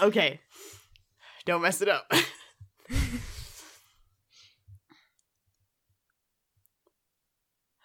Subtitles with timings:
[0.00, 0.40] Okay.
[1.44, 2.10] Don't mess it up.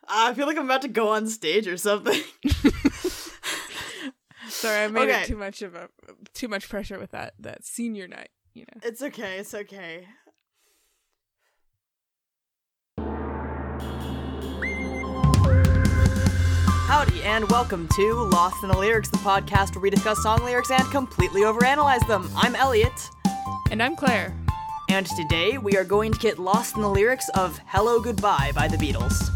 [0.07, 2.21] I feel like I'm about to go on stage or something.
[4.49, 5.23] Sorry, I made Okay.
[5.23, 5.89] it too much of a
[6.33, 8.29] too much pressure with that that senior night.
[8.53, 8.79] You know.
[8.83, 10.07] It's okay, it's okay.
[16.87, 20.71] Howdy, and welcome to Lost in the Lyrics, the podcast where we discuss song lyrics
[20.71, 22.29] and completely overanalyze them.
[22.35, 23.09] I'm Elliot,
[23.71, 24.33] And I'm Clare.
[24.89, 28.67] and today we are going to get lost in the lyrics of Hello Goodbye by
[28.69, 29.29] the Beatles.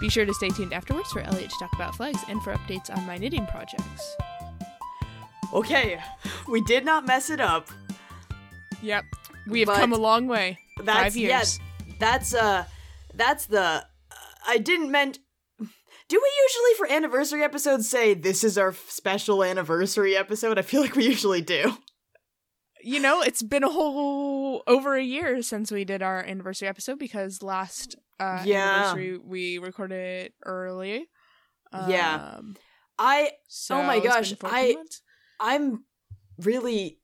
[0.00, 2.94] Be sure to stay tuned afterwards for Elliot to talk about flags and for updates
[2.96, 4.16] on my knitting projects.
[5.52, 6.00] Okay,
[6.48, 7.68] we did not mess it up.
[8.82, 9.04] Yep.
[9.46, 10.58] We have But come a long way.
[10.82, 11.58] That's Five years.
[11.86, 12.64] yeah, that's uh
[13.14, 13.80] that's the uh,
[14.48, 15.18] I didn't meant
[16.12, 20.58] do we usually for anniversary episodes say this is our special anniversary episode?
[20.58, 21.72] I feel like we usually do.
[22.82, 26.98] You know, it's been a whole over a year since we did our anniversary episode
[26.98, 28.74] because last uh, Yeah.
[28.74, 29.96] anniversary we recorded
[30.26, 31.06] it early.
[31.88, 32.34] Yeah.
[32.36, 32.56] Um,
[32.98, 35.00] I so Oh my gosh, I- months.
[35.40, 35.84] I'm
[36.38, 36.98] really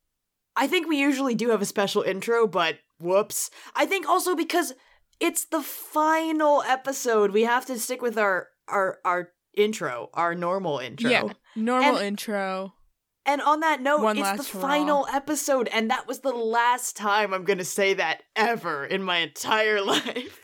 [0.55, 3.49] I think we usually do have a special intro, but whoops.
[3.75, 4.75] I think also because
[5.19, 10.79] it's the final episode, we have to stick with our our our intro, our normal
[10.79, 11.11] intro.
[11.11, 11.25] Yeah,
[11.57, 12.75] normal And- intro.
[13.27, 17.35] And on that note, One it's the final episode, and that was the last time
[17.35, 20.41] I'm gonna say that ever in my entire life.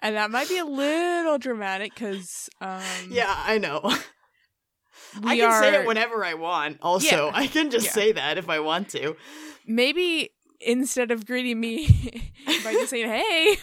[0.00, 3.80] And that might be a little dramatic because um, yeah, I know.
[5.24, 6.78] I can are say it whenever I want.
[6.80, 7.30] Also, Yeah.
[7.34, 7.92] I can just Yeah.
[7.92, 9.16] say that if I want to.
[9.66, 11.86] maybe instead of greeting me
[12.64, 13.56] by just saying "Hey,"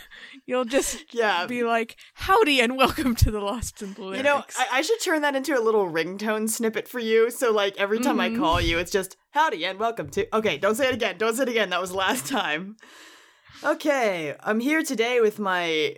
[0.46, 1.46] you'll just Yeah.
[1.48, 4.18] be like "Howdy" and welcome to the Lost in the Lyrics.
[4.18, 7.30] You know, I, I should turn that into a little ringtone snippet for you.
[7.32, 8.36] So, like, every time Mhm.
[8.36, 10.28] I call you, it's just howdy and welcome to.
[10.36, 11.18] Okay, don't say it again.
[11.18, 11.70] Don't say it again.
[11.70, 12.78] That was last time.
[13.64, 15.96] Okay, I'm here today with my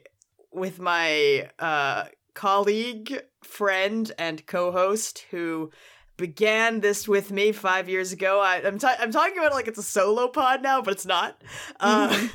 [0.52, 5.72] with my uh colleague, friend, and co-host who
[6.18, 8.42] began this with me five years ago.
[8.42, 11.42] I, ta- I'm talking about it like it's a solo pod now, but it's not.
[11.80, 12.32] Uh, Mhm.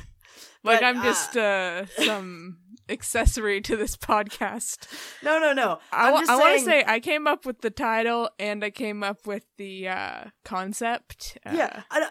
[0.63, 2.57] Like but, I'm uh, just uh, some
[2.89, 4.87] accessory to this podcast.
[5.23, 5.79] no, no, no.
[5.91, 8.63] I, I'm wa- just I want to say I came up with the title and
[8.63, 11.37] I came up with the uh, concept.
[11.45, 12.09] Uh, Yeah, I,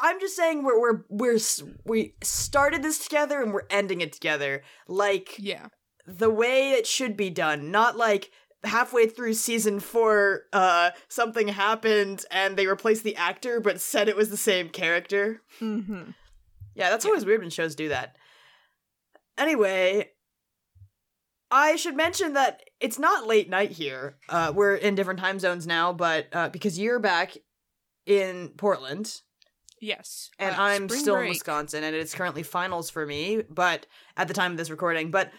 [0.00, 1.38] I'm just saying we're we're we're
[1.84, 5.68] we started this together and we're ending it together, like yeah.
[6.06, 7.70] the way it should be done.
[7.70, 8.30] Not like
[8.64, 14.16] halfway through season four, uh, something happened and they replaced the actor but said it
[14.16, 15.42] was the same character.
[15.60, 16.10] Mm-hmm.
[16.74, 17.10] Yeah, that's Yeah.
[17.10, 18.16] always weird when shows do that.
[19.36, 20.10] Anyway,
[21.50, 24.16] I should mention that it's not late night here.
[24.28, 27.36] Uh, we're in different time zones now, but uh, because you're back
[28.06, 29.22] in Portland.
[29.80, 30.30] Yes.
[30.38, 31.28] and Uh, I'm still in.
[31.28, 33.42] Wisconsin, and it's currently finals for me.
[33.48, 33.86] But
[34.16, 35.30] at the time of this recording, but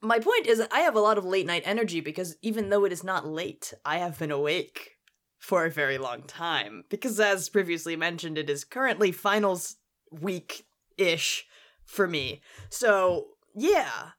[0.00, 2.92] my point is, I have a lot of late night energy because even though it
[2.92, 4.92] is not late, I have been awake
[5.38, 6.84] for a very long time.
[6.88, 9.76] Because as previously mentioned, it is currently finals
[10.20, 10.64] week
[10.96, 11.46] ish
[11.84, 12.40] for me.
[12.70, 14.10] So yeah,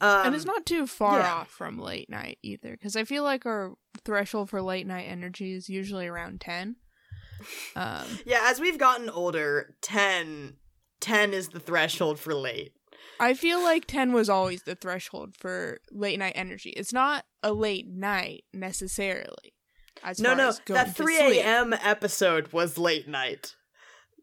[0.00, 1.34] um, and it's not too far yeah.
[1.34, 5.52] off from late night either because i feel like our threshold for late night energy
[5.52, 6.76] is usually around 10
[7.76, 10.54] um Yeah, as we've gotten older, 10,
[11.00, 12.72] 10 is the threshold for late.
[13.18, 17.52] i feel like 10 was always the threshold for late night energy it's not a
[17.52, 19.54] late night necessarily
[20.02, 21.74] as No, no, that 3 a.m.
[21.74, 23.54] episode was late night.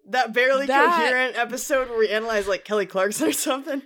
[0.08, 3.82] That barely That- coherent episode where we analyze like Kelly Clarkson or something.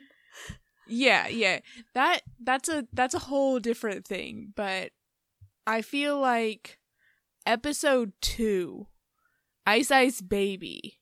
[0.87, 1.59] yeah yeah
[1.93, 4.91] that that's a that's a whole different thing but
[5.65, 6.79] i feel like
[7.45, 8.87] episode 2
[9.65, 10.99] ice ice baby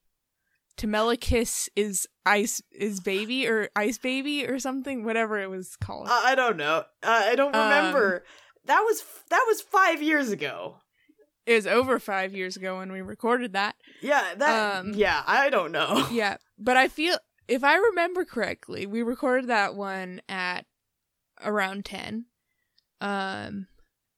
[0.78, 6.32] Temelikis is ice is baby or ice baby or something whatever it was called I,
[6.32, 6.84] I don't know.
[7.04, 8.24] Uh, I don't Um, remember.
[8.66, 10.78] that was that was five years ago.
[11.46, 14.80] it was over five years ago when we recorded that Yeah, that.
[14.80, 16.08] Um, yeah, I don't know.
[16.12, 17.18] yeah but i feel
[17.48, 20.66] if i remember correctly we recorded that one at
[21.44, 22.26] around 10
[23.02, 23.68] um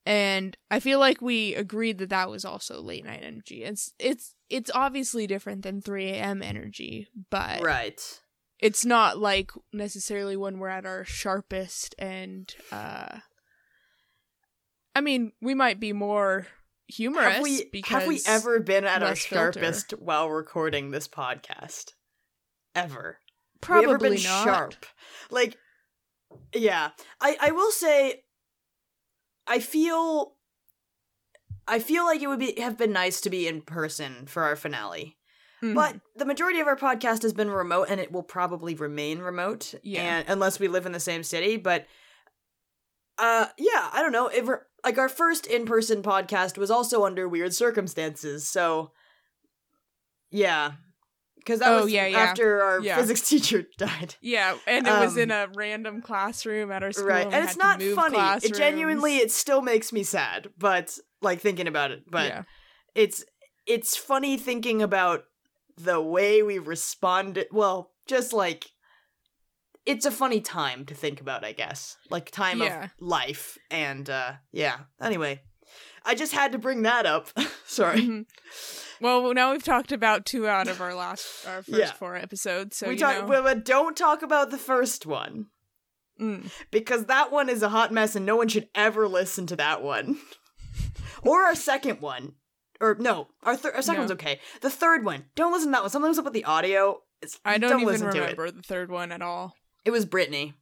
[0.06, 4.34] and i feel like we agreed that that was also late night energy it's it's
[4.50, 8.02] it's obviously different than 3 a.m energy but Right.
[8.60, 13.20] it's not like necessarily when we're at our sharpest and uh
[14.96, 16.48] i mean we might be more
[16.92, 19.60] humorous Have we because have we ever been at our less filter.
[19.60, 21.94] sharpest while recording this podcast?
[22.76, 23.18] Ever?
[23.62, 24.86] probably we ever been not sharp
[25.30, 25.56] like
[26.56, 26.90] yeah
[27.20, 28.24] i i will say
[29.46, 30.34] i feel
[31.68, 34.56] I feel like it would be have been nice to be in person for our
[34.56, 35.18] finale.
[35.62, 35.76] Mhm.
[35.76, 39.76] But the majority of our podcast has been remote and it will probably remain remote.
[39.84, 40.02] Yeah.
[40.02, 41.58] And unless we live in the same city.
[41.58, 41.86] But
[43.22, 44.28] uh yeah, I don't know.
[44.28, 44.50] If
[44.84, 48.48] like our first in-person podcast was also under weird circumstances.
[48.50, 48.92] So
[50.32, 50.74] yeah.
[51.46, 52.20] Cause that Oh, was yeah, yeah.
[52.20, 52.98] after our Yeah.
[52.98, 54.16] physics teacher died.
[54.22, 57.08] yeah, and it was um, in a random classroom at our school.
[57.08, 57.28] right.
[57.28, 58.18] we And it's not funny.
[58.46, 62.04] It genuinely it still makes me sad, but like thinking about it.
[62.10, 62.44] But yeah.
[62.94, 63.24] it's
[63.66, 65.24] it's funny thinking about
[65.78, 68.68] the way we responded well just like
[69.86, 72.86] it's a funny time to think about i guess like time Yeah.
[72.86, 75.42] of life and uh yeah anyway
[76.06, 77.30] i just had to bring that up
[77.66, 78.26] sorry Mhm.
[79.00, 81.92] Well, now we've talked about two out of our last, our first Yeah.
[81.94, 82.78] four episodes.
[82.78, 85.48] So we talk know, but, don't talk about the first one
[86.20, 86.52] Mm.
[86.70, 89.82] because that one is a hot mess and no one should ever listen to that
[89.82, 90.20] one
[91.24, 92.34] or our second one
[92.80, 94.02] or no our, thir- our second No.
[94.04, 97.00] one's okay the third one don't listen to that one something's up with the audio
[97.24, 98.22] it's, I don't, even listen to it.
[98.22, 99.56] remember the third one at all.
[99.86, 100.54] It was Brittany.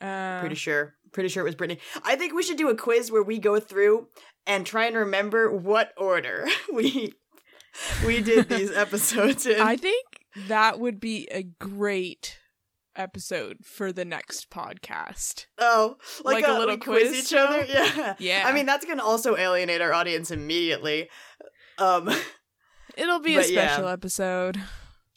[0.00, 0.94] Uh, Pretty sure.
[1.12, 1.80] Pretty sure it was Brittany.
[2.04, 4.08] I think we should do a quiz where we go through
[4.46, 7.14] and try and remember what order we
[8.06, 9.60] we did these episodes in.
[9.60, 10.04] I think
[10.48, 12.38] that would be a great
[12.96, 15.46] episode for the next podcast.
[15.58, 17.64] oh, like, like a a, little quiz quiz each other.
[17.68, 18.14] Yeah.
[18.18, 18.42] Yeah.
[18.46, 21.08] I mean, that's gonna also alienate our audience immediately.
[21.78, 22.10] Um,
[22.96, 23.68] It'll be a but yeah.
[23.68, 24.60] special episode.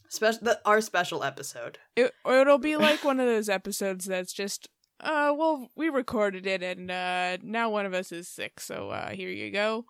[0.09, 1.77] Special the, our special episode.
[1.95, 4.67] It, it'll be like one of those episodes that's just,
[5.01, 9.09] uh, well, we recorded it and uh, now one of us is sick, so uh,
[9.11, 9.85] here you go.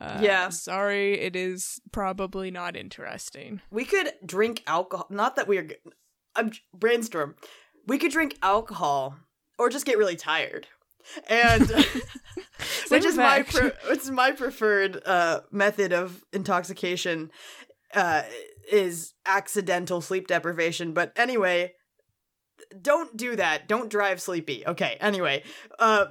[0.00, 0.48] Uh, Yeah.
[0.48, 3.60] Sorry, it is probably not interesting.
[3.70, 5.06] We could drink alcohol.
[5.10, 5.62] Not that we're.
[5.62, 5.76] g-
[6.36, 7.36] I'm brainstorm.
[7.86, 9.16] We could drink alcohol
[9.56, 10.66] or just get really tired,
[11.28, 11.68] and
[12.88, 17.30] which is my pre- is my preferred uh, method of intoxication.
[17.94, 18.22] Uh,
[18.70, 20.92] is accidental sleep deprivation.
[20.92, 21.72] But anyway,
[22.80, 23.68] don't do that.
[23.68, 24.66] Don't drive sleepy.
[24.66, 24.96] Okay.
[25.00, 25.42] Anyway,
[25.78, 26.06] uh.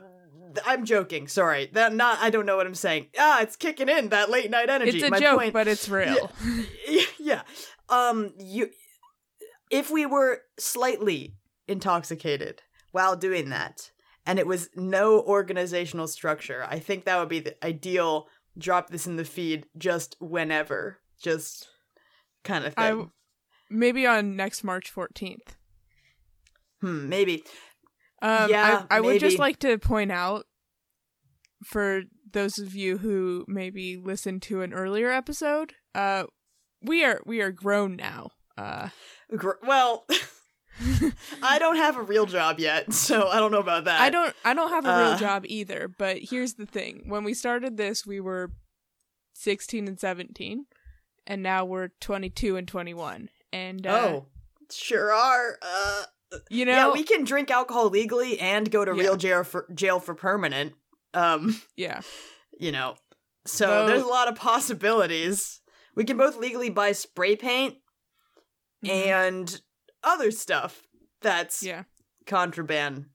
[0.67, 1.27] I'm joking.
[1.27, 1.71] Sorry.
[1.73, 2.19] That not.
[2.21, 3.07] I don't know what I'm saying.
[3.17, 4.99] Ah, it's kicking in that late night energy.
[4.99, 6.29] It's a My joke, point- but it's real.
[7.19, 7.41] yeah.
[7.89, 8.69] Um you
[9.71, 12.61] if we were slightly intoxicated
[12.91, 13.89] while doing that
[14.27, 19.07] and it was no organizational structure, I think that would be the ideal drop this
[19.07, 20.99] in the feed just whenever.
[21.19, 21.67] Just
[22.43, 23.11] kind of thing.
[23.69, 25.55] Maybe on next March 14th.
[26.81, 27.43] hmm, maybe.
[28.21, 30.45] Um, Yeah, I, I would just like to point out
[31.65, 32.01] for
[32.31, 36.25] those of you who maybe listened to an earlier episode, uh,
[36.81, 38.31] we are we are grown now.
[38.57, 38.89] Uh,
[39.35, 40.05] Gr- well,
[41.41, 44.01] I don't have a real job yet, so I don't know about that.
[44.01, 45.17] I don't I don't have a real Uh.
[45.17, 45.87] job either.
[45.97, 48.51] But here's the thing: when we started this, we were
[49.33, 50.65] sixteen and seventeen,
[51.27, 53.29] and now we're twenty two and twenty one.
[53.51, 54.25] And uh, Oh,
[54.71, 55.57] sure are.
[55.61, 56.03] Uh
[56.49, 59.01] you know, yeah, we can drink alcohol legally and go to Yeah.
[59.03, 60.73] real jail for jail for permanent.
[61.13, 62.01] Um, yeah.
[62.59, 62.95] you know,
[63.45, 65.61] so Though- there's a lot of possibilities.
[65.95, 67.75] We can both legally buy spray paint
[68.83, 68.89] Mhm.
[68.89, 69.61] and
[70.03, 70.81] other stuff
[71.21, 71.83] that's yeah.
[72.25, 73.05] contraband.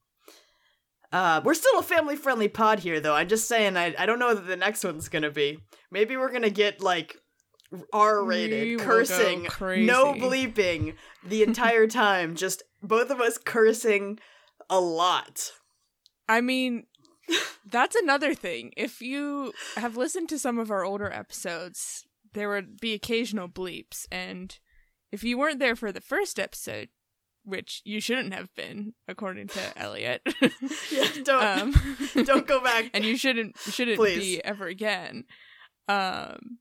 [1.10, 3.14] Uh, we're still a family friendly pod here, though.
[3.14, 5.58] I'm just saying, I, I don't know that the next one's gonna be.
[5.90, 7.16] Maybe we're gonna get like
[7.92, 9.42] R rated, cursing,
[9.84, 10.94] no bleeping
[11.26, 12.34] the entire time.
[12.34, 14.18] Just both of us cursing
[14.70, 15.52] a lot.
[16.28, 16.86] I mean,
[17.66, 18.72] that's another thing.
[18.76, 24.06] If you have listened to some of our older episodes, there would be occasional bleeps.
[24.10, 24.58] And
[25.12, 26.88] if you weren't there for the first episode,
[27.44, 30.20] which you shouldn't have been, according to Elliot,
[30.90, 32.90] Yeah, don't um, don't go back.
[32.92, 34.18] and you shouldn't shouldn't Please.
[34.18, 35.24] be ever again.
[35.88, 36.58] Um,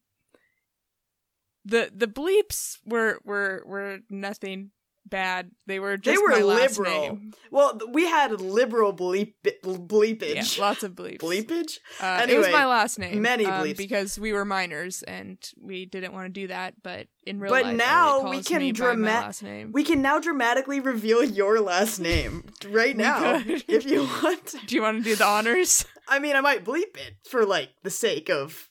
[1.67, 4.71] the the bleeps were were were nothing
[5.09, 5.51] bad.
[5.67, 7.01] They were just They were my last liberal.
[7.01, 7.33] name.
[7.50, 10.59] Well, we had liberal bleep Yeah, bleepage.
[10.59, 11.19] lots of bleeps.
[11.19, 11.79] bleepage?
[12.01, 13.21] Uh, it was Anyway, my last name.
[13.21, 13.77] many um, bleeps.
[13.77, 16.74] because we were minors and we didn't want to do that.
[16.83, 19.71] But in real But life, now we can me by drama- my last name.
[19.71, 24.55] We can now dramatically reveal your last name right now if you want.
[24.67, 25.86] do you want to do the honors?
[26.09, 28.69] I mean, I might bleep it for like the sake of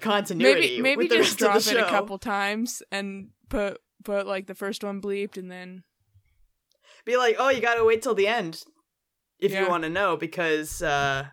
[0.00, 0.80] continuity.
[0.80, 4.54] maybe maybe with the just drop it a couple times and put put like the
[4.54, 5.82] first one bleeped and then
[7.04, 8.62] Be like, oh, you gotta wait till the end
[9.38, 11.26] if you want to know because, uh,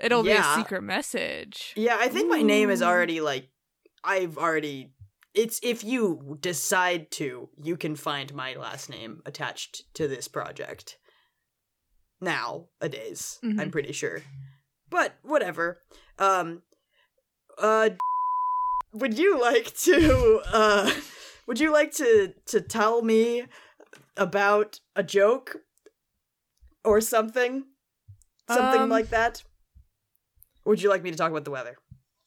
[0.00, 1.72] it'll be a secret message.
[1.76, 3.48] yeah, I think my name is already like,
[4.04, 4.92] I've already.
[5.34, 10.98] It's if you decide to, you can find my last name attached to this project.
[12.20, 13.60] now Nowadays, Mhm.
[13.60, 14.22] I'm pretty sure.
[14.90, 15.82] But whatever.
[16.18, 16.62] Um,
[17.60, 17.90] uh,
[18.92, 20.90] would you like to uh,
[21.46, 23.44] would you like to to tell me
[24.16, 25.56] about a joke
[26.84, 27.64] or something,
[28.48, 29.42] something Um, like that?
[30.64, 31.76] Or would you like me to talk about the weather?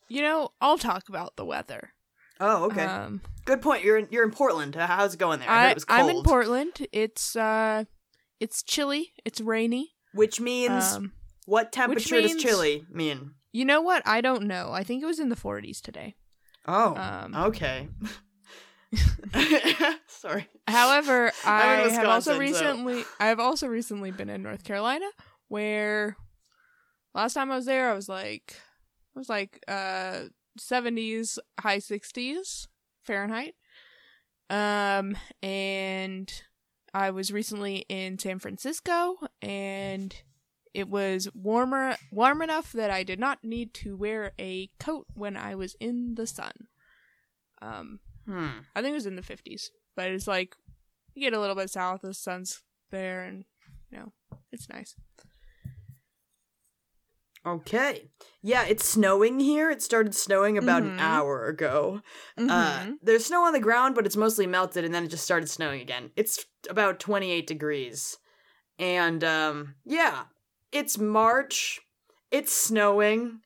[0.07, 1.93] You know, I'll talk about the weather.
[2.39, 2.85] Oh, okay.
[2.85, 3.83] Um, Good point.
[3.83, 4.75] You're in, you're in Portland.
[4.75, 5.50] How's it going there?
[5.50, 6.00] I, I it was cold.
[6.09, 6.88] i'm in Portland.
[6.91, 7.85] It's uh,
[8.39, 9.13] it's chilly.
[9.25, 9.91] It's rainy.
[10.13, 11.13] Which means Um,
[11.45, 13.35] what temperature means- does chilly mean?
[13.51, 14.01] You know what?
[14.05, 14.72] I don't know.
[14.72, 16.15] I think it was in the 40s today.
[16.67, 17.88] Oh, Um, okay.
[20.08, 20.48] Sorry.
[20.67, 25.05] However, I have also Wisconsin, so- recently I have also recently been in North Carolina
[25.48, 26.15] where
[27.13, 28.55] last time I was there I was like
[29.15, 30.24] it was like uh
[30.60, 32.67] 70s high 60s
[33.03, 33.55] Fahrenheit.
[34.50, 36.31] Um and
[36.93, 40.13] I was recently in San Francisco and
[40.73, 45.35] it was warmer warm enough that I did not need to wear a coat when
[45.37, 46.53] I was in the sun.
[47.61, 48.59] Um Hmm.
[48.75, 50.55] I think it was in the 50s, but it's like
[51.13, 52.61] you get a little bit south, the sun's
[52.91, 53.45] there, and
[53.91, 54.13] you know,
[54.51, 54.95] it's nice.
[57.45, 58.09] Okay.
[58.43, 59.71] Yeah, it's snowing here.
[59.71, 60.99] It started snowing about an Mhm.
[60.99, 62.01] hour ago.
[62.37, 62.97] Uh, Mhm.
[63.01, 65.81] there's snow on the ground, but it's mostly melted, and then it just started snowing
[65.81, 66.11] again.
[66.15, 68.17] It's about 28 degrees.
[68.77, 70.25] And, um, yeah,
[70.71, 71.79] it's March.
[72.31, 73.39] It's snowing.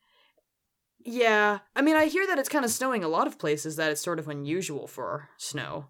[1.03, 1.59] Yeah.
[1.75, 4.01] I mean, I hear that it's kind of snowing a lot of places, that it's
[4.01, 5.87] sort of unusual for snow.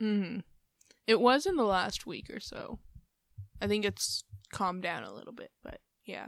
[0.00, 0.42] Mhm.
[1.06, 2.78] It was in the last week or so.
[3.60, 6.26] I think it's calmed down a little bit, but yeah.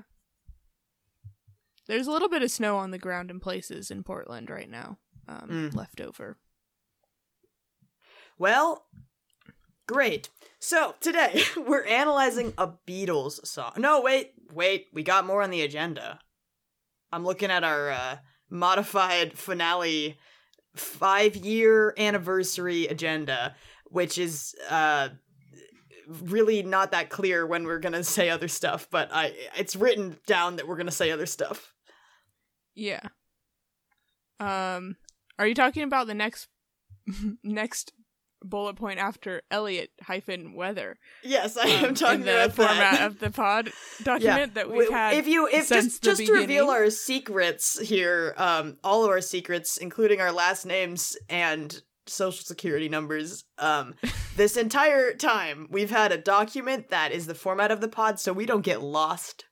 [1.87, 4.99] There's a little bit of snow on the ground in places in Portland right now,
[5.27, 5.75] um, Mm.
[5.75, 6.39] left over.
[8.39, 8.87] Well,
[9.87, 10.29] great.
[10.61, 13.73] So today we're analyzing a Beatles song.
[13.79, 14.87] No, wait, wait.
[14.93, 16.19] We got more on the agenda.
[17.13, 18.17] I'm looking at our uh,
[18.51, 20.19] modified finale
[20.77, 23.55] five year anniversary agenda,
[23.87, 25.09] which is uh,
[26.09, 28.89] really not that clear when we're gonna say other stuff.
[28.91, 31.75] But I, it's written down that we're gonna say other stuff.
[32.75, 33.01] Yeah.
[34.41, 34.97] Um,
[35.39, 36.49] are you talking about the next
[37.43, 37.93] next
[38.45, 40.99] bullet point after Elliot hyphen weather?
[41.23, 43.07] Yes, I um, am talking in the about format that.
[43.07, 43.71] of the pod
[44.03, 45.15] document that we've had.
[45.15, 49.77] if you if just just to reveal our secrets here um all of our secrets
[49.77, 53.95] including our last names and social security numbers um
[54.37, 58.33] this entire time we've had a document that is the format of the pod so
[58.33, 59.45] we don't get lost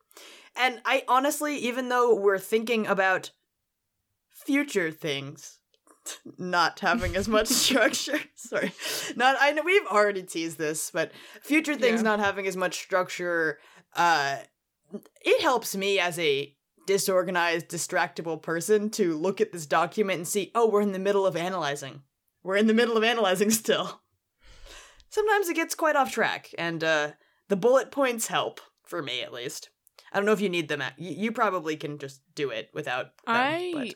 [0.56, 3.30] and i honestly even though we're thinking about
[4.30, 5.58] future things
[6.38, 8.18] not having as much structure.
[8.34, 8.72] Sorry.
[9.16, 12.10] Not i know we've already teased this but future things Yeah.
[12.10, 13.58] not having as much structure
[13.94, 14.36] uh
[15.24, 16.54] it helps me as a
[16.86, 21.26] disorganized distractible person to look at this document and see oh we're in the middle
[21.26, 22.02] of analyzing.
[22.42, 24.00] We're in the middle of analyzing still.
[25.08, 27.10] Sometimes it gets quite off track and uh
[27.48, 29.70] the bullet points help for me at least.
[30.12, 32.70] I don't know if you need them at, you, you probably can just do it
[32.72, 33.94] without them, I but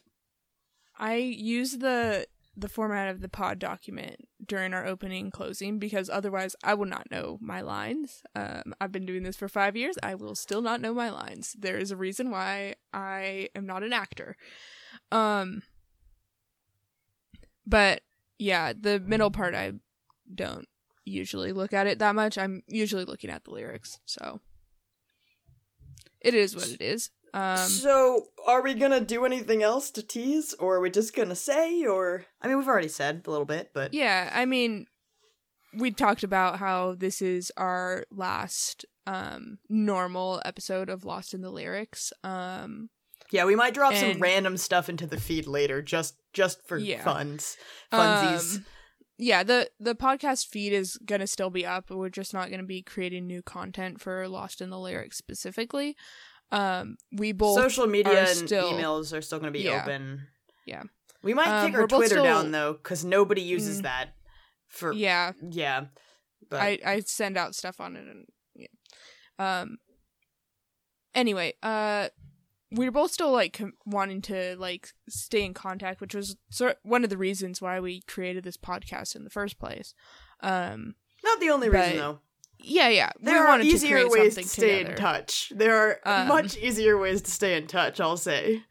[1.01, 2.27] I use the
[2.57, 6.87] the format of the pod document during our opening and closing because otherwise I will
[6.87, 8.23] not know my lines.
[8.35, 9.97] Um, I've been doing this for five years.
[10.03, 11.57] I will still not know my lines.
[11.59, 14.37] There is a reason why I am not an actor.
[15.11, 15.63] Um,
[17.67, 18.03] but
[18.39, 19.73] yeah, the middle part I
[20.35, 20.69] don't
[21.05, 22.37] usually look at it that much.
[22.37, 24.41] I'm usually looking at the lyrics, so
[26.21, 27.11] it is what it is.
[27.33, 31.37] Um, so are we gonna do anything else to tease or are we just gonna
[31.37, 34.87] say or i mean we've already said a little bit but Yeah, I mean,
[35.73, 41.51] we talked about how this is our last um normal episode of Lost in the
[41.51, 42.13] Lyrics.
[42.25, 42.91] Um
[43.31, 47.03] Yeah, we might drop some random stuff into the feed later, just just for Yeah.
[47.05, 47.57] funs,
[47.93, 48.57] funsies.
[48.57, 48.65] um,
[49.19, 51.91] yeah, the the podcast feed is going to still be up.
[51.91, 55.95] We're just not going to be creating new content for Lost in the Lyrics specifically.
[56.53, 59.83] Um we both Social media and still- emails are still going to be Yeah.
[59.83, 60.27] open.
[60.67, 60.83] Yeah.
[61.23, 63.83] we might Um, take our Twitter still- down though, because nobody uses Mm.
[63.83, 64.15] that.
[64.69, 65.87] For yeah, yeah,
[66.49, 68.69] but I I send out stuff on it and yeah.
[69.39, 69.79] Um.
[71.15, 72.09] Anyway, uh,
[72.71, 76.79] we were both still like com- wanting to like stay in contact, which was sort
[76.85, 79.93] one of the reasons why we created this podcast in the first place.
[80.41, 80.95] Um.
[81.25, 82.21] not the only reason though.
[82.63, 83.11] Yeah, yeah.
[83.21, 84.91] There we are wanted easier to ways to stay together.
[84.91, 85.53] in touch.
[85.55, 88.01] There are Um, much easier ways to stay in touch.
[88.01, 88.63] I'll say.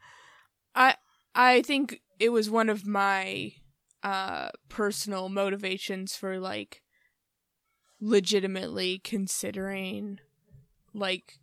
[0.76, 0.96] I
[1.36, 3.54] I think it was one of my
[4.04, 6.82] uh personal motivations for like
[8.00, 10.20] legitimately considering
[10.94, 11.38] like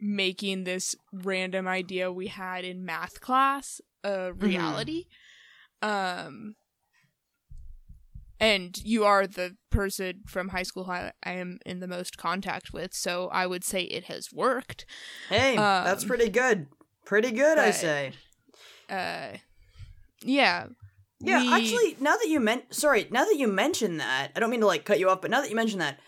[0.00, 5.04] making this random idea we had in math class a reality.
[5.82, 6.56] Um
[8.40, 12.72] and you are the person from high school I I am in the most contact
[12.72, 14.86] with, so I would say it has worked.
[15.28, 16.66] Hey, that's Um, pretty good.
[17.04, 18.12] Pretty good, I say.
[18.88, 19.36] Uh
[20.22, 20.66] yeah.
[21.22, 24.50] Yeah, we- actually, now that you meant sorry, now that you mentioned that, I don't
[24.50, 26.00] mean to like cut you off, but now that you mentioned that,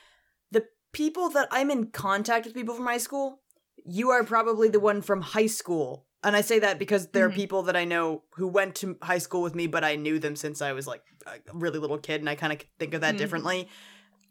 [0.50, 3.40] the people that I'm in contact with people from high school,
[3.84, 6.06] you are probably the one from high school.
[6.25, 7.33] And I say that because there Mhm.
[7.33, 10.19] are people that I know who went to high school with me, but I knew
[10.19, 13.00] them since I was like a really little kid, and I kind of think of
[13.00, 13.19] that Mhm.
[13.19, 13.69] differently.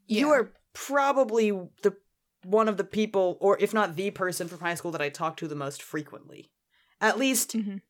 [0.07, 1.51] You are probably
[1.83, 1.97] the
[2.43, 5.37] one of the people, or if not the person from high school that I talk
[5.37, 6.49] to the most frequently.
[6.99, 7.81] At least Mhm.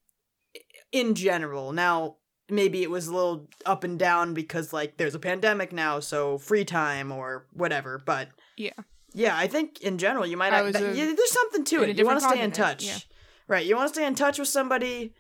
[0.92, 1.72] in general.
[1.72, 2.18] Now,
[2.50, 6.38] maybe it was a little up and down because like there's a pandemic now, so
[6.38, 7.98] free time or whatever.
[7.98, 8.74] But Yeah.
[9.14, 10.60] yeah, I think in general you might.
[10.62, 11.98] Was that- a- yeah, there's something to it.
[11.98, 12.98] You want to stay in touch, yeah.
[13.52, 13.66] Right?
[13.66, 15.14] You want to stay in touch with somebody.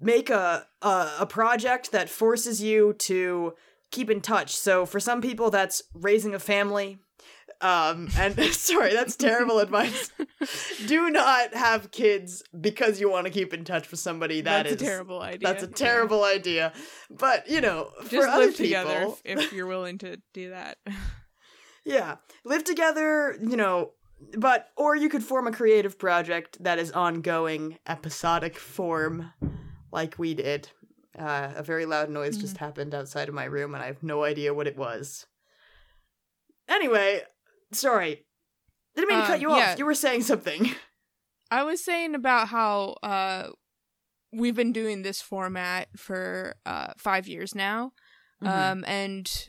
[0.00, 3.54] Make a, a a project that forces you to
[3.92, 4.56] keep in touch.
[4.56, 6.98] So for some people, that's raising a family.
[7.60, 10.10] Um, and sorry, that's terrible advice.
[10.86, 14.40] Do not have kids because you want to keep in touch with somebody.
[14.40, 15.48] That That's is a terrible idea.
[15.48, 15.72] that's a Yeah.
[15.74, 16.72] terrible idea.
[17.10, 20.50] But you know, Just for other live together people, if, if you're willing to do
[20.50, 20.78] that.
[21.84, 23.36] yeah, live together.
[23.40, 23.92] You know,
[24.36, 29.32] but or you could form a creative project that is ongoing, episodic form,
[29.92, 30.70] like we did.
[31.18, 32.64] Uh, a very loud noise just Mm-hmm.
[32.64, 35.26] happened outside of my room, and I have no idea what it was.
[36.68, 37.22] Anyway,
[37.72, 38.24] sorry,
[38.94, 39.72] didn't mean to cut Um, you yeah.
[39.72, 39.78] off.
[39.78, 40.70] You were saying something.
[41.50, 43.48] I was saying about how uh
[44.32, 47.92] we've been doing this format for uh 5 years now.
[48.42, 48.48] Mm-hmm.
[48.80, 49.48] Um and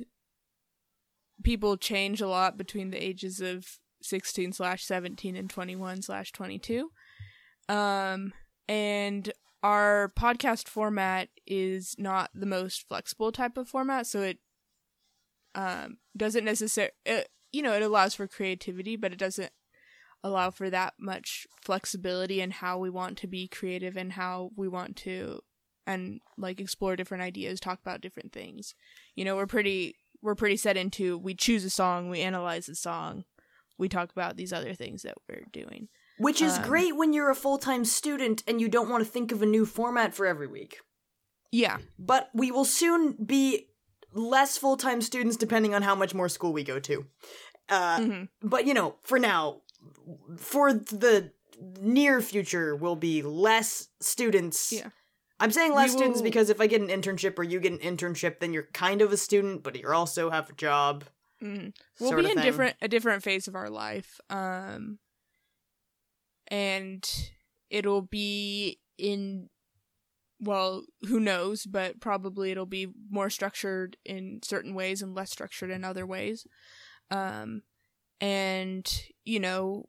[1.43, 6.91] people change a lot between the ages of 16 slash 17 and 21 slash 22.
[7.67, 8.33] Um
[8.67, 14.37] and our podcast format is not the most flexible type of format, so it
[15.55, 16.91] um doesn't necessarily
[17.51, 19.51] you know, it allows for creativity, but it doesn't
[20.23, 24.67] allow for that much flexibility in how we want to be creative and how we
[24.67, 25.41] want to
[25.87, 28.75] and like explore different ideas, talk about different things.
[29.15, 32.75] You know, we're pretty we're pretty set into we choose a song, we analyze the
[32.75, 33.23] song,
[33.79, 35.87] we talk about these other things that we're doing.
[36.19, 39.09] Which is Um, great when you're a full time student and you don't want to
[39.09, 40.79] think of a new format for every week.
[41.51, 41.77] Yeah.
[41.97, 43.69] But we will soon be
[44.11, 47.05] less full time students depending on how much more school we go to.
[47.69, 49.61] Uh, hmm But, you know, for now,
[50.37, 51.31] for the
[51.79, 54.71] near future, we'll be less students.
[54.71, 54.89] Yeah.
[55.39, 58.39] I'm saying less students because if I get an internship or you get an internship,
[58.39, 61.05] then you're kind of a student, but you also have a job.
[61.41, 61.67] Hmm
[61.99, 62.43] We'll be in thing.
[62.43, 64.19] different a different phase of our life.
[64.29, 64.99] Um
[66.47, 67.07] and
[67.69, 69.49] it'll be in
[70.41, 75.69] well, who knows, but probably it'll be more structured in certain ways and less structured
[75.69, 76.45] in other ways.
[77.11, 77.63] Um
[78.21, 79.87] and you know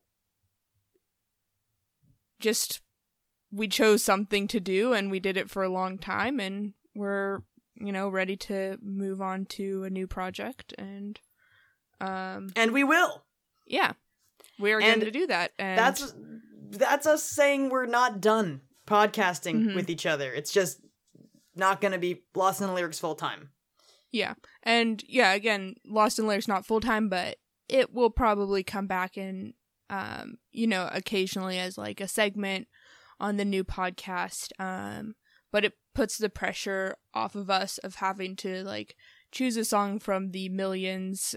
[2.38, 2.80] just
[3.52, 7.40] we chose something to do and we did it for a long time and we're
[7.76, 11.20] you know ready to move on to a new project and
[12.00, 13.24] um And we will.
[13.66, 13.92] yeah
[14.58, 16.14] we are going to do that and That's
[16.70, 19.74] that's us saying we're not done podcasting Mhm.
[19.74, 20.32] with each other.
[20.32, 20.80] It's just
[21.56, 23.50] not going to be Lost in the Lyrics full time.
[24.12, 27.36] yeah and yeah again lost in lyrics not full time but
[27.68, 29.54] it will probably come back in
[29.88, 32.66] um you know occasionally as like a segment
[33.20, 35.14] on the new podcast um
[35.52, 38.96] but it puts the pressure off of us of having to like
[39.32, 41.34] choose a song from the millions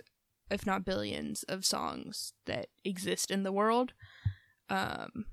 [0.49, 3.93] if not billions of songs that exist in the world
[4.69, 5.25] um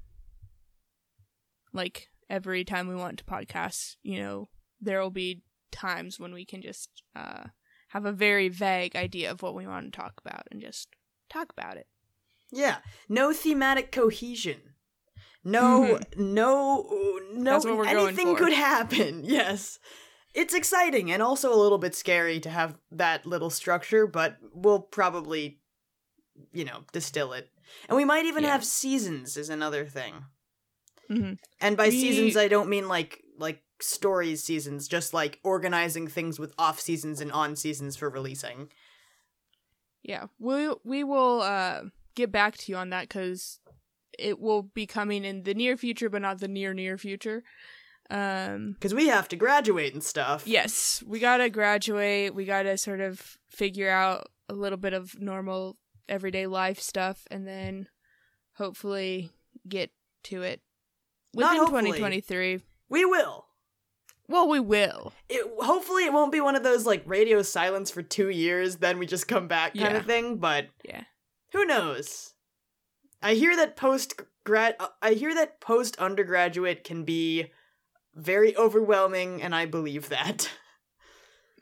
[1.73, 4.49] like every time we want to podcast you know
[4.81, 7.45] there will be times when we can just uh
[7.89, 10.89] have a very vague idea of what we want to talk about and just
[11.29, 11.87] talk about it
[12.53, 14.61] Yeah, no thematic cohesion.
[15.43, 17.53] No, no, no.
[17.53, 19.25] That's what we're going anything could happen.
[19.25, 19.79] Yes,
[20.35, 24.81] it's exciting and also a little bit scary to have that little structure, but we'll
[24.81, 25.61] probably,
[26.53, 27.51] you know, distill it.
[27.89, 28.53] And we might even Yeah.
[28.53, 29.37] have seasons.
[29.37, 30.25] Is another thing.
[31.09, 36.07] hmm And by We- seasons, I don't mean like like stories seasons, just like organizing
[36.07, 38.71] things with off seasons and on seasons for releasing.
[40.03, 41.83] yeah we we will uh
[42.15, 43.61] get back to you on that because
[44.19, 47.43] it will be coming in the near future but not the near near future
[48.11, 50.47] um Because we have to graduate and stuff.
[50.47, 55.77] yes we gotta graduate we gotta sort of figure out a little bit of normal
[56.09, 57.87] everyday life stuff and then
[58.55, 59.31] hopefully
[59.69, 59.91] get
[60.25, 60.61] to it
[61.35, 61.83] within hopefully.
[61.93, 62.61] 2023.
[62.89, 63.47] We will.
[64.29, 65.13] Well, we will.
[65.29, 68.99] It, hopefully, it won't be one of those like radio silence for two years, then
[68.99, 69.99] we just come back kind Yeah.
[70.01, 70.37] of thing.
[70.37, 71.05] But Yeah.
[71.53, 72.35] who knows?
[73.23, 74.77] I hear that post grad.
[75.03, 77.51] I hear that post undergraduate can be
[78.15, 80.51] very overwhelming, and I believe that.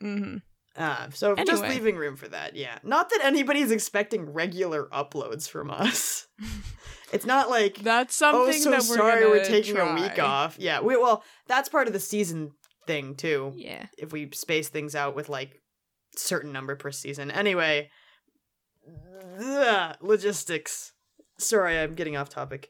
[0.01, 0.37] hmm
[0.77, 2.79] Uh, so just leaving room for that, yeah.
[2.83, 6.27] Not that anybody's expecting regular uploads from us.
[7.11, 10.55] it's not like That's something oh, so that we're sorry we're taking a week off.
[10.57, 12.51] Yeah, we, well, that's part of the season
[12.87, 13.51] thing too.
[13.55, 13.87] Yeah.
[13.97, 15.59] If we space things out with like
[16.15, 17.29] certain number per season.
[17.29, 17.89] Anyway,
[19.39, 20.93] ugh, logistics.
[21.37, 22.69] Sorry, I'm getting off topic.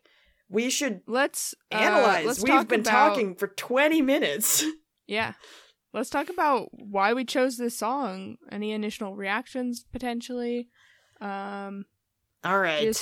[0.50, 2.26] We should Let's uh, analyze.
[2.26, 4.64] let's We've been about- talking for 20 minutes.
[5.08, 5.34] Yeah.
[5.92, 8.38] Let's talk about why we chose this song.
[8.52, 10.68] Any initial reactions potentially?
[11.20, 11.86] Um
[12.44, 12.96] All right.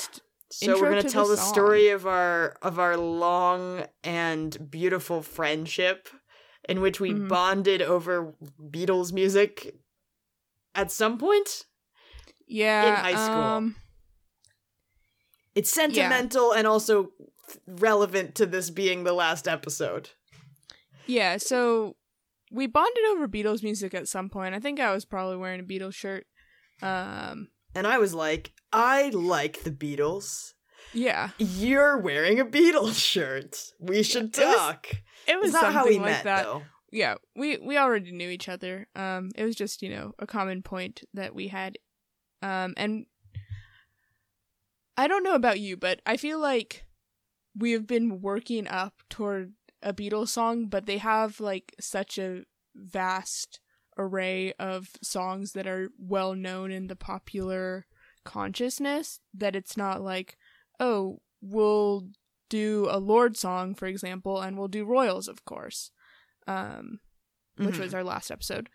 [0.49, 5.21] So we're gonna to tell the the story of our of our long and beautiful
[5.21, 6.07] friendship,
[6.69, 7.27] in which we Mhm.
[7.27, 8.33] bonded over
[8.71, 9.75] Beatles music.
[10.73, 11.65] At some point,
[12.47, 13.43] yeah, In high school.
[13.43, 13.75] Um,
[15.55, 17.09] it's sentimental and also
[17.67, 20.09] relevant to this being the last episode.
[21.05, 21.95] yeah, so
[22.51, 24.55] we bonded over Beatles music at some point.
[24.55, 26.25] I think I was probably wearing a Beatles shirt.
[26.81, 30.53] Um And I was like, I like the Beatles.
[30.93, 31.29] yeah.
[31.37, 33.57] You're wearing a Beatles shirt.
[33.79, 34.87] We should It was talk.
[35.27, 36.43] It was not how we like met, that.
[36.45, 36.63] though.
[36.91, 40.61] yeah we we already knew each other um it was just you know a common
[40.63, 41.77] point that we had
[42.41, 43.05] um and
[44.95, 46.85] i don't know about you but i feel like
[47.57, 52.43] we have been working up toward a beatles song but they have like such a
[52.75, 53.59] vast
[53.97, 57.85] array of songs that are well known in the popular
[58.23, 60.37] consciousness that it's not like
[60.79, 62.07] oh we'll
[62.49, 65.91] do a Lorde song for example and we'll do royals of course
[66.47, 66.99] um,
[67.57, 67.79] which Mhm.
[67.79, 68.69] was our last episode.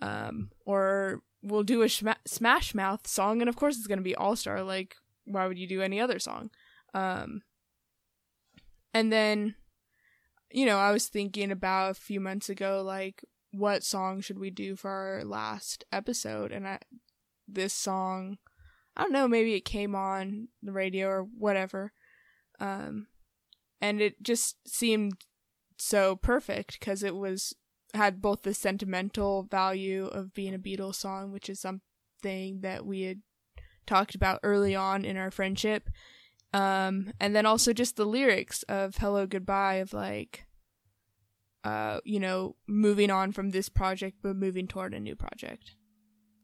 [0.00, 4.02] Um, or we'll do a Shma- Smash Mouth song, and of course it's going to
[4.04, 4.62] be All Star.
[4.62, 6.50] Like, why would you do any other song?
[6.94, 7.42] Um,
[8.92, 9.54] and then,
[10.50, 14.50] you know, I was thinking about a few months ago, like, what song should we
[14.50, 16.52] do for our last episode?
[16.52, 16.78] And I,
[17.48, 18.38] this song,
[18.96, 21.92] I don't know, maybe it came on the radio or whatever.
[22.58, 23.06] Um,
[23.80, 25.14] and it just seemed
[25.76, 27.54] so perfect because it was
[27.94, 33.02] had both the sentimental value of being a Beatles song, which is something that we
[33.02, 33.20] had
[33.86, 35.88] talked about early on in our friendship.
[36.52, 40.46] Um, and then also just the lyrics of Hello Goodbye of like
[41.62, 45.76] uh, you know, moving on from this project but moving toward a new project.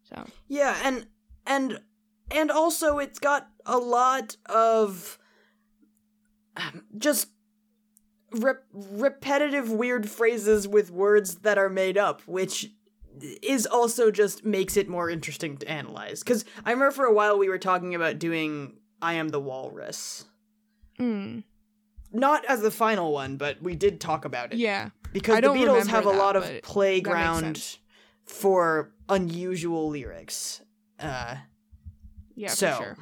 [0.04, 1.06] So Yeah, and
[1.46, 1.80] and
[2.30, 5.18] and also it's got a lot of
[6.56, 7.28] um, just
[8.32, 12.70] rep- repetitive weird phrases with words that are made up, which
[13.42, 16.22] is also just makes it more interesting to analyze.
[16.22, 20.24] Because I remember for a while we were talking about doing "I Am the Walrus,"
[20.98, 21.42] mm,
[22.12, 24.58] not as the final one, but we did talk about it.
[24.58, 24.90] yeah.
[25.12, 27.78] because the Beatles have a that, lot of playground
[28.24, 30.60] for unusual lyrics.
[30.98, 31.36] Uh,
[32.34, 32.96] Yeah, so for sure.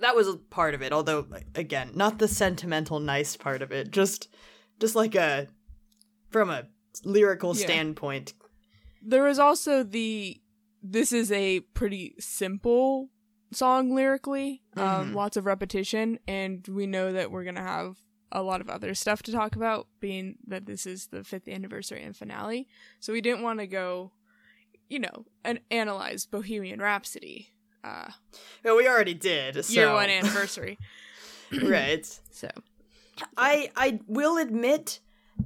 [0.00, 0.92] that was a part of it.
[0.92, 3.90] Although, again, not the sentimental, nice part of it.
[3.90, 4.28] Just,
[4.78, 5.48] just like a
[6.30, 6.68] from a
[7.04, 7.64] lyrical Yeah.
[7.64, 8.34] standpoint.
[9.02, 10.40] There is also the
[10.82, 13.10] this is a pretty simple
[13.52, 15.14] song lyrically, um, Mhm.
[15.14, 17.96] lots of repetition, and we know that we're gonna have
[18.30, 22.02] a lot of other stuff to talk about, being that this is the fifth anniversary
[22.02, 22.68] and finale.
[23.00, 24.12] So we didn't want to go,
[24.88, 27.48] you know, and analyze Bohemian Rhapsody,
[27.82, 28.10] uh,
[28.62, 29.64] Well, we already did.
[29.64, 29.72] So.
[29.72, 30.78] year one anniversary.
[31.62, 32.04] right.
[32.30, 32.50] So
[33.36, 35.00] I I will admit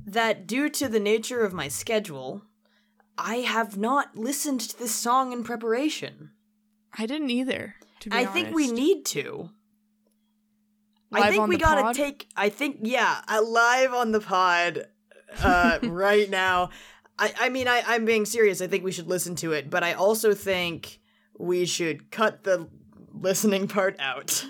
[0.05, 2.43] that due to the nature of my schedule,
[3.17, 6.33] I have not listened to this song in preparation.
[6.99, 7.77] I didn't either.
[8.03, 9.49] To be I think we need to.
[11.12, 11.95] I think we gotta pod?
[11.95, 12.29] take.
[12.37, 14.87] I think yeah, uh, live on the pod,
[15.41, 16.71] uh, right now.
[17.17, 18.61] I I mean I I'm being serious.
[18.61, 20.99] I think we should listen to it, but I also think
[21.38, 22.69] we should cut the
[23.12, 24.47] listening part out.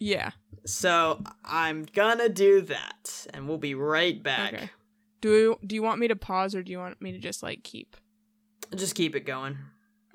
[0.00, 0.32] Yeah.
[0.66, 4.54] So I'm gonna do that, and we'll be right back.
[4.54, 4.70] Okay.
[5.20, 7.44] Do we, do you want me to pause or do you want me to just
[7.44, 7.96] like keep?
[8.74, 9.56] Just keep it going.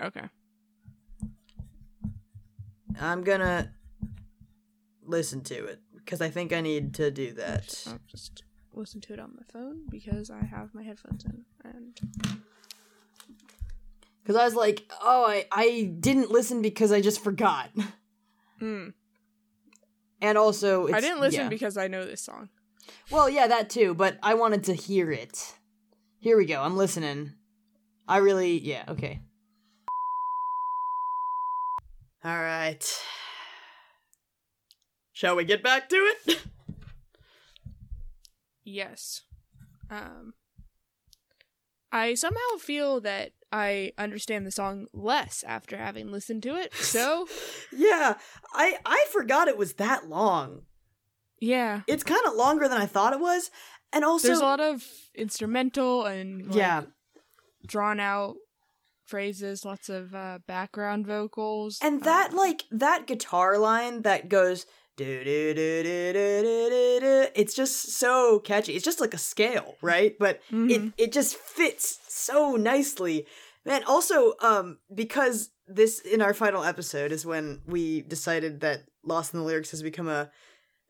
[0.01, 0.23] Okay.
[2.99, 3.71] I'm gonna
[5.03, 7.83] listen to it because I think I need to do that.
[7.87, 11.45] I'll just listen to it on my phone because I have my headphones in.
[11.63, 11.99] And
[14.21, 17.69] Because I was like, oh, I I didn't listen because I just forgot.
[18.61, 18.93] mm,
[20.21, 21.49] And also, it's, I didn't listen yeah.
[21.49, 22.49] because I know this song.
[23.11, 25.55] Well, yeah, that too, but I wanted to hear it.
[26.19, 26.61] Here we go.
[26.61, 27.33] I'm listening.
[28.07, 29.21] I really, yeah, okay.
[32.23, 32.83] All right.
[35.13, 36.39] Shall we get back to it?
[38.69, 39.21] Yes.
[39.89, 40.33] Um
[41.89, 46.73] I somehow feel that I understand the song less after having listened to it.
[46.75, 47.27] So,
[47.71, 48.15] yeah,
[48.53, 50.63] I I forgot it was that long.
[51.39, 51.83] yeah.
[51.87, 53.49] It's kind of longer than I thought it was,
[53.93, 54.83] and also There's a lot of
[55.15, 56.81] instrumental and like, yeah,
[57.65, 58.35] drawn out
[59.07, 61.79] phrases, lots of uh, background vocals.
[61.81, 64.65] and that like that guitar line that goes.
[67.39, 68.73] It's just so catchy.
[68.73, 70.17] It's just like a scale, right?
[70.19, 70.93] But it mhm.
[70.97, 73.27] it just fits so nicely.
[73.63, 79.33] Man, also, um, because this in our final episode is when we decided that Lost
[79.33, 80.31] in the Lyrics has become a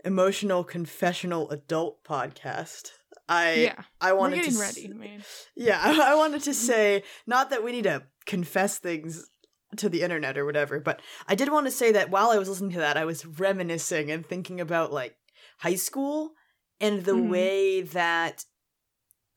[0.05, 2.91] emotional confessional adult podcast.
[3.29, 3.83] I yeah.
[3.99, 5.23] I We're wanted getting to ready, man.
[5.55, 9.29] yeah, I wanted to say not that we need to confess things
[9.77, 12.47] to the internet or whatever, but I did want to say that while I was
[12.47, 15.15] listening to that, I was reminiscing and thinking about like
[15.59, 16.31] high school
[16.79, 17.29] and the Mhm.
[17.29, 18.45] way that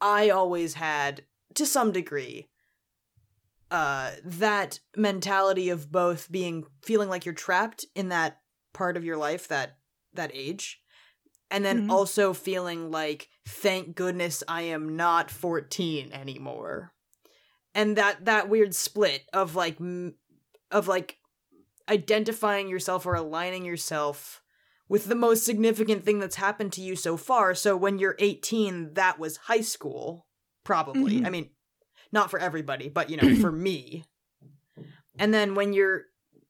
[0.01, 1.25] I always had
[1.55, 2.49] to some degree
[3.71, 8.41] uh that mentality of both being feeling like you're trapped in that
[8.73, 9.79] part of your life that
[10.15, 10.81] that age
[11.51, 11.91] and then Mhm.
[11.91, 16.93] also feeling like thank goodness I am not 14 anymore.
[17.75, 19.79] And that that weird split of like
[20.71, 21.19] of like
[21.89, 24.43] identifying yourself or aligning yourself
[24.89, 27.55] with the most significant thing that's happened to you so far.
[27.55, 30.27] So when you're 18 that was high school
[30.65, 31.21] probably.
[31.21, 31.27] Mhm.
[31.27, 31.51] i mean
[32.13, 34.05] not for everybody but you know for me.
[35.19, 36.05] And then when you're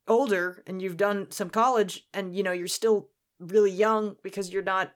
[0.08, 4.62] older and you've done some college and you know you're still really young because you're
[4.62, 4.92] not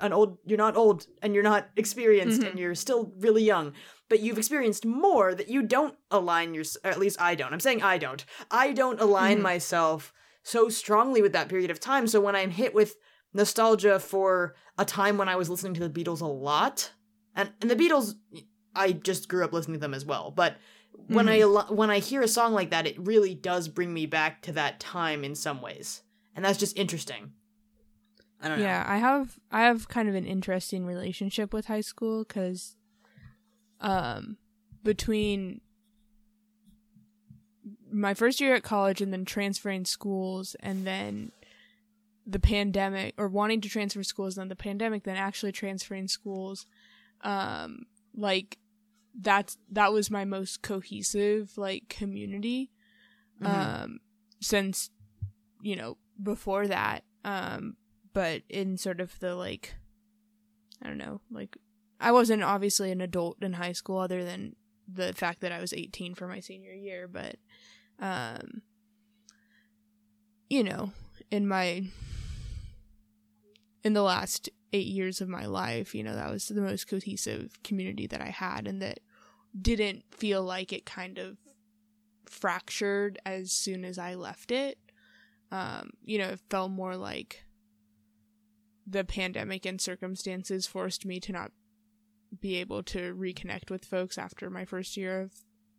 [0.00, 2.50] an old you're not old and you're not experienced Mhm.
[2.50, 3.72] and you're still really young
[4.08, 7.52] but you've experienced more that you don't align your at least I don't.
[7.52, 8.24] I'm saying I don't.
[8.50, 9.42] I don't align Mhm.
[9.42, 12.06] myself so strongly with that period of time.
[12.06, 12.96] So when I'm hit with
[13.34, 16.92] nostalgia for a time when I was listening to the Beatles a lot
[17.34, 18.14] and and the Beatles
[18.74, 20.56] I just grew up listening to them as well but
[21.08, 24.42] when I when I hear a song like that it really does bring me back
[24.42, 26.02] to that time in some ways.
[26.34, 27.32] And that's just interesting
[28.40, 31.80] I don't know Yeah, I have I have kind of an interesting relationship with high
[31.80, 32.76] school because,
[33.80, 34.36] um,
[34.82, 35.60] between
[37.90, 41.32] my first year at college and then transferring schools and then
[42.26, 46.66] the pandemic or wanting to transfer schools and then the pandemic then actually transferring schools
[47.22, 48.58] um like
[49.18, 52.70] that's that was my most cohesive like community
[53.40, 53.46] Mhm.
[53.46, 53.98] um
[54.40, 54.90] since
[55.62, 57.77] you know before that um
[58.12, 59.74] but in sort of the like
[60.82, 61.56] i don't know like
[62.00, 64.54] i wasn't obviously an adult in high school other than
[64.92, 67.36] the fact that i was 18 for my senior year but
[68.00, 68.62] um
[70.48, 70.92] you know
[71.30, 71.84] in my
[73.84, 77.62] in the last 8 years of my life you know that was the most cohesive
[77.62, 79.00] community that i had and that
[79.60, 81.38] didn't feel like it kind of
[82.28, 84.78] fractured as soon as I left it.
[85.50, 87.44] Um, you know, it felt more like
[88.88, 91.52] the pandemic and circumstances forced me to not
[92.40, 95.32] be able to reconnect with folks after my first year of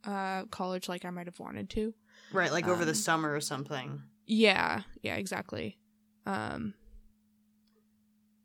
[0.06, 1.94] uh, college like I might have wanted to.
[2.32, 5.78] right like over the um, summer or something Yeah, yeah, exactly.
[6.26, 6.74] Um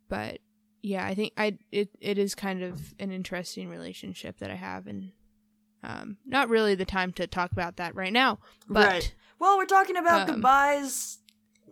[0.09, 0.39] but
[0.83, 4.87] yeah, I think I it it is kind of an interesting relationship that I have
[4.87, 5.13] and
[5.83, 8.39] um not really the time to talk about that right now.
[8.69, 11.19] But right well we're talking about um, goodbyes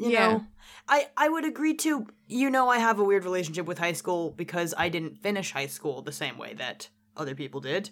[0.02, 0.28] you yeah.
[0.32, 0.46] know
[0.88, 4.30] i i would agree too you know i have a weird relationship with high school
[4.30, 7.90] because i didn't finish high school the same way that other people did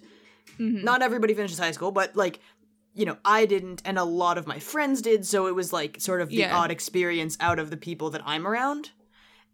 [0.57, 0.83] mhm.
[0.83, 2.39] not everybody finishes high school but like
[2.93, 5.99] you know i didn't and a lot of my friends did so it was like
[5.99, 6.57] sort of the Yeah.
[6.57, 8.91] odd experience out of the people that i'm around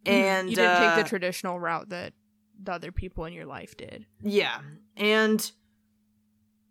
[0.05, 0.11] Mhm.
[0.11, 2.13] and you didn't uh, take the traditional route that
[2.63, 4.05] the other people in your life did.
[4.23, 4.59] Yeah.
[4.95, 5.51] And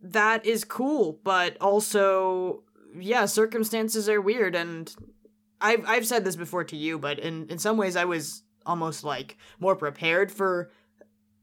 [0.02, 2.62] that is cool, but also
[2.98, 4.94] yeah, circumstances are weird and
[5.60, 9.04] I've I've said this before to you, but in in some ways I was almost
[9.04, 10.70] like more prepared for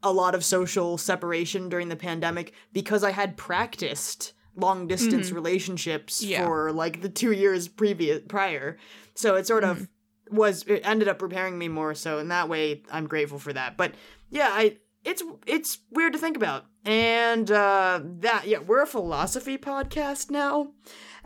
[0.04, 5.36] a lot of social separation during the pandemic because I had practiced long distance Mhm.
[5.36, 6.46] relationships Yeah.
[6.46, 8.78] for like the 2 years previous prior.
[9.16, 9.88] So it sort of
[10.30, 13.78] was it ended up preparing me more so in that way I'm grateful for that.
[13.78, 13.94] But
[14.30, 16.66] yeah, I it's it's weird to think about.
[16.86, 20.68] And uh that yeah, we're a philosophy podcast now.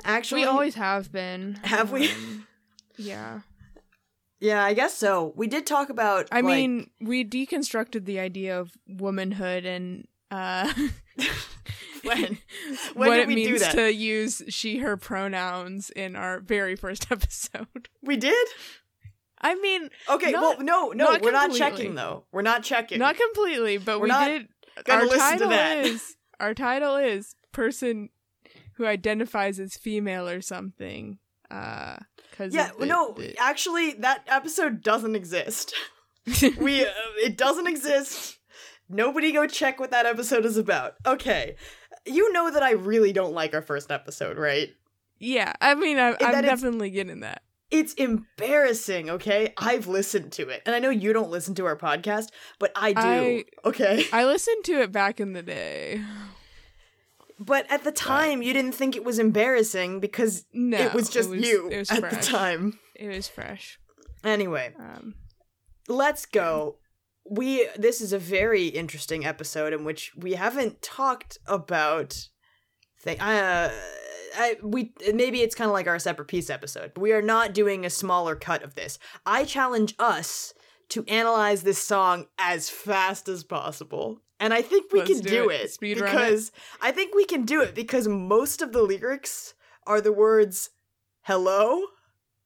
[0.06, 1.56] Actually we always have been.
[1.64, 2.12] Have we?
[2.98, 3.42] Yeah.
[4.40, 5.34] Yeah, I guess so.
[5.36, 6.28] We did talk about.
[6.32, 10.72] I like- mean, we deconstructed the idea of womanhood and uh
[12.04, 12.38] When?
[12.94, 13.72] When what did it we do means that?
[13.74, 17.90] to use she her pronouns in our very first episode.
[18.04, 18.48] we did.
[19.40, 22.24] I mean, Okay, Not- well, no, no, not we're not checking though.
[22.32, 23.00] We're not checking.
[23.00, 24.48] not completely, but We're we not did
[24.90, 28.10] our listen to title is our title is person
[28.74, 31.18] who identifies as female or something.
[31.50, 31.98] Uh
[32.38, 35.74] cuz yeah, no, actually, that episode doesn't exist.
[36.60, 36.90] we, uh,
[37.24, 38.38] it doesn't exist.
[38.90, 40.96] Nobody go check what that episode is about.
[41.06, 41.56] Okay,
[42.06, 44.70] you know that I really don't like our first episode, right?
[45.20, 47.42] Yeah, I mean I, I'm definitely getting that.
[47.70, 49.54] It's embarrassing, okay?
[49.58, 50.62] I've listened to it.
[50.66, 52.28] And I know you don't listen to our podcast,
[52.60, 54.06] but I do, I- okay?
[54.14, 56.02] I listened to it back in the day.
[57.40, 61.30] But at the time, you didn't think it was embarrassing because No, it was just
[61.30, 62.14] you it was at fresh.
[62.26, 62.80] the time.
[62.96, 63.80] It was fresh.
[64.24, 65.16] Anyway, Um,
[65.88, 66.78] let's go.
[67.30, 72.28] We this is a very interesting episode in which we haven't talked about
[73.02, 73.20] thing.
[73.20, 73.72] Uh,
[74.38, 77.54] I we maybe it's kind of like our separate piece episode, but we are not
[77.54, 78.98] doing a smaller cut of this.
[79.26, 80.54] I challenge us
[80.90, 84.22] to analyze this song as fast as possible.
[84.40, 85.62] And I think we Let's can do do, it.
[85.62, 89.54] it, Speed because I think we can do it because most of the lyrics
[89.88, 90.70] are the words
[91.22, 91.82] hello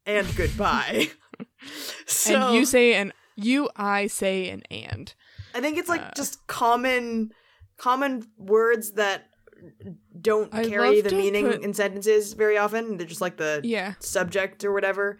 [0.06, 1.10] and goodbye.
[2.06, 5.14] so and you say an you I say an and.
[5.54, 7.34] I think it's like Uh, just common
[7.78, 9.28] common words that
[10.20, 12.98] don't I'd carry the meaning put- in sentences very often.
[12.98, 13.94] They're just like the Yeah.
[14.00, 15.20] subject or whatever.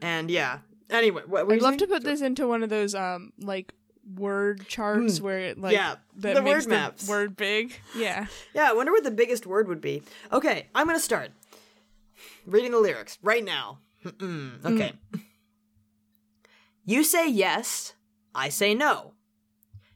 [0.00, 0.60] And yeah.
[0.90, 1.90] Anyway, what I'd love to saying?
[1.90, 3.72] put this into one of those um like
[4.16, 5.24] word charts hmm.
[5.24, 7.06] where it like yeah, that the makes word maps.
[7.06, 7.72] the word big.
[7.96, 8.26] Yeah.
[8.54, 10.02] Yeah, I wonder what the biggest word would be.
[10.32, 11.30] Okay, I'm gonna start
[12.46, 13.78] reading the lyrics right now.
[14.04, 14.64] Mm-mm.
[14.64, 14.92] Okay.
[15.14, 15.20] Hmm.
[16.84, 17.94] You say yes,
[18.34, 19.14] I say no.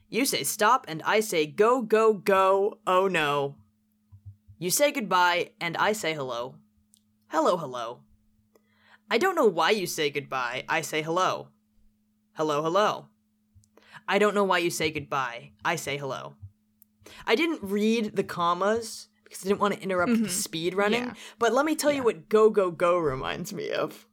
[0.09, 3.55] You say stop, and I say go, go, go, oh no.
[4.57, 6.55] You say goodbye, and I say hello.
[7.27, 7.99] Hello, hello.
[9.11, 11.49] I don't know why you say goodbye, I say hello.
[12.33, 13.07] Hello, hello.
[14.07, 16.35] I don't know why you say goodbye, I say hello.
[17.25, 20.29] I didn't read the commas because I didn't want to interrupt the Mhm.
[20.29, 21.03] speed running.
[21.03, 21.13] Yeah.
[21.39, 24.07] But let me tell you what Go Go Go reminds me of.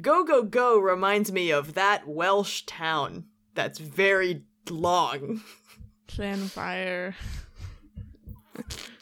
[0.00, 5.42] Go Go Go reminds me of that Welsh town that's very long.
[6.08, 7.14] Sandfire.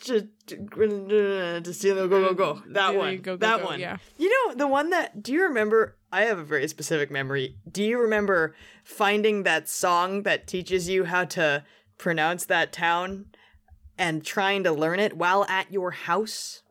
[0.02, 2.62] Just to see the Go Go Go.
[2.68, 3.16] That Yeah, one.
[3.18, 3.80] go, go, that go, one.
[3.80, 3.98] yeah.
[4.18, 5.22] You know, the one that.
[5.22, 5.96] Do you remember?
[6.12, 7.56] I have a very specific memory.
[7.70, 11.64] Do you remember finding that song that teaches you how to
[11.98, 13.26] pronounce that town
[13.96, 16.62] and trying to learn it while at your house?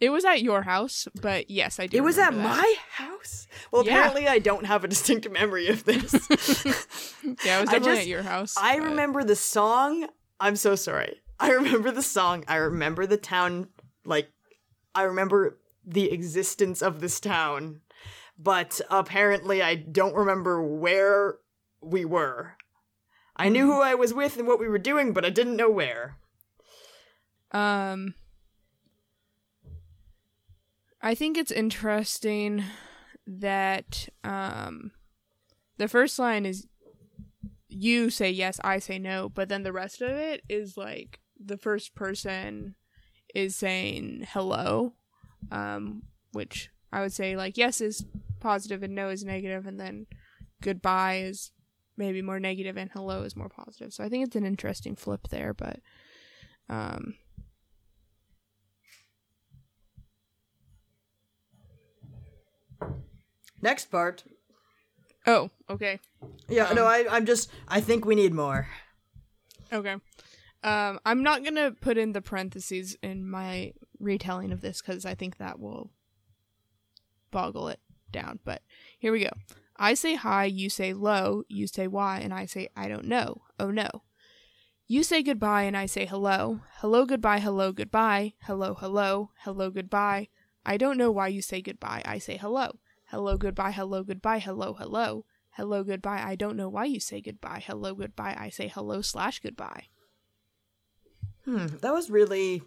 [0.00, 1.98] It was at your house, but yes, I do.
[1.98, 2.42] It was at that.
[2.42, 3.46] my house?
[3.70, 3.92] Well, Yeah.
[3.92, 6.12] apparently, I don't have a distinct memory of this.
[7.44, 8.54] Yeah, it was definitely just- at your house.
[8.56, 10.08] I but- remember the song.
[10.40, 11.20] I'm so sorry.
[11.38, 12.44] I remember the song.
[12.48, 13.68] I remember the town.
[14.06, 14.30] Like,
[14.94, 17.82] I remember the existence of this town.
[18.42, 21.36] But apparently, I don't remember where
[21.82, 22.56] we were.
[23.36, 25.70] I knew who I was with and what we were doing, but I didn't know
[25.70, 26.16] where.
[27.52, 28.14] Um,
[31.02, 32.64] I think it's interesting
[33.26, 34.92] that um,
[35.76, 36.66] the first line is
[37.68, 41.56] you say yes, I say no, but then the rest of it is like the
[41.56, 42.74] first person
[43.34, 44.94] is saying hello,
[45.50, 48.04] um, which I would say like yes is
[48.40, 50.06] positive and no is negative, and then
[50.62, 51.52] goodbye is
[51.96, 53.92] maybe more negative and hello is more positive.
[53.92, 55.80] So I think it's an interesting flip there, but
[56.68, 57.14] um,
[63.62, 64.24] Next part.
[65.26, 66.00] Oh, okay.
[66.48, 67.50] Yeah, Um, no, I, I'm just.
[67.68, 68.68] I think we need more.
[69.72, 69.96] Okay.
[70.62, 75.14] Um, I'm not gonna put in the parentheses in my retelling of this because I
[75.14, 75.90] think that will
[77.30, 77.80] boggle it
[78.12, 78.40] down.
[78.44, 78.62] But
[78.98, 79.30] here we go.
[79.76, 83.42] I say hi, you say low, you say why, and I say I don't know.
[83.58, 83.88] Oh no.
[84.86, 86.60] You say goodbye and I say hello.
[86.80, 88.34] Hello, goodbye, hello, goodbye.
[88.42, 90.28] Hello, hello, hello, goodbye.
[90.66, 92.02] I don't know why you say goodbye.
[92.04, 92.78] I say hello.
[93.06, 95.24] Hello, goodbye, hello, goodbye, hello, hello.
[95.52, 96.22] Hello, goodbye.
[96.22, 97.62] I don't know why you say goodbye.
[97.64, 98.36] Hello, goodbye.
[98.38, 99.86] I say hello slash goodbye.
[101.44, 102.62] Hmm, that was really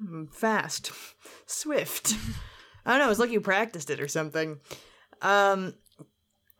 [0.00, 0.92] hmm, fast,
[1.46, 2.14] swift.
[2.86, 3.10] I don't know.
[3.10, 4.60] It's like you practiced it or something.
[5.20, 5.74] Um,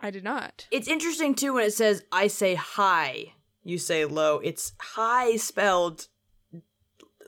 [0.00, 0.66] I did not.
[0.70, 3.32] it's interesting too when it says "I say hi,"
[3.64, 4.38] you say low.
[4.40, 6.08] It's high spelled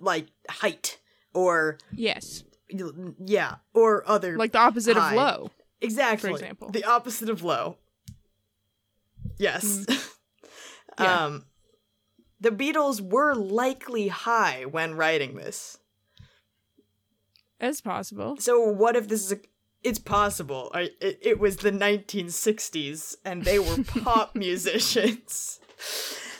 [0.01, 0.99] like height
[1.34, 2.44] or Yes.
[2.70, 5.11] yeah or other Like the opposite Hi.
[5.11, 5.51] of low.
[5.80, 6.30] Exactly.
[6.30, 6.70] For example.
[6.70, 7.76] The opposite of low.
[9.38, 9.86] Yes.
[11.01, 11.26] Yeah.
[11.26, 11.44] Um
[12.40, 15.78] the Beatles were likely high when writing this.
[17.61, 18.36] It's possible.
[18.38, 19.38] So what if this is a
[19.84, 20.70] it's possible.
[20.74, 25.61] I, it, it was the 1960s and they were pop musicians.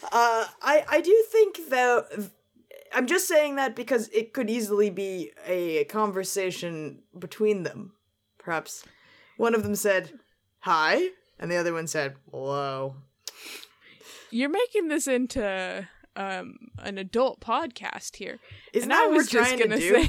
[0.05, 2.31] Uh I I do think that
[2.93, 7.93] I'm just saying that because it could easily be a conversation between them.
[8.39, 8.85] Perhaps
[9.37, 10.19] one of them said,
[10.61, 11.09] "Hi,"
[11.39, 12.97] and the other one said, "Whoa."
[14.31, 15.87] You're making this into
[16.19, 18.39] um an adult podcast here.
[18.75, 20.05] Isn't and that I what was we're just trying to gonna do?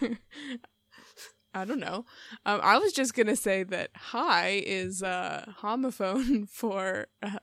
[0.00, 0.18] say
[1.54, 2.04] I don't know.
[2.44, 7.38] Um, I was just gonna say that "hi" is uh, homophone for uh,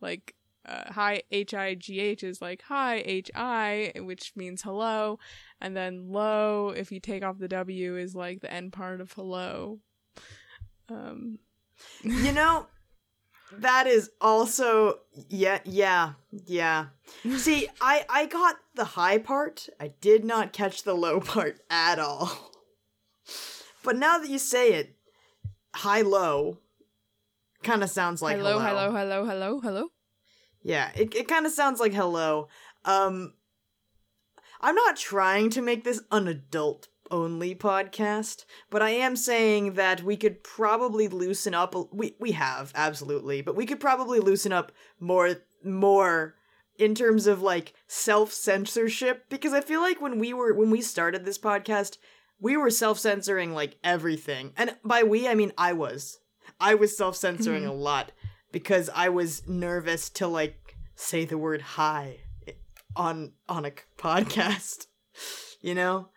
[0.00, 0.34] like
[0.64, 5.18] uh, "hi" H I G H is like "hi" H I, which means hello,
[5.60, 9.12] and then "low" if you take off the W is like the end part of
[9.12, 9.80] hello.
[10.88, 11.38] Um,
[12.02, 12.66] you know,
[13.58, 16.12] that is also yeah, yeah,
[16.46, 16.86] yeah.
[17.36, 19.68] See, I I got the high part.
[19.80, 22.52] I did not catch the low part at all.
[23.82, 24.94] But now that you say it,
[25.74, 26.58] high low
[27.62, 29.88] kind of sounds like hello, hello, hello, hello, hello, hello.
[30.62, 32.48] Yeah, it it kind of sounds like hello.
[32.84, 33.34] Um
[34.60, 40.02] I'm not trying to make this an adult only podcast, but I am saying that
[40.02, 44.72] we could probably loosen up we we have absolutely, but we could probably loosen up
[44.98, 46.36] more more
[46.78, 51.24] in terms of like self-censorship because I feel like when we were when we started
[51.24, 51.98] this podcast,
[52.40, 54.52] we were self-censoring like everything.
[54.56, 56.18] And by we, I mean I was.
[56.58, 57.70] I was self-censoring mm-hmm.
[57.70, 58.12] a lot
[58.50, 62.18] because I was nervous to like say the word hi
[62.96, 64.86] on on a podcast.
[65.60, 66.08] You know?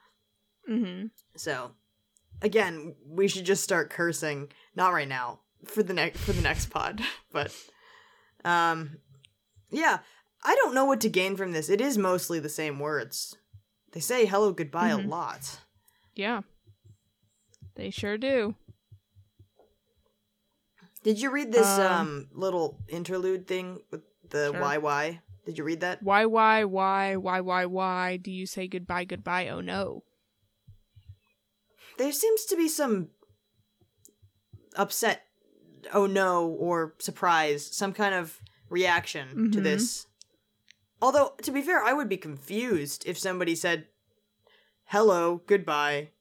[0.70, 1.08] Mm-hmm.
[1.36, 1.72] So
[2.42, 4.52] again, we should just start cursing.
[4.76, 5.40] Not right now.
[5.66, 7.02] For the next for the next pod.
[7.32, 7.52] But
[8.46, 8.98] um
[9.70, 10.00] yeah,
[10.44, 11.70] I don't know what to gain from this.
[11.70, 13.36] It is mostly the same words.
[13.94, 15.06] They say hello goodbye Mhm.
[15.06, 15.60] a lot.
[16.16, 16.42] Yeah,
[17.76, 18.56] they sure do.
[21.04, 24.62] Did you read this um, Um, little interlude thing with the Sure.
[24.62, 25.20] YY?
[25.46, 26.02] Did you read that?
[26.02, 29.50] Why, why, why, why, why, why do you say goodbye, goodbye?
[29.50, 30.04] Oh no.
[31.98, 33.10] There seems to be some
[34.76, 35.24] upset,
[35.94, 39.64] oh no, or surprise, some kind of reaction to Mhm.
[39.64, 40.08] this.
[41.02, 43.88] Although, to be fair, I would be confused if somebody said,
[44.86, 46.12] hello, goodbye,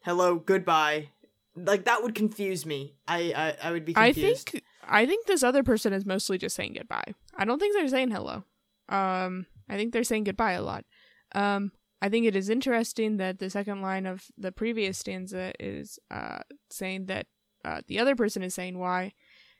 [0.00, 1.10] hello, goodbye.
[1.54, 2.96] Like, that would confuse me.
[3.06, 4.48] I, I, I would be confused.
[4.48, 7.14] I think I think this other person is mostly just saying goodbye.
[7.36, 8.44] I don't think they're saying hello.
[8.88, 10.84] Um, I think they're saying goodbye a lot.
[11.32, 11.70] Um,
[12.02, 16.40] I think it is interesting that the second line of the previous stanza is uh
[16.70, 17.26] saying that
[17.64, 19.12] uh, the other person is saying why,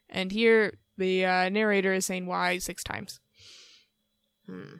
[0.09, 3.20] and here the uh, narrator is saying why six times.
[4.47, 4.76] Hmm.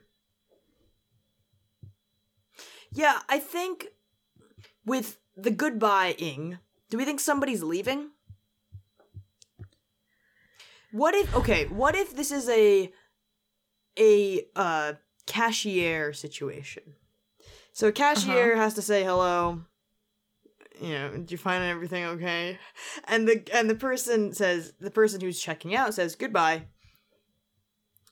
[2.93, 3.89] Yeah, I think
[4.85, 6.59] with the goodbye-ing,
[6.89, 8.11] do we think somebody's leaving?
[10.93, 12.91] What if okay, what if this is a
[13.99, 14.95] a uh
[15.27, 16.95] cashier situation?
[17.73, 19.63] So a cashier has to say hello.
[20.81, 22.59] You know, do you find everything okay?
[23.05, 26.67] And the and the person says the person who's checking out says goodbye.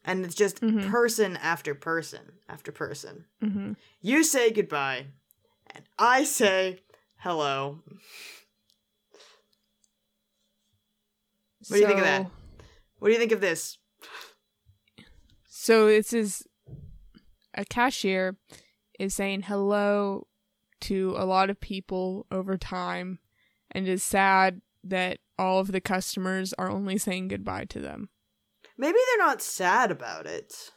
[0.05, 0.89] And it's just Mhm.
[0.89, 3.27] person after person after person.
[3.43, 3.73] Mm-hmm.
[4.01, 5.09] You say goodbye,
[5.75, 6.83] and I say
[7.19, 7.83] hello.
[11.67, 12.31] What do you think of that?
[12.99, 13.79] What do you think of this?
[15.49, 16.47] So this is
[17.55, 18.37] a cashier
[18.99, 20.27] is saying hello
[20.83, 23.19] to a lot of people over time
[23.71, 28.09] and is sad that all of the customers are only saying goodbye to them.
[28.77, 30.71] Maybe they're not sad about it.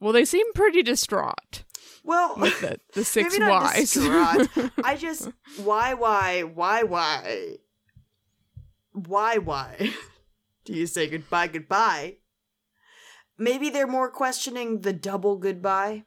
[0.00, 1.64] Well, they seem pretty distraught
[2.04, 3.92] Well, with the, the six maybe not Y's.
[3.94, 4.70] distraught.
[4.84, 7.56] I just why why why why
[8.92, 9.90] why why
[10.64, 12.16] do you say goodbye goodbye?
[13.36, 16.04] Maybe they're more questioning the double goodbye.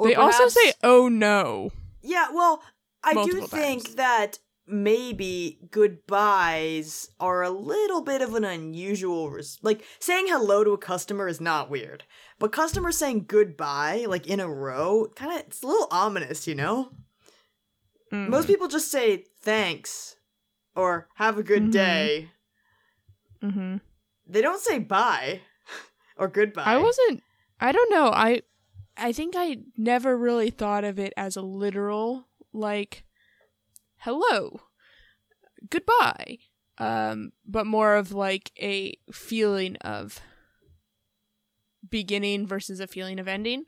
[0.00, 1.70] Or they also say, oh no.
[2.02, 2.62] Yeah, well,
[3.04, 3.94] I do think times.
[3.96, 10.70] that maybe goodbyes are a little bit of an unusual res- like saying hello to
[10.72, 12.04] a customer is not weird.
[12.38, 16.54] But customers saying goodbye like in a row, kind of it's a little ominous, you
[16.54, 16.92] know?
[18.12, 18.28] Mm.
[18.28, 20.16] Most people just say thanks
[20.74, 21.72] or have a good Mhm.
[21.72, 22.30] day.
[23.42, 23.76] hmm
[24.26, 25.40] They don't say bye
[26.16, 26.64] or goodbye.
[26.64, 27.22] I wasn't.
[27.60, 28.06] I don't know.
[28.08, 28.42] I
[29.00, 33.04] I think I never really thought of it as a literal like
[33.98, 34.60] hello.
[35.68, 36.38] goodbye.
[36.78, 40.20] Um, but more of like a feeling of
[41.88, 43.64] beginning versus a feeling of ending.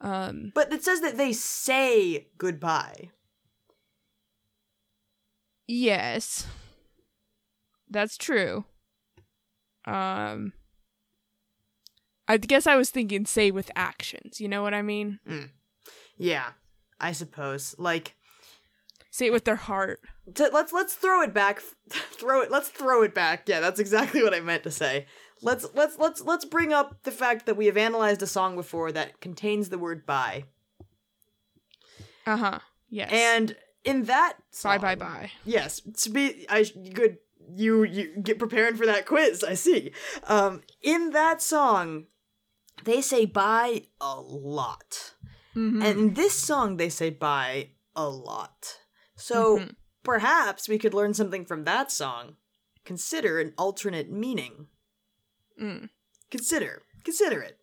[0.00, 3.10] Um, But it says that they say goodbye.
[5.66, 6.46] yes.
[7.88, 8.64] That's true.
[9.84, 10.52] Um
[12.32, 15.18] I guess I was thinking say with actions, you know what I mean?
[16.16, 16.52] Yeah,
[16.98, 17.74] I suppose.
[17.78, 18.14] Like
[19.10, 20.00] Say it with their heart.
[20.36, 21.60] to, let's let's throw it back
[21.90, 23.46] throw it let's throw it back.
[23.46, 25.04] Yeah, that's exactly what I meant to say.
[25.42, 28.92] Let's let's let's let's bring up the fact that we have analyzed a song before
[28.92, 30.44] that contains the word bye.
[32.26, 32.60] Uh-huh.
[32.88, 33.10] Yes.
[33.12, 35.32] And in that bye bye bye.
[35.44, 36.64] Yes, to be I
[36.94, 37.18] good
[37.54, 39.44] you you get preparing for that quiz.
[39.44, 39.92] I see.
[40.28, 42.06] Um, in that song,
[42.84, 45.14] they say bye a lot,
[45.54, 45.82] Mhm.
[45.84, 48.78] and in this song they say bye a lot.
[49.16, 49.76] So Mhm.
[50.02, 52.36] perhaps we could learn something from that song.
[52.84, 54.68] Consider an alternate meaning.
[55.60, 55.90] Mm.
[56.30, 57.58] Consider, consider it.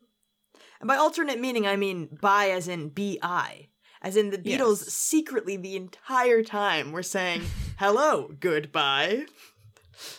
[0.79, 3.69] And by alternate meaning, I mean bye as in bi,
[4.01, 4.93] as in the Beatles Yes.
[4.93, 7.41] secretly the entire time were saying
[7.79, 9.25] hello, goodbye.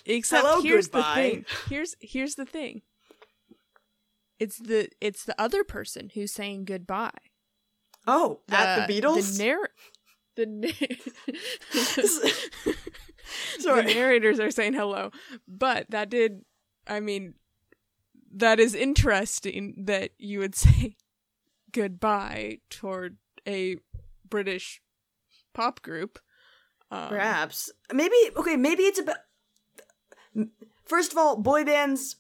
[0.04, 1.14] Except Hello, here's goodbye.
[1.14, 1.44] the thing.
[1.68, 2.82] Here's here's the thing.
[4.40, 7.10] It's the it's the other person who's saying goodbye.
[8.06, 9.36] Oh, at the Beatles?
[9.36, 9.70] The narr-
[10.34, 10.68] the na-
[13.74, 15.10] the narrators are saying hello,
[15.46, 16.44] but that did.
[16.86, 17.34] I mean,
[18.34, 20.96] that is interesting that you would say
[21.72, 23.76] goodbye toward a
[24.28, 24.80] British
[25.52, 26.18] pop group.
[26.90, 27.70] Um, Perhaps.
[27.92, 29.18] Maybe, okay, maybe it's about.
[30.84, 32.16] First of all, boy bands,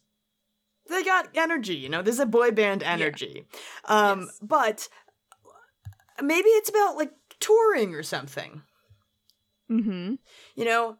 [0.90, 2.02] they got energy, you know?
[2.02, 3.46] There's a boy band energy.
[3.86, 4.38] Um, Yes.
[4.42, 4.88] But
[6.22, 8.62] maybe it's about, like, touring or something.
[9.70, 10.14] Mm-hmm.
[10.56, 10.96] You know,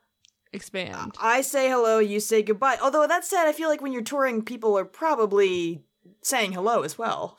[0.53, 1.15] Expand.
[1.21, 2.77] I say hello, you say goodbye.
[2.83, 5.85] Although, that said, I feel like when you're touring, people are probably
[6.23, 7.39] saying hello as well.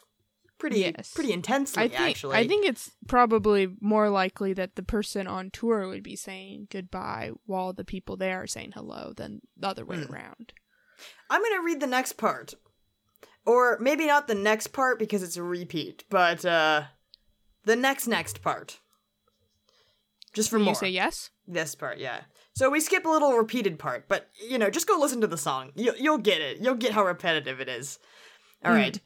[0.57, 1.11] Pretty, Yes.
[1.13, 2.37] pretty intensely, I think actually.
[2.37, 7.31] I think it's probably more likely that the person on tour would be saying goodbye
[7.45, 10.13] while the people there are saying hello than the other way Hmm.
[10.13, 10.53] around.
[11.29, 12.53] I'm gonna read the next part.
[13.45, 16.83] Or maybe not the next part because it's a repeat, but uh
[17.65, 18.79] the next next part.
[20.33, 20.71] Just for Will more.
[20.71, 21.29] you say yes?
[21.47, 22.21] This part, yeah.
[22.53, 25.37] So we skip a little repeated part, but you know, just go listen to the
[25.37, 25.71] song.
[25.75, 26.59] You you'll get it.
[26.59, 27.99] You'll get how repetitive it is.
[28.63, 28.77] All Hmm.
[28.77, 28.99] right.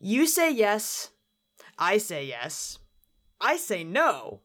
[0.00, 1.10] You say yes.
[1.78, 2.78] I say yes.
[3.40, 4.40] I say no.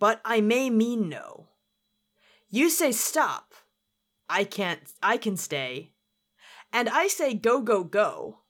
[0.00, 1.48] But I may mean no.
[2.48, 3.53] You say stop.
[4.28, 5.92] I can't I can stay.
[6.72, 8.40] And I say go go go.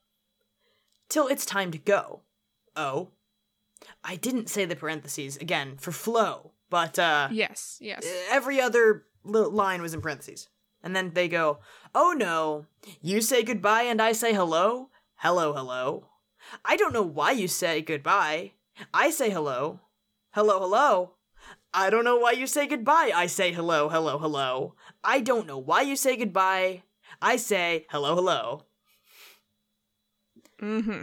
[1.09, 2.22] Till it's time to go.
[2.77, 3.11] Oh.
[4.03, 8.05] I didn't say the parentheses again for flow, but uh Yes, yes.
[8.31, 10.49] every other li- line was in parentheses.
[10.83, 11.59] And then they go,
[11.95, 12.66] Oh no,
[13.01, 14.91] you say goodbye and I say hello?
[15.16, 16.09] Hello, hello.
[16.64, 18.53] I don't know why you say goodbye.
[18.93, 19.81] I say hello.
[20.33, 21.13] Hello, hello.
[21.77, 23.11] I don't know why you say goodbye.
[23.14, 24.77] I say hello, hello, hello.
[25.03, 26.85] I don't know why you say goodbye.
[27.20, 28.62] I say hello, hello.
[30.62, 31.03] Mm-hmm.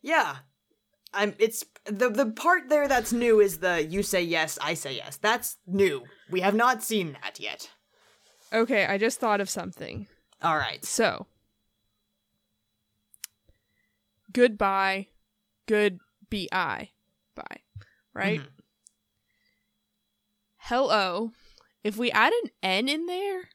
[0.00, 0.36] Yeah.
[1.12, 4.94] I'm it's the the part there that's new is the you say yes, I say
[4.94, 5.16] yes.
[5.16, 6.04] That's new.
[6.30, 7.68] We have not seen that yet.
[8.52, 10.06] Okay, I just thought of something.
[10.40, 10.84] All right.
[10.84, 11.26] So,
[14.32, 15.08] goodbye,
[15.66, 15.98] good
[16.30, 16.46] bi,
[17.34, 17.60] bye,
[18.14, 18.40] right?
[18.40, 18.46] Mhm.
[20.58, 21.32] Hello.
[21.82, 23.48] If we add an n in there,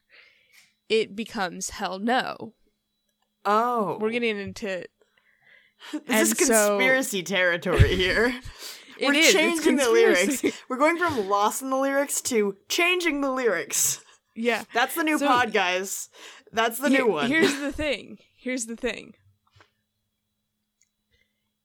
[0.88, 2.54] it becomes hell no.
[3.44, 4.84] Oh, We're getting into
[6.06, 8.34] this is and so- conspiracy territory here.
[9.00, 10.42] We're is, changing the lyrics.
[10.70, 14.00] We're going from lost in the lyrics to changing the lyrics.
[14.34, 14.64] yeah.
[14.72, 16.08] That's the new So- pod, guys.
[16.52, 17.28] That's the Here- new one.
[17.28, 18.18] Here's the thing.
[18.36, 19.14] Here's the thing.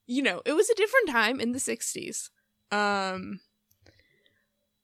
[0.06, 2.30] You know, it was a different time in the 60s.
[2.72, 3.40] Um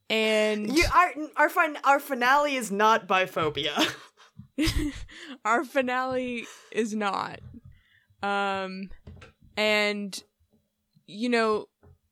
[0.10, 3.94] and you, our our fin- our finale is not biphobia.
[5.46, 7.40] our finale is not.
[8.24, 8.90] Um
[9.56, 10.22] and
[11.08, 11.66] you know,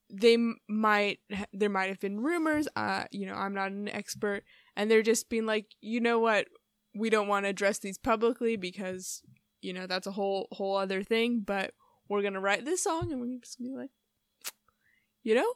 [0.10, 1.20] they might
[1.54, 4.44] there might have been rumors, uh you know, I'm not an expert
[4.76, 6.48] and they're just being like, "You know what?
[6.94, 9.22] We don't want to address these publicly because,
[9.62, 11.74] you know, that's a whole whole other thing, but
[12.08, 13.90] we're going to write this song and we're just going to be like,
[15.24, 15.54] you know?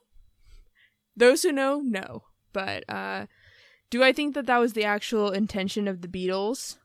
[1.16, 2.24] Those who know know.
[2.54, 3.26] But uh
[3.90, 6.78] do I think that that was the actual intention of the Beatles?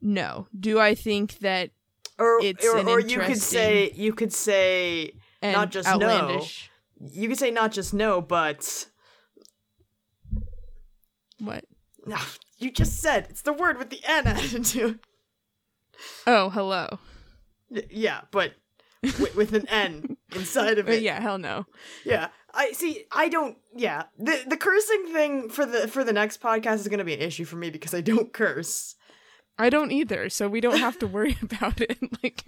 [0.00, 0.48] No.
[0.58, 1.70] Do I think that
[2.18, 5.12] or It's or, or you could say you could say
[5.42, 6.70] Not just outlandish?
[7.00, 8.86] you could say not just no, but
[11.38, 11.64] What?
[12.06, 12.16] No,
[12.58, 14.98] you just said it's the word with the N added to.
[16.26, 16.98] Oh, hello.
[17.90, 18.54] Yeah, but
[19.02, 21.02] with, with an N inside of it.
[21.02, 21.66] yeah, hell no.
[22.04, 22.28] Yeah.
[22.54, 24.04] I see I don't yeah.
[24.18, 27.44] The the cursing thing for the for the next podcast is gonna be an issue
[27.44, 28.96] for me because I don't curse.
[29.58, 31.98] I don't either, so we don't have to worry about it.
[32.22, 32.42] Like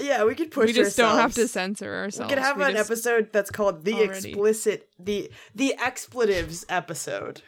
[0.00, 2.30] Yeah, we could push we just don't have to censor ourselves.
[2.30, 7.42] We could have We an episode that's called the already- explicit the the expletives episode.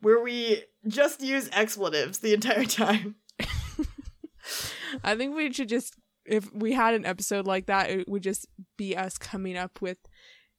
[0.00, 3.16] Where we just use expletives the entire time.
[5.04, 8.46] I think we should just if we had an episode like that, it would just
[8.76, 9.98] be us coming up with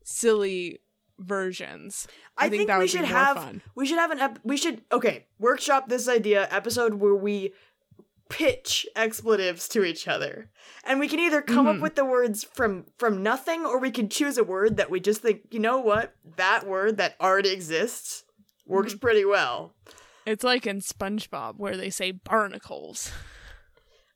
[0.10, 0.80] silly
[1.20, 2.08] versions.
[2.38, 3.62] I, I think think, that we would should have fun.
[3.76, 7.54] we should have an ep- we should okay workshop this idea episode where we
[8.30, 10.50] pitch expletives to each other
[10.84, 11.76] and we can either come Mhm.
[11.78, 15.00] up with the words from from nothing or we can choose a word that we
[15.00, 18.24] just think you know what that word that already exists
[18.66, 19.00] works Mm-hmm.
[19.00, 19.74] pretty well
[20.26, 23.12] It's like in SpongeBob where they say barnacles.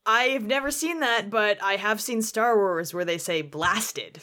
[0.05, 4.19] i've never seen that but i have seen star wars where they say blasted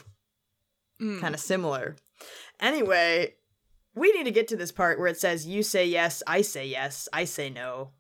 [1.01, 1.21] Mm.
[1.21, 1.97] kind of similar.
[2.61, 3.35] Anyway,
[3.95, 6.67] we need to get to this part where it says you say yes, I say
[6.67, 7.91] yes, I say no.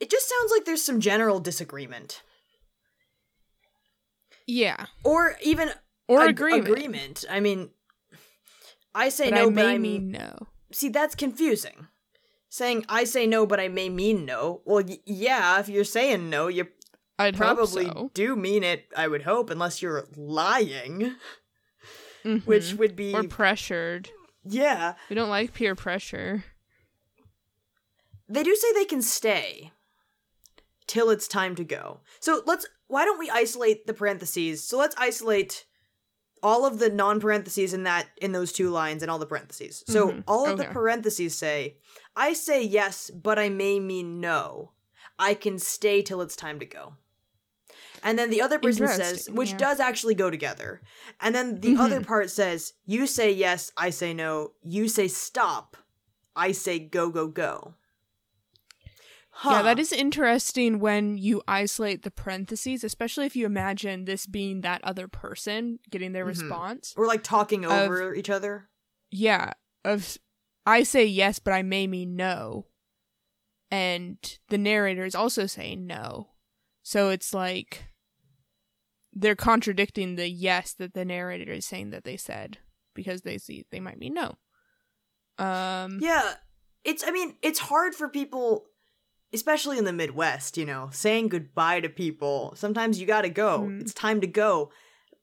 [0.00, 2.22] It just sounds like there's some general disagreement.
[4.46, 4.86] Yeah.
[5.04, 5.70] Or even
[6.08, 6.68] Or ag- agreement.
[6.68, 7.24] agreement.
[7.30, 7.70] I mean
[8.94, 10.46] I say But no, I but may I mean no.
[10.72, 11.86] See, that's confusing.
[12.48, 14.62] Saying I say no, but I may mean no.
[14.64, 16.68] Well, y- yeah, if you're saying no, you
[17.18, 18.10] I'd probably so.
[18.14, 21.14] do mean it, I would hope, unless you're lying,
[22.24, 22.78] which Mhm.
[22.78, 24.10] would be or pressured.
[24.44, 24.94] yeah.
[25.08, 26.44] We don't like peer pressure.
[28.28, 29.72] They do say they can stay
[30.86, 32.00] till it's time to go.
[32.20, 34.62] So let's why don't we isolate the parentheses?
[34.64, 35.66] So let's isolate
[36.42, 39.82] all of the non-parentheses in that in those two lines and all the parentheses.
[39.86, 40.24] So Mhm.
[40.26, 41.78] all of the parentheses say,
[42.16, 44.72] I say yes, but I may mean no.
[45.18, 46.96] I can stay till it's time to go.
[48.04, 49.56] And then the other person says, which yeah.
[49.56, 50.82] does actually go together.
[51.20, 52.06] And then the other Mhm.
[52.06, 54.52] part says, you say yes, I say no.
[54.62, 55.76] You say stop,
[56.36, 57.74] I say go, go, go.
[59.44, 59.80] Yeah, that Huh.
[59.80, 65.08] is interesting when you isolate the parentheses, especially if you imagine this being that other
[65.08, 66.28] person getting their Mhm.
[66.28, 66.94] response.
[66.96, 68.68] We're like talking Of- over each other.
[69.10, 70.18] Yeah, of
[70.66, 72.68] I say yes, but I may mean no.
[73.70, 74.18] And
[74.50, 76.30] the narrator is also saying no.
[76.82, 77.86] So it's like
[79.14, 82.58] they're contradicting the yes that the narrator is saying that they said
[82.94, 84.36] because they see they might mean no.
[85.38, 86.34] Um Yeah,
[86.84, 87.02] it's.
[87.06, 88.66] I mean, it's hard for people,
[89.32, 90.56] especially in the Midwest.
[90.56, 92.54] You know, saying goodbye to people.
[92.56, 93.60] Sometimes you got to go.
[93.68, 93.80] Mm.
[93.80, 94.70] It's time to go,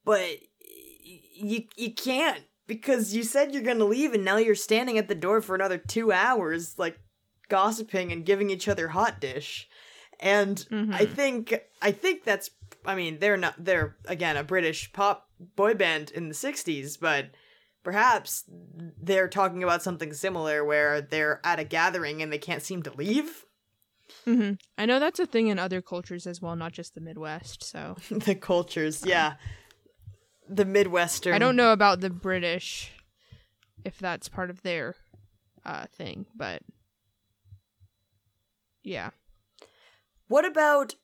[0.03, 4.97] but y- you you can't because you said you're gonna leave, and now you're standing
[4.97, 6.99] at the door for another two hours, like
[7.47, 9.67] gossiping and giving each other hot dish.
[10.19, 11.13] And I Mhm.
[11.15, 12.49] think I think that's.
[12.85, 13.55] I mean, they're not.
[13.63, 17.31] They're again a British pop boy band in the '60s, but
[17.83, 22.83] perhaps they're talking about something similar where they're at a gathering and they can't seem
[22.83, 23.45] to leave.
[24.25, 24.59] mhm.
[24.77, 27.63] I know that's a thing in other cultures as well, not just the Midwest.
[27.63, 29.35] So the cultures, yeah.
[30.49, 31.33] The Midwestern.
[31.33, 32.91] I don't know about the British
[33.85, 34.95] if that's part of their
[35.65, 36.61] uh thing, but
[38.83, 39.11] yeah.
[40.27, 40.95] What about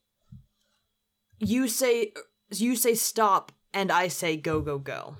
[1.39, 2.13] you say
[2.51, 5.17] you say stop and I say go go go.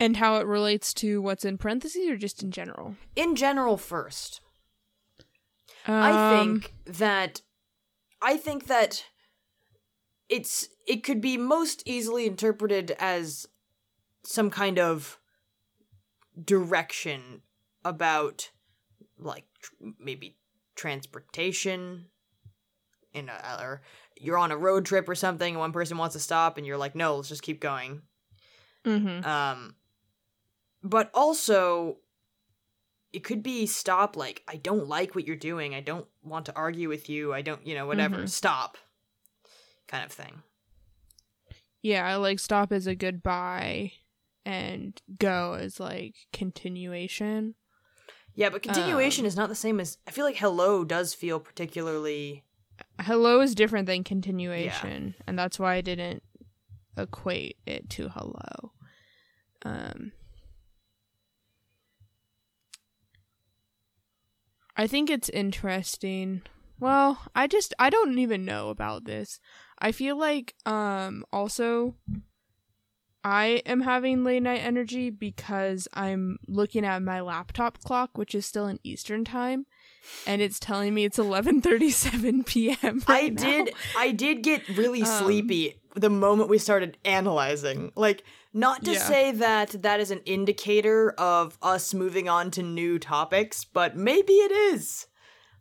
[0.00, 2.96] And how it relates to what's in parentheses or just in general?
[3.14, 4.40] In general first.
[5.86, 7.42] I Um, think that
[8.20, 9.04] I think that
[10.28, 13.46] it's it could be most easily interpreted as
[14.24, 15.18] some kind of
[16.42, 17.42] direction
[17.84, 18.50] about
[19.18, 20.38] like tr- maybe
[20.74, 22.06] transportation
[23.14, 23.80] in a, or
[24.20, 26.76] you're on a road trip or something and one person wants to stop and you're
[26.76, 28.02] like no let's just keep going
[28.84, 29.24] mhm.
[29.24, 29.74] um
[30.82, 31.98] but also
[33.12, 36.54] it could be stop like i don't like what you're doing i don't want to
[36.56, 38.28] argue with you i don't you know whatever Mhm.
[38.28, 38.76] stop
[39.86, 40.42] kind of thing
[41.82, 43.92] Yeah, I like stop as a goodbye
[44.46, 47.54] and go as like continuation.
[48.34, 51.38] yeah but continuation Um, is not the same as i feel like hello does feel
[51.38, 52.42] particularly
[53.00, 56.22] Hello is different than continuation, and that's why I didn't
[56.96, 58.72] equate it to hello.
[59.64, 60.12] Um
[64.76, 66.42] I think it's interesting.
[66.80, 69.40] Well, I just I don't even know about this.
[69.78, 71.94] I feel like um also
[73.22, 78.44] I am having late night energy because I'm looking at my laptop clock, which is
[78.44, 79.66] still in Eastern time,
[80.26, 83.02] and it's telling me it's 11:37 p.m.
[83.06, 83.40] I right now.
[83.42, 87.92] did I did get really Um, sleepy the moment we started analyzing.
[87.96, 88.98] Like not to Yeah.
[88.98, 94.34] say that that is an indicator of us moving on to new topics, but maybe
[94.34, 95.06] it is.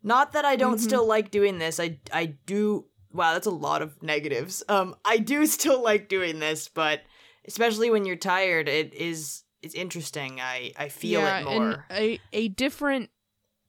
[0.01, 0.81] Not that I don't Mhm.
[0.83, 1.79] still like doing this.
[1.79, 4.63] I I do Wow, that's a lot of negatives.
[4.67, 7.01] Um I do still like doing this, but
[7.45, 10.41] especially when you're tired, it is it's interesting.
[10.41, 11.85] I I feel yeah, it and more.
[11.91, 13.09] a a different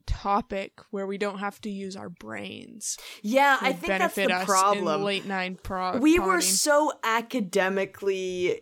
[0.07, 2.97] topic where we don't have to use our brains.
[3.23, 5.03] Yeah, I think that's the problem.
[5.03, 8.61] late night pro- we were so academically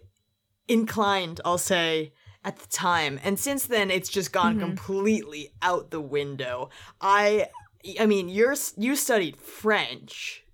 [0.68, 2.12] inclined i'll say
[2.44, 4.60] at the time and since then it's just gone Mhm.
[4.60, 6.70] completely out the window
[7.00, 7.48] i
[7.98, 10.44] i mean you're you studied french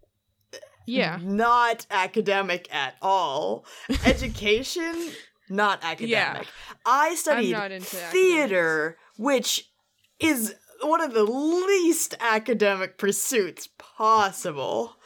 [0.86, 1.18] yeah.
[1.22, 3.66] not academic at all
[4.06, 5.10] education
[5.50, 6.08] not academic
[6.46, 6.74] Yeah.
[6.86, 9.70] i studied theater which
[10.18, 14.96] is one of the least academic pursuits possible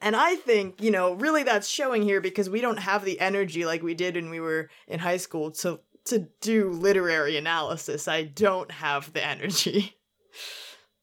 [0.00, 3.64] and I think, you know, really that's showing here because we don't have the energy
[3.64, 8.06] like we did when we were in high school to to do literary analysis.
[8.06, 9.96] I don't have the energy.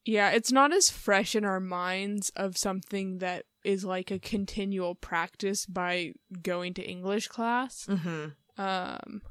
[0.06, 4.94] Yeah, it's not as fresh in our minds of something that is like a continual
[4.94, 6.12] practice by
[6.42, 7.86] going to English class.
[7.88, 8.62] Mm-hmm.
[8.62, 9.22] Um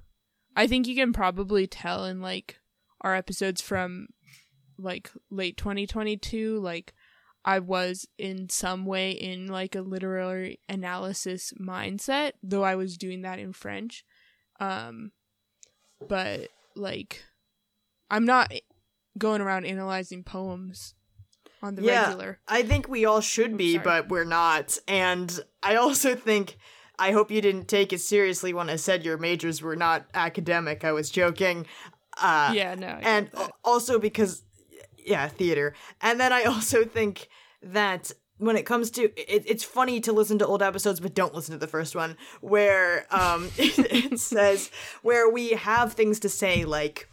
[0.55, 2.59] I think you can probably tell in like
[3.01, 4.07] our episodes from
[4.77, 6.93] like late 2022 like
[7.45, 13.21] I was in some way in like a literary analysis mindset though I was doing
[13.23, 14.03] that in French.
[14.59, 15.11] Um
[16.07, 17.23] but like
[18.09, 18.53] I'm not
[19.17, 20.93] going around analyzing poems
[21.61, 22.03] on the Yeah.
[22.05, 22.39] regular.
[22.47, 24.77] I think we all should be, but we're not.
[24.87, 26.57] And I also think
[26.99, 30.83] I hope you didn't take it seriously when I said your majors were not academic.
[30.83, 31.65] I was joking.
[32.21, 32.87] Uh, yeah, no.
[32.87, 33.29] I and
[33.63, 34.43] also because
[35.05, 37.29] yeah theater and then i also think
[37.61, 41.33] that when it comes to it, it's funny to listen to old episodes but don't
[41.33, 44.69] listen to the first one where um it says
[45.01, 47.09] where we have things to say like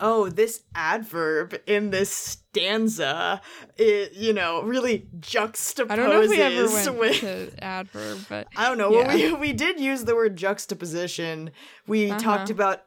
[0.00, 3.40] oh this adverb in this stanza
[3.76, 8.18] it, you know really juxtaposes I don't know if we ever went with to adverb,
[8.28, 8.90] but I don't know.
[8.90, 11.50] Well, we we did use the word juxtaposition.
[11.86, 12.18] We Uh-huh.
[12.20, 12.82] talked about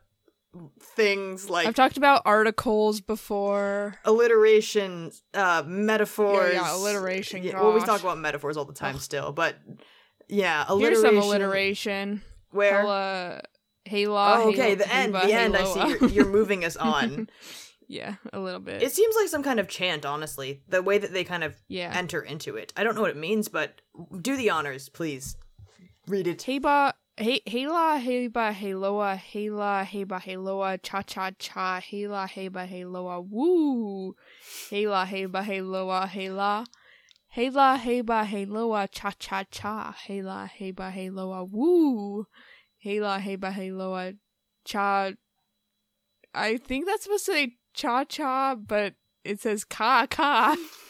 [0.82, 3.96] things like I've talked about articles before.
[4.06, 6.54] alliteration, uh, metaphors.
[6.54, 9.56] Yeah, yeah, alliteration, Yeah, well, we talk about metaphors all the time still, but
[10.28, 10.70] yeah, Here's
[11.00, 11.02] alliteration.
[11.02, 12.22] some alliteration.
[12.52, 12.80] Where?
[12.82, 13.42] Hella,
[13.86, 15.14] hela, oh, okay, hela- the end.
[15.14, 15.56] heba, The end.
[15.58, 15.88] I see.
[15.90, 17.30] You're, you're moving us on.
[17.88, 18.82] yeah, a little bit.
[18.82, 20.62] it seems like some kind of chant, honestly.
[20.68, 21.92] The way that they kind of yeah.
[21.96, 22.74] enter into it.
[22.76, 23.82] I don't know what it means, but
[24.22, 25.38] do the honors, please.
[26.08, 26.40] Read it.
[26.40, 34.16] Heba, he, hela, heba, heloa, hela, heba, heloa, cha cha cha, hela, heba, heloa, woo.
[34.70, 36.66] Hela, heba, heloa, hela.
[37.30, 42.26] Hela, heba, heloa, cha cha cha, hela, heba, heloa, woo.
[42.78, 44.16] Hela, heba, heloa,
[44.64, 45.12] cha.
[46.36, 48.94] I think that's supposed to say cha cha, but
[49.24, 50.56] it says ka ka.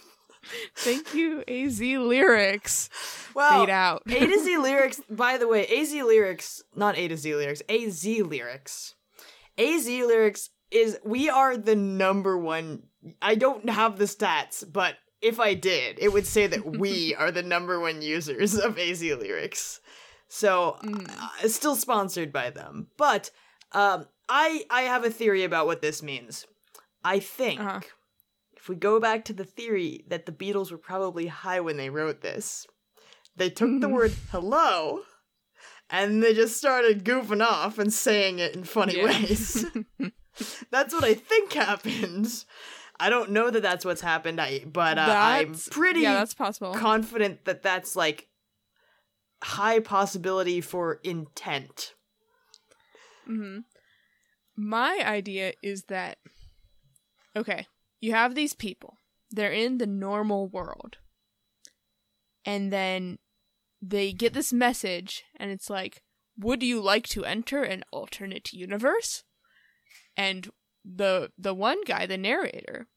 [0.76, 2.90] Thank you, AZ lyrics.
[3.34, 4.04] Well, Fade out.
[4.08, 8.06] A to Z lyrics, by the way, AZ lyrics, not A to Z lyrics, AZ
[8.06, 8.96] lyrics.
[9.58, 12.84] AZ lyrics is, we are the number one.
[13.22, 17.32] I don't have the stats, but if I did, it would say that we are
[17.32, 19.80] the number one users of AZ lyrics.
[20.30, 21.10] So, Mm.
[21.44, 22.88] uh, still sponsored by them.
[22.98, 23.32] But,
[23.72, 26.46] um, I, I have a theory about what this means.
[27.04, 27.80] I think Uh-huh.
[28.68, 31.90] If we go back to the theory that the Beatles were probably high when they
[31.90, 32.68] wrote this,
[33.38, 33.94] they took the Mhm.
[33.94, 35.04] word hello
[35.90, 39.06] and they just started goofing off and saying it in funny Yeah.
[39.06, 39.66] ways.
[40.70, 42.44] that's what I think happened.
[43.00, 46.74] I don't know that that's what's happened, I, but uh, I'm pretty yeah, that's possible.
[46.74, 48.28] confident that that's like
[49.42, 51.94] high possibility for intent.
[53.26, 53.60] hmm
[54.58, 56.18] My idea is that
[57.34, 57.66] okay,
[58.00, 58.98] you have these people.
[59.32, 60.98] They're in the normal world.
[62.46, 63.20] And then
[63.82, 66.02] they get this message and it's like,
[66.38, 69.24] "Would you like to enter an alternate universe?"
[70.16, 70.50] And
[70.86, 72.88] the the one guy, the narrator,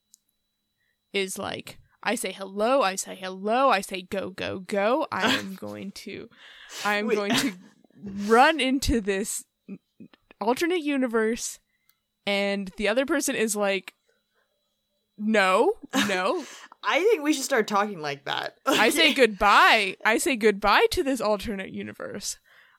[1.12, 5.06] is like, I say hello, I say hello, I say go, go, go.
[5.12, 6.28] I am going to,
[6.84, 7.16] I am Wait.
[7.16, 7.52] going to
[8.04, 9.44] run into this
[10.40, 11.58] alternate universe.
[12.26, 13.94] And the other person is like,
[15.20, 15.74] no,
[16.08, 16.44] no.
[16.82, 18.56] I think we should start talking like that.
[18.66, 19.96] I say goodbye.
[20.04, 22.38] I say goodbye to this alternate universe.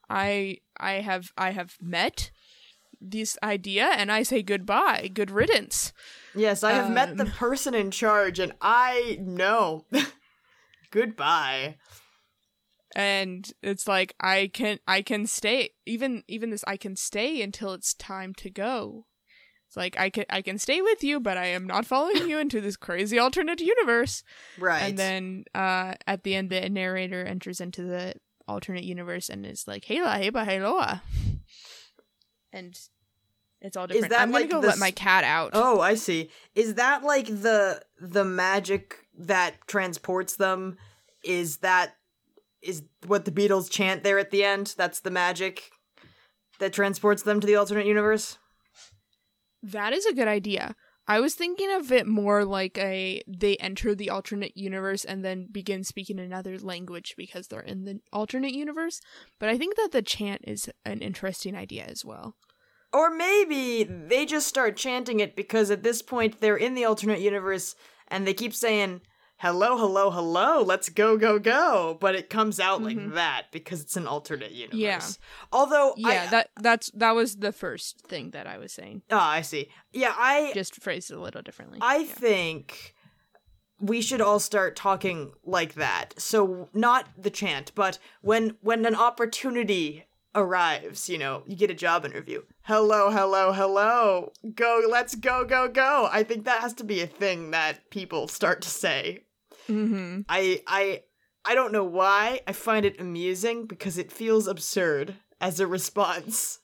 [0.10, 2.32] I I have I have met
[3.00, 5.10] this idea and I say goodbye.
[5.14, 5.94] Good riddance.
[6.36, 7.32] Yes, I have met the Um.
[7.38, 9.86] person in charge, and I know.
[10.92, 11.78] Goodbye.
[12.96, 17.72] and it's like i can i can stay even even this i can stay until
[17.72, 19.06] it's time to go
[19.72, 22.38] it's like i can i can stay with you but i am not following you
[22.40, 24.22] into this crazy alternate universe
[24.60, 24.82] Right.
[24.82, 28.16] and then uh at the end the narrator enters into the
[28.50, 31.02] alternate universe and is like hela heba heloa
[32.52, 32.78] and
[33.62, 35.94] it's all different that i'm gonna like go the let my cat out Oh, I
[35.96, 36.30] see.
[36.54, 40.78] Is that like the the magic that transports them?
[41.24, 41.96] Is that
[42.62, 44.74] is what the Beatles chant there at the end?
[44.78, 45.70] That's the magic
[46.60, 48.38] that transports them to the alternate universe?
[49.64, 50.76] That is a good idea.
[51.08, 55.48] I was thinking of it more like a they enter the alternate universe and then
[55.52, 59.02] begin speaking another language because they're in the alternate universe.
[59.40, 62.36] But I think that the chant is an interesting idea as well.
[62.94, 67.22] Or maybe they just start chanting it because at this point they're in the alternate
[67.22, 67.76] universe
[68.08, 69.02] and they keep saying,
[69.42, 71.98] hello, hello, hello, let's go, go, go.
[72.00, 73.14] But it comes out like Mhm.
[73.16, 74.78] that because it's an alternate universe.
[74.80, 75.02] Yeah.
[75.52, 79.02] Although, Yeah, I, that that's that was the first thing that I was saying.
[79.10, 79.70] Oh, I see.
[79.92, 81.80] Yeah, I Just phrased it a little differently.
[81.82, 82.14] I Yeah.
[82.14, 82.96] think
[83.80, 86.14] we should all start talking like that.
[86.20, 91.74] So not the chant, but when when an opportunity arrives, you know, you get a
[91.74, 92.44] job interview.
[92.62, 94.32] Hello, hello, hello.
[94.56, 96.08] Go, let's go, go, go.
[96.12, 99.24] I think that has to be a thing that people start to say.
[99.70, 100.26] Mhm.
[100.30, 101.04] I I
[101.46, 102.42] I don't know why.
[102.48, 106.60] I find it amusing because it feels absurd as a response.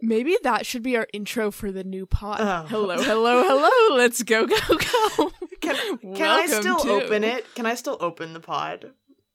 [0.00, 2.38] Maybe that should be our intro for the new pod.
[2.40, 2.66] Oh.
[2.68, 3.96] Hello, hello, hello.
[3.96, 5.32] Let's go, go, go.
[5.60, 7.44] Can, can I still to- open it?
[7.56, 8.92] Can I still open the pod?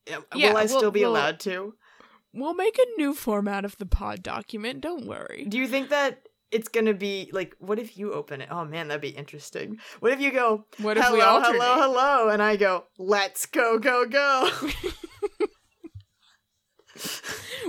[0.08, 1.76] Yeah, Will I we'll- still be we'll- allowed to?
[2.34, 4.82] We'll make a new format of the pod document.
[4.82, 5.46] Don't worry.
[5.48, 7.56] Do you think that it's gonna be like?
[7.60, 8.50] What if you open it?
[8.52, 9.78] Oh man, that'd be interesting.
[10.00, 10.66] What if you go?
[10.80, 11.62] What if hello, we alternate?
[11.62, 14.50] hello, hello, and I go, let's go, go, go.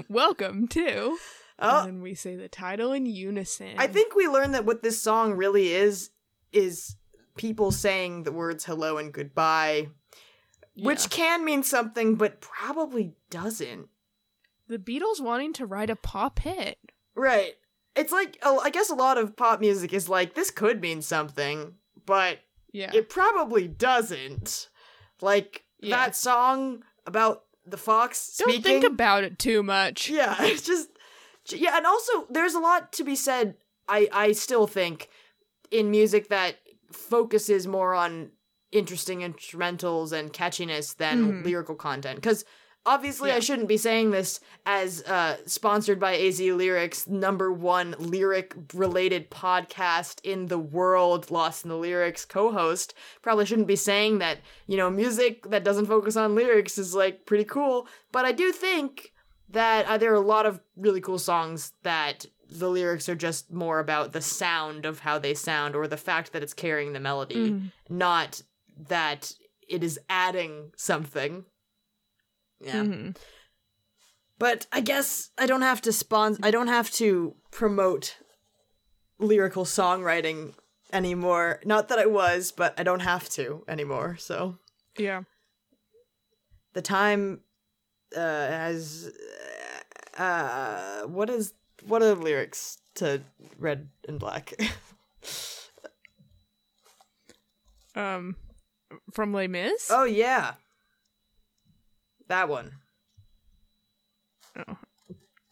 [0.09, 1.17] Welcome to.
[1.59, 3.75] oh, And then we say the title in unison.
[3.79, 6.11] I think we learned that what this song really is
[6.53, 6.97] is
[7.37, 9.89] people saying the words hello and goodbye,
[10.77, 13.89] which can mean something, but probably doesn't.
[14.69, 16.79] the Beatles wanting to write a pop hit.
[17.15, 17.55] Right.
[17.97, 21.75] It's like I guess a lot of pop music is like this could mean something,
[22.07, 22.39] but
[22.73, 22.91] Yeah.
[22.93, 24.69] it probably doesn't.
[25.21, 25.97] Like Yeah.
[25.97, 28.63] that song about the fox Don't speaking.
[28.63, 30.09] think about it too much.
[30.11, 30.89] yeah, it's just
[31.49, 33.57] yeah, and also there's a lot to be said.
[33.89, 35.09] I I still think
[35.71, 36.57] in music that
[36.91, 38.31] focuses more on
[38.73, 41.45] interesting instrumentals and catchiness than Mhm.
[41.45, 42.45] lyrical content because.
[42.87, 48.55] Obviously, I shouldn't be saying this as uh, sponsored by AZ Lyrics, number one lyric
[48.75, 52.93] related podcast in the world, Lost in the Lyrics co host.
[53.23, 57.25] Probably shouldn't be saying that, you know, music that doesn't focus on lyrics is like
[57.25, 57.89] pretty cool.
[58.13, 59.13] But I do think
[59.49, 63.51] that uh, there are a lot of really cool songs that the lyrics are just
[63.51, 67.01] more about the sound of how they sound or the fact that it's carrying the
[67.01, 67.73] melody, Mhm.
[67.89, 68.43] not
[68.89, 69.33] that
[69.67, 71.47] it is adding something.
[72.65, 72.83] Yeah.
[72.83, 73.17] Mhm.
[74.39, 76.41] But I guess I don't have to sponsor.
[76.45, 78.17] I don't have to promote
[79.19, 80.55] lyrical songwriting
[80.93, 81.61] anymore.
[81.65, 84.17] Not that I was, but I don't have to anymore.
[84.19, 84.59] So
[84.99, 85.23] Yeah.
[86.73, 87.43] the time
[88.17, 89.11] uh, has.
[90.17, 91.53] Uh, what is
[91.87, 93.23] what are the lyrics to
[93.59, 94.53] Red and Black?
[97.97, 98.37] Um,
[99.13, 99.89] from Les Mis.
[99.91, 100.55] oh yeah,
[102.29, 102.73] that one.
[104.69, 104.77] Oh.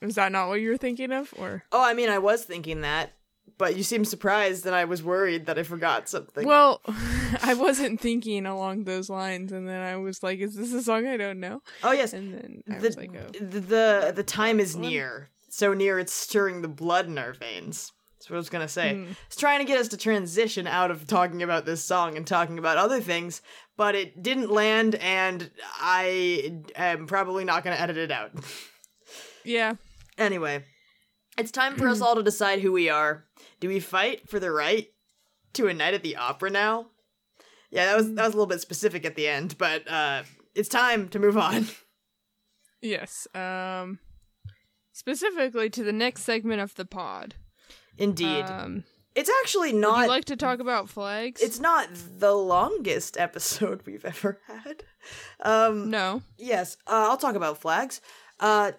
[0.00, 1.64] Is that not what you were thinking of, or?
[1.70, 3.12] Oh, I mean, I was thinking that,
[3.56, 6.44] but you seemed surprised, and I was worried that I forgot something.
[6.46, 6.80] Well,
[7.42, 11.06] I wasn't thinking along those lines, and then I was like, "Is this a song
[11.06, 14.24] I don't know?" oh yes, And then I the, was like, "Oh, the the the
[14.24, 17.92] time is near, so near it's stirring the blood in our veins.
[18.22, 18.94] That's what I was gonna say.
[18.94, 19.12] Hmm.
[19.26, 22.56] It's trying to get us to transition out of talking about this song and talking
[22.56, 23.42] about other things,
[23.76, 25.50] but it didn't land, and
[25.80, 28.30] I am probably not gonna edit it out.
[29.44, 29.74] yeah."
[30.16, 30.62] anyway,
[31.36, 33.24] it's time for us all to decide who we are.
[33.58, 34.86] Do we fight for the right
[35.54, 36.90] to a night at the opera now?
[37.72, 40.22] Yeah, that was that was a little bit specific at the end, but uh,
[40.54, 41.66] it's time to move on.
[42.84, 43.28] Yes.
[43.32, 44.00] Um,
[44.92, 47.36] specifically to the next segment of the pod.
[47.98, 48.44] Indeed.
[48.44, 48.84] Um,
[49.14, 51.40] It's actually would not you like to talk about flags?
[51.42, 51.88] it's not
[52.18, 54.84] the longest episode we've ever had.
[55.40, 56.22] Um no.
[56.38, 58.00] yes, uh, I'll talk about flags.
[58.40, 58.72] Uh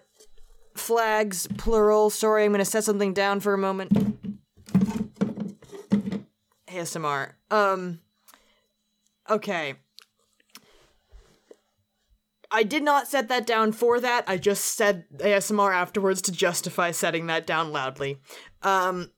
[0.74, 2.10] flags, plural.
[2.10, 3.92] Sorry, I'm going to set something down for a moment.
[6.68, 7.32] ASMR.
[7.50, 8.00] Um.
[9.30, 9.74] Okay.
[12.54, 14.24] I did not set that down for that.
[14.28, 18.20] I just said ASMR afterwards to justify setting that down loudly.
[18.62, 19.10] Um.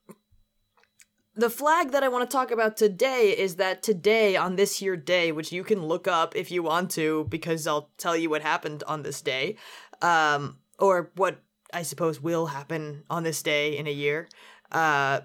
[1.39, 4.97] The flag that I want to talk about today is that today, on this here
[4.97, 8.41] day, which you can look up if you want to, because I'll tell you what
[8.41, 9.57] happened on this day,
[10.01, 11.43] um, or what
[11.75, 14.31] I suppose will happen on this day in a year.
[14.73, 15.21] Uh,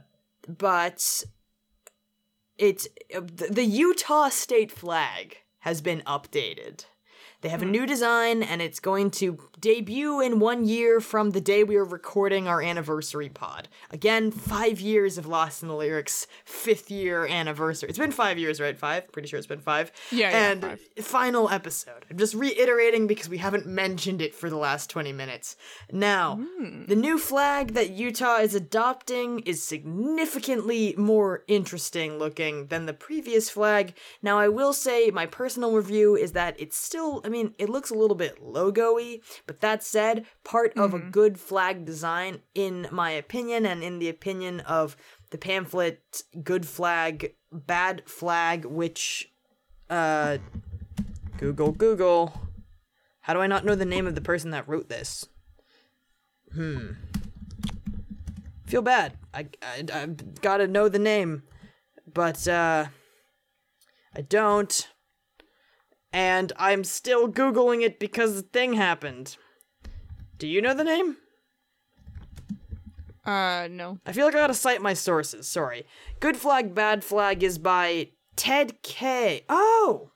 [0.50, 1.24] but
[2.58, 6.88] it's the Utah state flag has been updated.
[7.42, 11.42] They have a new design and it's going to debut in one year from the
[11.42, 13.68] day we are recording our anniversary pod.
[13.90, 17.90] Again, five years of Lost in the Lyrics, fifth year anniversary.
[17.90, 18.78] It's been five years, right?
[18.78, 19.12] Five?
[19.12, 19.92] Pretty sure it's been five.
[20.12, 20.82] Yeah, yeah, And five.
[21.02, 22.06] final episode.
[22.12, 25.56] I'm just reiterating because we haven't mentioned it for the last 20 minutes.
[25.92, 26.86] Now, Hmm.
[26.86, 33.50] the new flag that Utah is adopting is significantly more interesting looking than the previous
[33.50, 33.94] flag.
[34.22, 37.96] Now, I will say my personal review is that it's still, mean, it looks a
[37.96, 43.66] little bit logo-y, but that said, part of a good flag design, in my opinion,
[43.66, 44.96] and in the opinion of
[45.32, 49.32] the pamphlet Good Flag, Bad Flag, which,
[49.90, 50.38] uh,
[51.38, 52.34] Google, Google.
[53.22, 55.28] How do I not know the name of the person that wrote this?
[56.54, 56.92] Hmm.
[58.66, 59.14] Feel bad.
[59.34, 60.06] I, I, I
[60.42, 61.44] gotta know the name.
[62.14, 62.88] But, uh,
[64.14, 64.90] I don't.
[66.14, 69.38] And I'm still Googling it because the thing happened.
[70.38, 71.18] Do you know the name?
[73.26, 74.00] Uh, no.
[74.06, 75.48] I feel like I gotta cite my sources.
[75.48, 75.86] Sorry.
[76.20, 79.44] Good Flag, Bad Flag is by Ted Kaye.
[79.48, 80.12] Oh!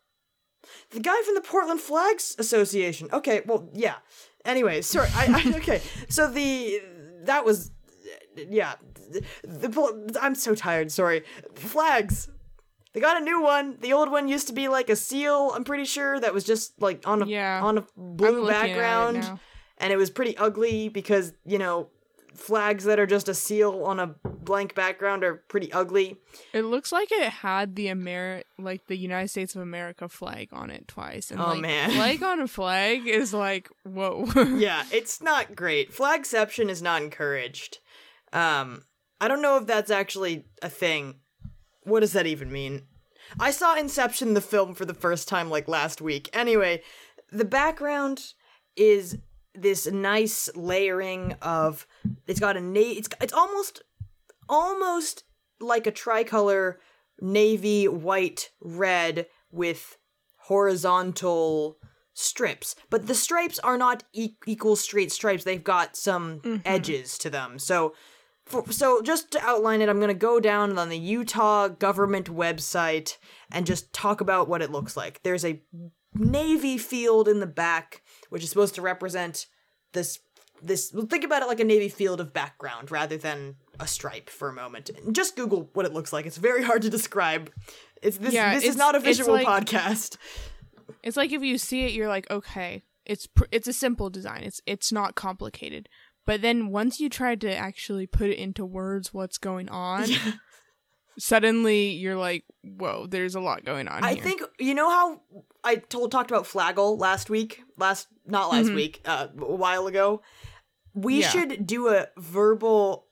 [0.89, 3.09] The guy from the Portland Flags Association.
[3.13, 3.95] Okay, well, yeah.
[4.43, 5.09] Anyway, sorry.
[5.13, 5.81] I, I okay.
[6.09, 6.81] So the
[7.23, 7.71] that was
[8.35, 8.75] yeah.
[9.43, 10.91] The, pol- I'm so tired.
[10.91, 11.23] Sorry.
[11.53, 12.29] Flags.
[12.95, 13.77] They got a new one.
[13.81, 15.51] The old one used to be like a seal.
[15.53, 17.59] I'm pretty sure that was just like on a Yeah.
[17.61, 19.39] on a blue at it background
[19.77, 21.89] and it was pretty ugly because you know
[22.33, 26.17] flags that are just a seal on a blank background are pretty ugly
[26.53, 30.69] It looks like it had the Amer like the United States of America flag on
[30.69, 31.31] it twice.
[31.31, 31.91] And Oh, like, man.
[31.91, 34.25] flag on a flag is like whoa.
[34.57, 37.79] yeah it's not great flagception is not encouraged
[38.33, 38.83] um
[39.21, 41.15] i don't know if that's actually a thing
[41.85, 42.83] what does that even mean?
[43.39, 46.29] I saw inception the film for the first time like last week.
[46.33, 46.81] Anyway
[47.31, 48.33] the background
[48.75, 49.17] is
[49.53, 51.87] this nice layering of
[52.27, 53.81] it's got a na- it's it's almost
[54.49, 55.23] almost
[55.59, 56.79] like a tricolor
[57.21, 59.97] navy white red with
[60.37, 61.77] horizontal
[62.13, 62.75] strips.
[62.89, 65.43] But the stripes are not e- equal straight stripes.
[65.43, 66.61] They've got some mm-hmm.
[66.65, 67.57] edges to them.
[67.59, 67.93] So
[68.45, 72.27] for, so just to outline it i'm going to go down on the utah government
[72.33, 73.17] website
[73.51, 75.21] and just talk about what it looks like.
[75.23, 75.61] There's a
[76.13, 79.45] navy field in the back which is supposed to represent
[79.93, 80.19] this
[80.63, 84.29] this well, think about it like a navy field of background rather than a stripe
[84.29, 84.89] for a moment.
[85.11, 86.25] Just google what it looks like.
[86.25, 87.51] It's very hard to describe.
[88.01, 90.17] It's this Yeah, this is not a it's visual like- podcast.
[91.03, 94.43] It's like if you see it, you're like, okay, it's pr- it's a simple design.
[94.43, 95.87] It's it's not complicated.
[96.25, 100.09] But then once you try to actually put it into words, what's going on?
[101.17, 104.03] Suddenly you're like, whoa, there's a lot going on.
[104.03, 104.23] I here.
[104.23, 105.21] think you know how
[105.63, 110.21] I told talked about Flaggle last week, last not last week, uh, a while ago.
[110.93, 111.29] We Yeah.
[111.29, 113.07] should do a verbal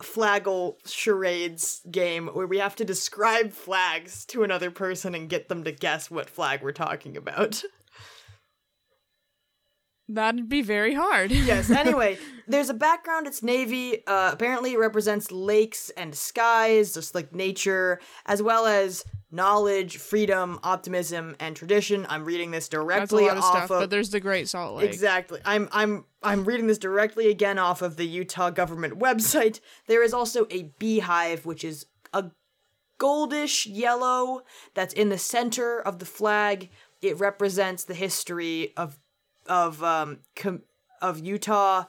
[0.00, 5.64] Flaggle charades game where we have to describe flags to another person and get them
[5.64, 7.62] to guess what flag we're talking about.
[10.14, 11.30] that'd be very hard.
[11.30, 11.70] yes.
[11.70, 13.26] Anyway, there's a background.
[13.26, 14.06] It's navy.
[14.06, 20.58] Uh, apparently, it represents lakes and skies, just like nature, as well as knowledge, freedom,
[20.62, 22.06] optimism, and tradition.
[22.08, 23.70] I'm reading this That's a directly lot of off stuff.
[23.70, 23.80] of.
[23.80, 24.88] But there's the Great Salt Lake.
[24.90, 25.40] Exactly.
[25.44, 29.60] I'm I'm I'm reading this directly again off of the Utah government website.
[29.86, 32.30] There is also a beehive, which is a
[32.98, 34.42] goldish yellow
[34.74, 36.68] that's in the center of the flag.
[37.00, 38.98] It represents the history of
[39.46, 40.62] of um com-
[41.02, 41.84] of Utah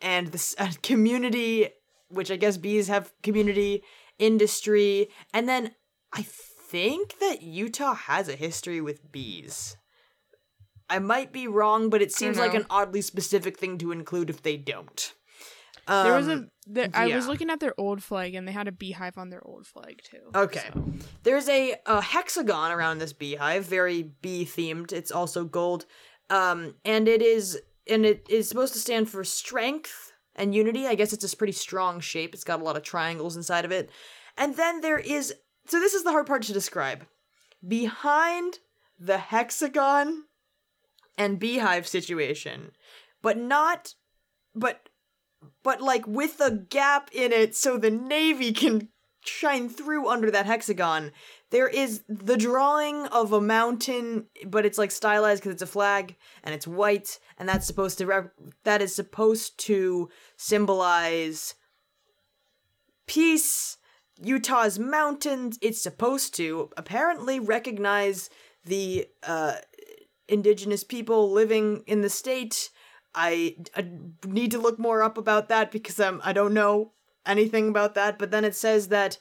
[0.00, 1.68] and the uh, community,
[2.08, 3.82] which I guess bees have community
[4.18, 5.72] industry, and then
[6.12, 9.76] I think that Utah has a history with bees.
[10.88, 14.42] I might be wrong, but it seems like an oddly specific thing to include if
[14.42, 15.14] they don't.
[15.86, 16.46] Um, There was a.
[16.66, 19.44] There, I was looking at their old flag, and they had a beehive on their
[19.46, 20.18] old flag too.
[20.34, 20.68] Okay.
[20.72, 20.84] so.
[21.22, 24.92] There's a, a hexagon around this beehive, very bee themed.
[24.92, 25.86] It's also gold.
[26.30, 30.86] Um, and it is and it is supposed to stand for strength and unity.
[30.86, 32.34] I guess it's a pretty strong shape.
[32.34, 33.90] It's got a lot of triangles inside of it.
[34.38, 35.34] And then there is
[35.66, 37.04] so this is the hard part to describe.
[37.66, 38.58] Behind
[38.98, 40.24] the hexagon
[41.18, 42.70] and beehive situation,
[43.22, 43.94] but not
[44.54, 44.88] but
[45.62, 48.88] but like with a gap in it so the navy can
[49.24, 51.12] shine through under that hexagon.
[51.50, 56.16] There is the drawing of a mountain, but it's like stylized because it's a flag
[56.44, 58.34] and it's white, and that's supposed to rep-
[58.64, 61.54] that is supposed to symbolize
[63.06, 63.78] peace.
[64.22, 65.58] Utah's mountains.
[65.60, 68.30] It's supposed to apparently recognize
[68.64, 69.56] the uh,
[70.28, 72.70] indigenous people living in the state.
[73.14, 73.88] I, I
[74.24, 76.92] need to look more up about that because um, I don't know
[77.26, 78.18] anything about that.
[78.18, 79.18] But then it says that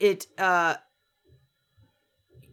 [0.00, 0.76] it uh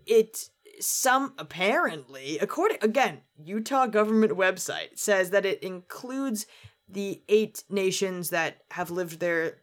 [0.08, 0.50] it
[0.80, 6.46] some apparently according again Utah government website says that it includes
[6.88, 9.58] the eight nations that have lived there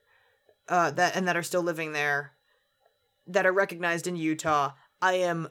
[0.68, 2.32] uh that and that are still living there
[3.26, 4.72] that are recognized in Utah.
[5.00, 5.48] I am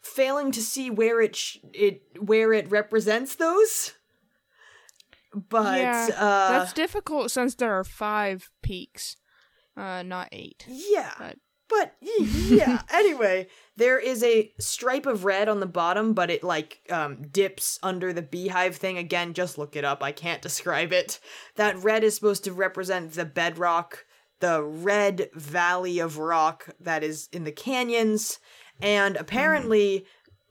[0.00, 3.94] failing to see where it sh- it where it represents those.
[5.34, 9.16] But yeah, uh that's difficult since there are five peaks,
[9.76, 10.64] uh, not eight.
[10.68, 11.12] yeah.
[11.18, 11.36] But
[11.68, 12.82] But yeah.
[12.92, 17.78] anyway, there is a stripe of red on the bottom, but it like um, dips
[17.82, 19.34] under the beehive thing again.
[19.34, 20.02] Just look it up.
[20.02, 21.18] I can't describe it.
[21.56, 24.04] That red is supposed to represent the bedrock,
[24.40, 28.38] the red valley of rock that is in the canyons,
[28.80, 30.06] and apparently.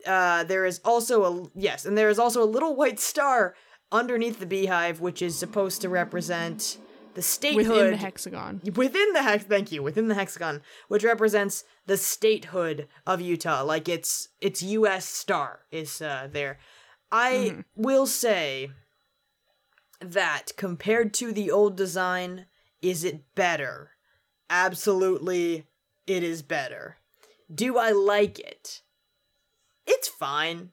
[0.05, 3.55] Uh, there is also a yes, and there is also a little white star
[3.91, 6.77] underneath the beehive, which is supposed to represent
[7.15, 8.61] the statehood within the hexagon.
[8.75, 13.89] within the hex thank you within the hexagon which represents the statehood of utah like
[13.89, 16.59] its its us star is uh, there.
[17.11, 18.71] I will say
[20.01, 22.45] that compared to the old design
[22.81, 23.91] is it better?
[24.49, 25.65] Absolutely
[26.05, 26.97] it is better.
[27.53, 28.81] Do i like it?
[29.87, 30.71] It's fine.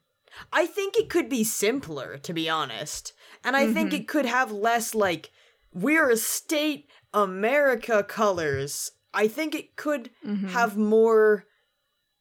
[0.51, 3.13] I think it could be simpler to be honest.
[3.45, 5.31] And i think it could have less like
[5.73, 8.91] we're a state America colors.
[9.13, 10.47] I think it could mm-hmm.
[10.47, 11.45] have more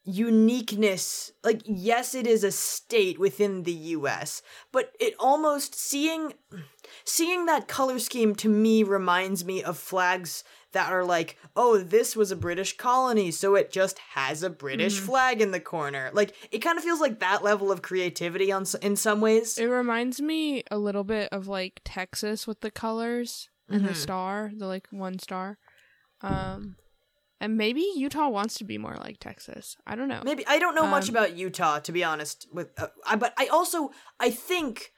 [0.05, 1.33] uniqueness.
[1.45, 4.43] Like, yes, it is a state within the US,
[4.73, 6.35] but it almost seeing
[7.05, 12.17] seeing that color scheme to me reminds me of flags that are like, oh, this
[12.17, 16.11] was a British colony, so it just has a British flag in the corner.
[16.13, 19.59] Like, it kind of feels like that level of creativity on in some ways.
[19.59, 23.89] It reminds me a little bit of like Texas with the colors and Mhm.
[23.89, 25.59] the star, the like one star.
[26.21, 26.77] Um
[27.41, 29.77] and maybe Utah wants to be more like Texas.
[29.85, 30.21] I don't know.
[30.25, 32.47] Maybe I don't know much Um, about Utah to be honest.
[32.53, 34.92] With uh, I, but I also I think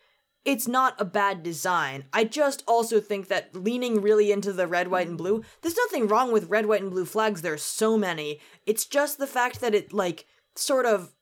[0.45, 2.05] it's not a bad design.
[2.13, 5.43] I just also think that leaning really into the red, white, and blue.
[5.63, 7.41] There's nothing wrong with red, white, and blue flags.
[7.43, 8.41] There's so many.
[8.67, 11.13] It's just the fact that it like sort of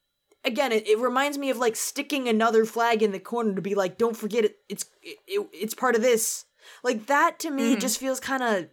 [0.45, 3.75] again it, it reminds me of like sticking another flag in the corner to be
[3.77, 4.57] like don't forget it.
[4.69, 6.45] It's it, it it's part of this.
[6.83, 7.81] Like that to me Mhm.
[7.81, 8.67] just feels kind of.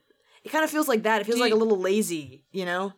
[0.44, 1.22] It kind of feels like that.
[1.22, 2.94] It feels like a little lazy, you know.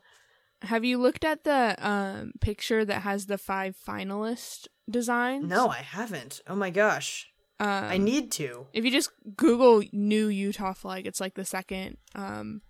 [0.64, 5.50] Have you looked at the um picture that has the five finalist designs?
[5.50, 6.42] No, I haven't.
[6.48, 7.31] Oh my gosh.
[7.62, 8.66] Um, I need to.
[8.74, 12.62] If you just Google new Utah flag, it's like the second um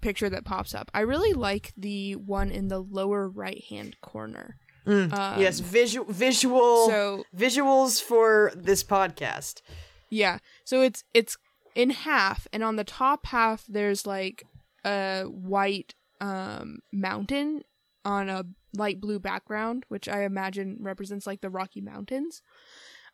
[0.00, 0.90] picture that pops up.
[0.94, 4.56] I really like the one in the lower right hand corner.
[4.86, 5.10] Um,
[5.40, 9.62] yes, visual visual So visuals for this podcast.
[10.10, 11.36] yeah, so it's it's
[11.74, 14.44] in half, and on the top half there's like
[14.84, 17.62] a white um mountain
[18.04, 18.44] on a
[18.76, 22.42] light blue background, which I imagine represents like the Rocky Mountains.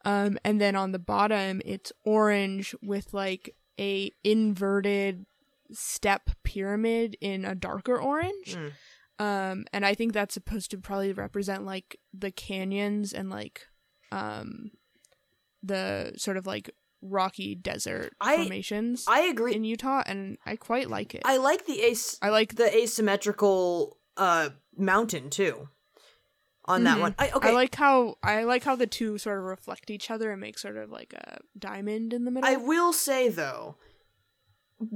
[0.05, 5.27] Um, and then on the bottom it's orange with like a inverted
[5.71, 8.57] step pyramid in a darker orange.
[8.57, 8.73] Mm.
[9.19, 13.63] Um, and I think that's supposed to probably represent like the canyons and like
[14.11, 14.71] um
[15.63, 16.71] the sort of like
[17.01, 19.55] rocky desert I- formations I agree.
[19.55, 21.23] in Utah and I quite like it.
[21.25, 25.69] I like the ace I like the asymmetrical uh mountain too.
[26.67, 27.01] On that Mhm.
[27.01, 27.15] one.
[27.19, 27.49] I okay.
[27.49, 30.59] I like how I like how the two sort of reflect each other and make
[30.59, 32.49] sort of like a diamond in the middle.
[32.49, 33.77] I will say though,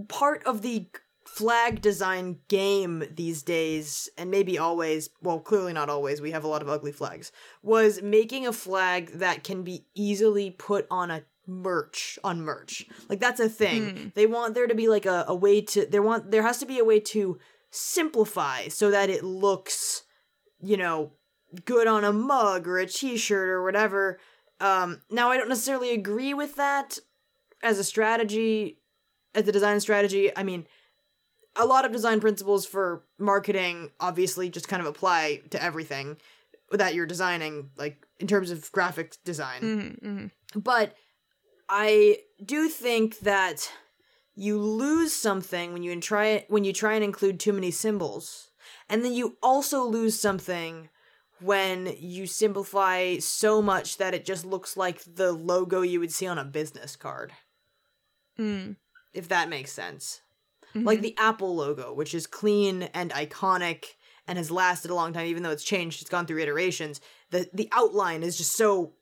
[0.09, 0.86] part of the
[1.24, 6.48] flag design game these days, and maybe always, well, clearly not always, we have a
[6.48, 7.32] lot of ugly flags,
[7.62, 12.86] was making a flag that can be easily put on a merch on merch.
[13.09, 13.97] Like that's a thing.
[13.97, 14.09] Hmm.
[14.14, 16.66] They want there to be like a, a way to there want there has to
[16.66, 17.38] be a way to
[17.70, 20.05] simplify so that it looks,
[20.62, 21.12] you know,
[21.65, 24.19] good on a mug or a t-shirt or whatever
[24.61, 26.99] Um, now I don't necessarily agree with that
[27.62, 28.78] as a strategy,
[29.35, 30.35] as a design strategy.
[30.37, 30.66] I mean,
[31.55, 36.16] a lot of design principles for marketing obviously just kind of apply to everything
[36.70, 39.62] that you're designing, like in terms of graphic design.
[39.62, 40.61] Mm-hmm, mm-hmm.
[40.61, 40.95] But
[41.69, 43.70] I do think that
[44.35, 48.51] you lose something when you try when you try and include too many symbols.
[48.89, 50.89] And then you also lose something
[51.40, 56.26] when you simplify so much that it just looks like the logo you would see
[56.26, 57.32] on a business card.
[58.38, 58.76] Mm.
[59.12, 60.20] If that makes sense.
[60.74, 60.84] Mhm.
[60.84, 63.94] Like the Apple logo, which is clean and iconic
[64.26, 67.00] and has lasted a long time even though it's changed, it's gone through iterations.
[67.30, 68.94] The the outline is just so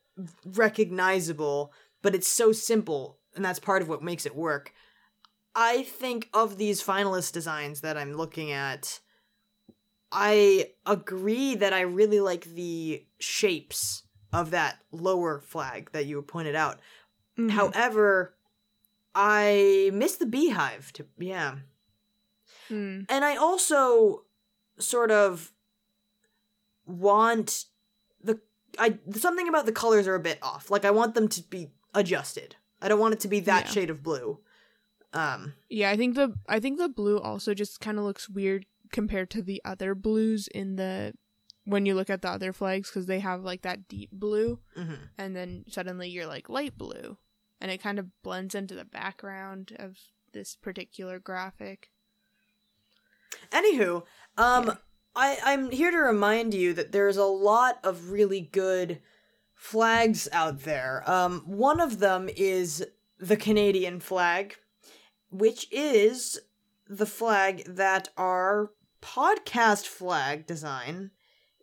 [0.45, 4.73] recognizable, but it's so simple and that's part of what makes it work.
[5.57, 9.01] I think of these finalist designs that I'm looking at,
[10.17, 16.55] I agree that I really like the shapes of that lower flag that you pointed
[16.55, 16.79] out.
[17.37, 17.51] Mhm.
[17.51, 18.37] However,
[19.15, 20.93] I miss the beehive.
[20.95, 21.57] To yeah,
[22.71, 23.07] Mm.
[23.09, 24.25] and I also
[24.79, 25.53] sort of
[26.87, 27.65] want
[28.23, 28.41] the
[28.79, 30.71] I something about the colors are a bit off.
[30.71, 32.57] Like I want them to be adjusted.
[32.81, 33.71] I don't want it to be that Yeah.
[33.73, 34.41] shade of blue.
[35.13, 38.67] Um, Yeah, I think the I think the blue also just kind of looks weird
[38.95, 41.13] compared to the other blues in the
[41.65, 44.99] when you look at the other flags because they have like that deep blue mhm.
[45.19, 47.17] and then suddenly you're like light blue
[47.61, 49.97] and it kind of blends into the background of
[50.33, 51.91] this particular graphic.
[53.51, 54.05] Anywho,
[54.37, 54.75] um, Yeah.
[55.17, 59.01] I I'm here to remind you that there's a lot of really good
[59.55, 61.09] flags out there.
[61.11, 62.85] Um, one of them is
[63.19, 64.57] the Canadian flag,
[65.31, 66.41] which is
[66.89, 68.73] the flag that our
[69.05, 71.11] podcast flag design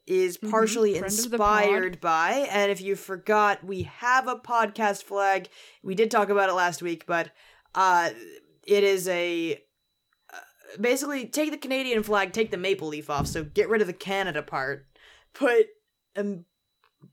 [0.08, 2.48] is Mhm, partially the inspired by.
[2.52, 5.50] And if you forgot, we have a podcast flag.
[5.84, 7.32] We did talk about it last week, but
[7.76, 8.12] uh,
[8.66, 9.64] it is a
[10.80, 13.94] basically take the Canadian flag, take the maple leaf off, so get rid of the
[13.94, 14.88] Canada part,
[15.34, 15.68] put
[16.16, 16.38] a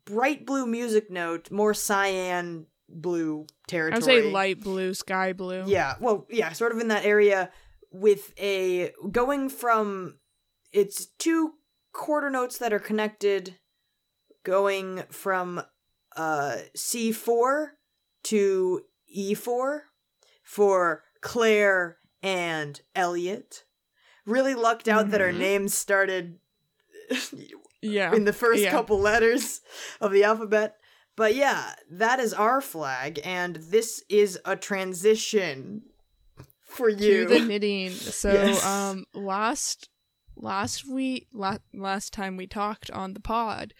[0.05, 4.13] bright blue music note, more cyan blue territory.
[4.13, 5.65] I would say light blue, sky blue.
[5.67, 7.51] Yeah, well, yeah, sort of in that area
[7.91, 10.19] with a going from
[10.73, 11.55] it's two
[11.93, 13.59] quarter notes that are connected
[14.45, 15.63] going from
[16.17, 17.69] uh C4
[18.25, 18.83] to
[19.17, 19.81] E4
[20.43, 23.65] for Clare and Elliot.
[24.27, 25.39] Really lucked out that our Mhm.
[25.39, 26.39] names started
[27.81, 28.15] Yeah.
[28.15, 28.71] in the first Yeah.
[28.71, 29.61] couple letters
[30.01, 30.77] of the alphabet.
[31.17, 35.83] But yeah, that is our flag, and this is a transition
[36.69, 37.27] for you.
[37.27, 37.91] to the knitting.
[37.91, 38.65] So Yes.
[38.65, 39.89] um last
[40.37, 43.75] last week la- last time we talked on the pod,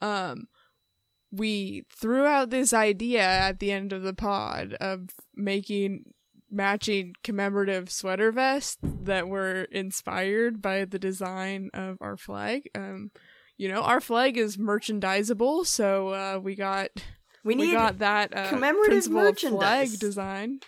[0.00, 0.48] um
[1.30, 6.04] we threw out this idea at the end of the pod of making
[6.50, 12.68] matching commemorative sweater vests that were inspired by the design of our flag.
[12.74, 13.10] Um
[13.56, 16.88] you know, our flag is merchandisable, so uh we got
[17.44, 20.60] we we need got that uh, commemorative of flag design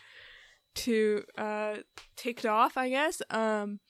[0.74, 1.76] to uh
[2.16, 3.80] ticked off i guess um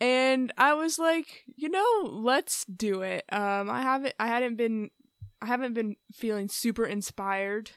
[0.00, 3.24] and i was like you know let's do it.
[3.30, 4.90] Um i haven't i hadn't been
[5.42, 7.70] i haven't been feeling super inspired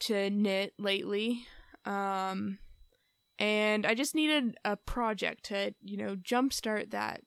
[0.00, 1.46] to knit lately
[1.84, 2.58] um
[3.38, 7.20] and i just needed a project to you know jumpstart that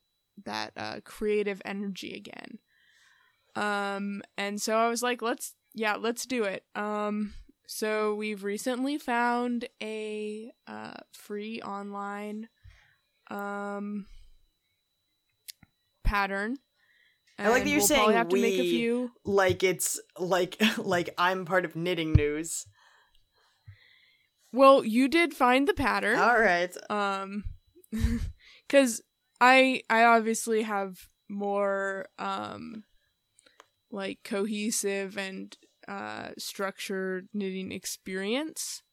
[0.46, 2.60] that uh creative energy again.
[3.56, 6.64] Um and so i was like let's yeah let's do it.
[6.76, 7.34] Um
[7.72, 12.50] so we've recently found a uh free online
[13.30, 14.08] um
[16.04, 16.58] pattern
[17.38, 20.58] I like that you're we'll saying have to make a we- few like it's like
[20.78, 22.66] like I'm part of knitting news.
[24.52, 26.76] well you did find the pattern All right.
[26.90, 27.44] um
[28.70, 29.02] cuz
[29.40, 32.84] i i obviously have more um
[33.92, 35.56] like cohesive and
[35.90, 38.84] uh structured knitting experience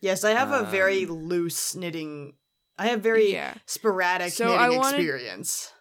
[0.00, 2.34] Yes, I have a very Um, loose knitting.
[2.76, 5.72] I have very yeah sporadic So knitting I wanted- experience.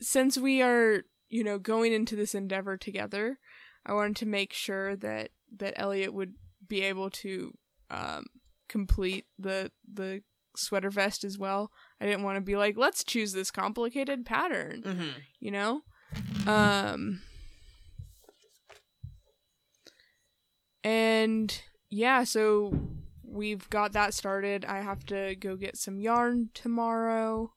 [0.00, 3.38] since we are you know going into this endeavor together
[3.86, 6.34] i wanted to make sure that that elliot would
[6.68, 7.52] be able to
[7.90, 8.26] um
[8.68, 10.22] complete the the
[10.56, 11.70] sweater vest as well
[12.00, 15.10] i didn't want to be like let's choose this complicated pattern Mm-hmm.
[15.40, 15.82] you know
[16.46, 17.22] um
[20.84, 22.72] and yeah so
[23.26, 27.50] we've got that started i have to go get some yarn tomorrow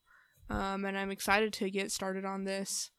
[0.50, 2.90] um and i'm excited to get started on this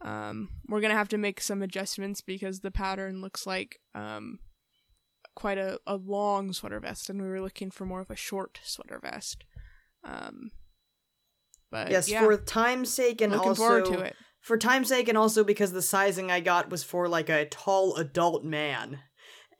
[0.00, 4.38] Um, we're gonna have to make some adjustments because the pattern looks like um,
[5.34, 8.60] quite a, a long sweater vest, and we were looking for more of a short
[8.62, 9.44] sweater vest.
[10.04, 10.50] Um,
[11.70, 14.16] but yes, yeah, for time's sake and looking also forward to it.
[14.40, 17.96] for time's sake and also because the sizing I got was for like a tall
[17.96, 18.98] adult man.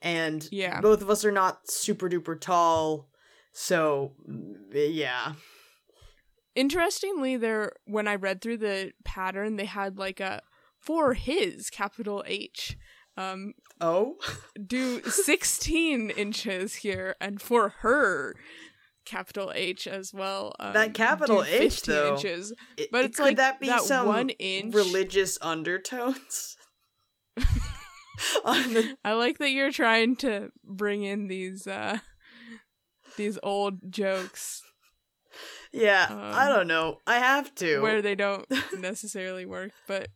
[0.05, 0.79] And Yeah.
[0.79, 3.09] both of us are not super duper tall.
[3.51, 4.13] So
[4.71, 5.33] yeah.
[6.55, 10.41] Interestingly, there when I read through the pattern, they had like a
[10.79, 12.77] for his capital H.
[13.17, 14.17] Um, Oh?
[14.65, 18.35] do 16 inches here and for her
[19.05, 20.53] capital H as well.
[20.59, 22.53] Um, That capital H, 15 though, inches.
[22.77, 26.57] It- But it- it's could like that be that some one inch- religious undertones?
[28.45, 31.99] The- I like that you're trying to bring in these uh
[33.17, 34.61] these old jokes
[35.73, 36.99] yeah, I Um, don't know.
[37.05, 37.81] I have to.
[37.81, 38.45] where they don't
[38.79, 40.07] necessarily work, but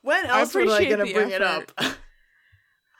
[0.00, 1.70] when I else was I gonna the bring it up?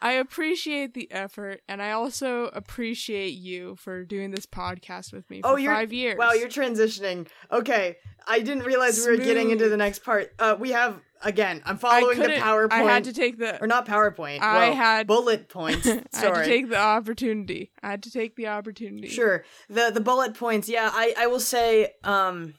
[0.03, 5.41] I appreciate the effort and I also appreciate you for doing this podcast with me
[5.41, 6.19] for Oh, you're- 5 years.
[6.19, 7.29] Wow, you're transitioning.
[7.51, 7.97] Okay,
[8.27, 10.33] I didn't realize we were getting into the next part.
[10.39, 11.63] Uh, we have again.
[11.65, 12.73] I'm following the PowerPoint.
[12.73, 14.41] I had to take the or not PowerPoint.
[14.41, 15.85] I well, had- bullet points.
[15.85, 17.71] Sorry, I had to take the opportunity.
[17.83, 19.09] I had to take the opportunity.
[19.09, 19.45] Sure.
[19.69, 20.69] The the bullet points.
[20.69, 21.93] Yeah, I I will say.
[22.03, 22.55] Um.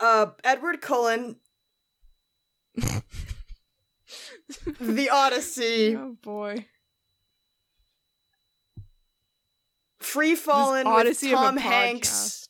[0.00, 1.36] Uh, Edward Cullen.
[4.80, 6.66] the Odyssey, Oh boy.
[10.00, 12.46] Free Fallen with odyssey of a Tom Hanks.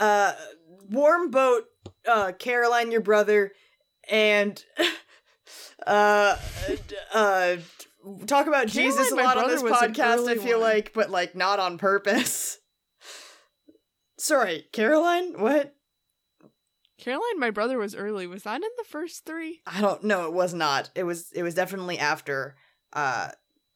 [0.00, 0.32] uh
[0.90, 1.64] warm boat
[2.06, 3.52] uh caroline your brother
[4.10, 4.62] and
[5.86, 6.36] uh
[7.14, 7.56] uh
[8.26, 10.68] talk about jesus a lot on this podcast i feel one.
[10.68, 12.58] like but like not on purpose
[14.18, 15.75] sorry caroline what
[16.98, 18.26] Caroline, my brother was early.
[18.26, 19.60] Was that in the first three?
[19.66, 22.56] i don't know it was not it was it was definitely after
[22.92, 23.28] uh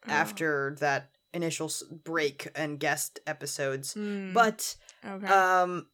[0.07, 0.11] Oh.
[0.13, 1.71] after that initial
[2.05, 4.75] break and guest episodes Hmm, but
[5.07, 5.27] okay.
[5.27, 5.89] Um,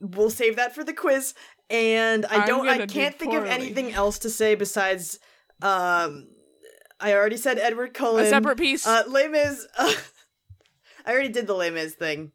[0.00, 1.34] we'll save that for the quiz.
[1.68, 5.18] And I don't, I can't think of anything else to say besides,
[5.60, 6.28] um,
[6.98, 8.24] I already said Edward Cullen.
[8.24, 8.86] a separate piece.
[8.86, 9.66] Uh, Les Mis.
[9.76, 9.92] Uh,
[11.04, 12.32] I already did the Les Mis thing.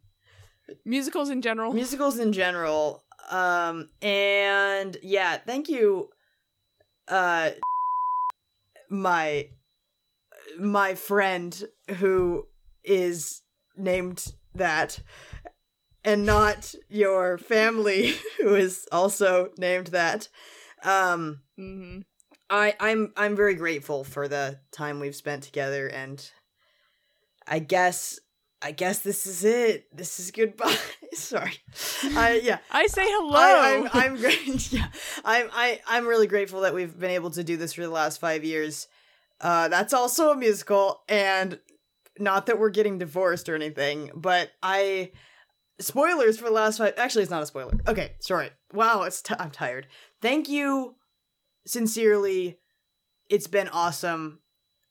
[0.86, 1.74] Musicals in general.
[1.74, 3.03] Musicals in general.
[3.30, 6.10] Um, and yeah, thank you,
[7.08, 7.52] uh,
[8.90, 9.50] my
[10.60, 11.64] my friend
[11.98, 12.46] who
[12.84, 13.42] is
[13.76, 15.00] named that
[16.04, 20.30] and not your family who is also named that.
[20.84, 22.00] Um hmm
[22.50, 26.30] i i'm i'm very grateful for the time we've spent together and
[27.48, 28.20] i guess
[28.62, 29.88] i guess this is it.
[29.96, 30.76] This is goodbye
[31.18, 31.54] sorry
[32.16, 33.38] i yeah I say hello.
[33.38, 34.72] I, I'm I'm great.
[34.72, 34.88] Yeah,
[35.24, 38.20] I'm I I'm really grateful that we've been able to do this for the last
[38.20, 38.88] five years.
[39.42, 41.60] Uh, that's also a musical, and
[42.18, 45.12] not that we're getting divorced or anything, but I
[45.80, 46.94] spoilers for the last five.
[46.98, 47.74] Actually, it's not a spoiler.
[47.88, 48.52] Okay, sorry.
[48.72, 49.88] Wow, it's t- I'm tired.
[50.22, 50.96] Thank you,
[51.66, 52.60] sincerely.
[53.30, 54.40] It's been awesome.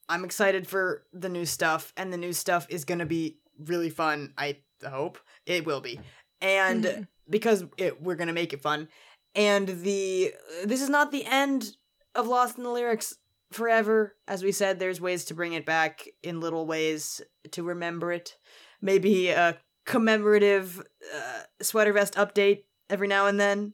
[0.09, 4.33] I'm excited for the new stuff, and the new stuff is gonna be really fun.
[4.37, 5.99] I hope it will be,
[6.41, 7.07] and Mhm.
[7.29, 8.87] because it, we're gonna make it fun.
[9.35, 10.33] And the
[10.65, 11.75] this is not the end
[12.15, 13.15] of Lost in the Lyrics
[13.51, 14.15] forever.
[14.27, 17.21] As we said, there's ways to bring it back in little ways
[17.51, 18.37] to remember it.
[18.81, 20.79] Maybe a commemorative
[21.15, 23.73] uh, sweater vest update every now and then,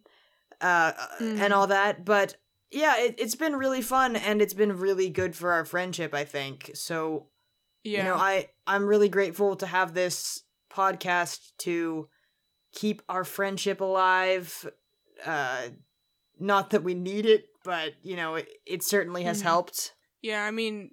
[0.62, 1.40] uh, Mhm.
[1.40, 2.06] and all that.
[2.06, 2.36] But
[2.72, 6.14] yeah, it, it's been really fun and it's been really good for our friendship.
[6.14, 7.28] I think so.
[7.84, 7.98] yeah.
[8.00, 12.08] You know, I I'm really grateful to have this podcast to
[12.74, 14.70] keep our friendship alive.
[15.26, 15.70] Uh
[16.40, 19.44] not that we need it, but you know, it, it certainly has Mhm.
[19.44, 19.94] helped.
[20.22, 20.92] Yeah, I mean,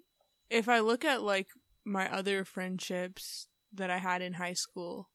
[0.50, 1.48] if I look at like
[1.84, 5.08] my other friendships that I had in high school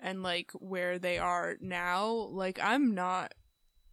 [0.00, 3.34] and like where they are now, like I'm not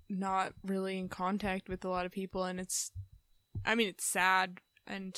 [0.09, 2.91] not really in contact with a lot of people and it's
[3.65, 5.15] I mean, it's sad and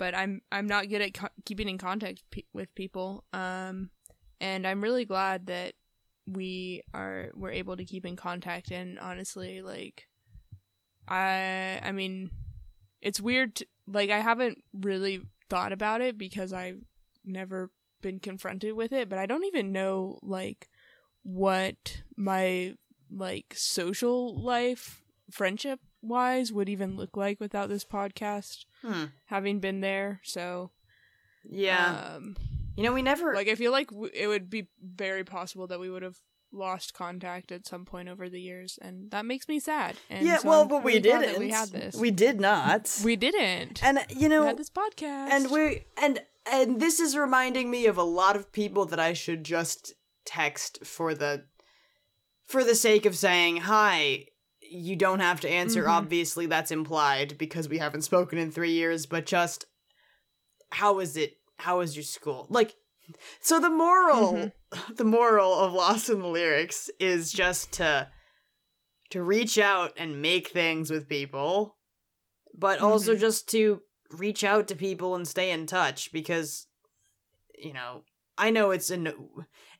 [0.00, 3.22] but I'm I'm not good at co- keeping in contact pe- with people.
[3.34, 3.90] Um
[4.40, 5.74] and I'm really glad that
[6.26, 10.08] we are we're able to keep in contact and honestly like
[11.06, 12.30] I I mean
[13.02, 15.20] it's weird to, like I haven't really
[15.50, 16.80] thought about it because I've
[17.22, 17.70] never
[18.00, 20.70] been confronted with it, but I don't even know like
[21.22, 22.74] what my
[23.10, 29.04] like social life friendship wise would even look like without this podcast Hmm.
[29.26, 30.20] having been there.
[30.24, 30.70] So
[31.44, 32.14] Yeah.
[32.16, 32.36] um
[32.76, 35.80] You know, we never Like I feel like w- it would be very possible that
[35.80, 36.18] we would have
[36.52, 39.96] lost contact at some point over the years, and that makes me sad.
[40.08, 41.38] And Yeah, so well, I'm but we really glad didn't.
[41.38, 41.94] We had this.
[41.94, 43.00] We did not.
[43.04, 43.82] We didn't.
[43.84, 47.86] and you know, we had this podcast, and we and and this is reminding me
[47.86, 49.92] of a lot of people that I should just
[50.24, 51.44] text for the
[52.46, 54.26] for the sake of saying hi.
[54.72, 55.84] You don't have to answer.
[55.84, 55.90] Mhm.
[55.90, 59.04] Obviously, that's implied because we haven't spoken in three years.
[59.06, 59.64] But just
[60.70, 61.38] how is it?
[61.58, 62.46] How is your school?
[62.48, 62.76] Like,
[63.40, 64.32] so the moral,
[64.72, 64.94] Mm-hmm.
[64.94, 68.08] the moral of Lost in the Lyrics is just to
[69.10, 71.76] to reach out and make things with people,
[72.54, 73.20] but also Mhm.
[73.20, 76.68] just to reach out to people and stay in touch because
[77.58, 78.04] you know
[78.38, 79.12] I know it's an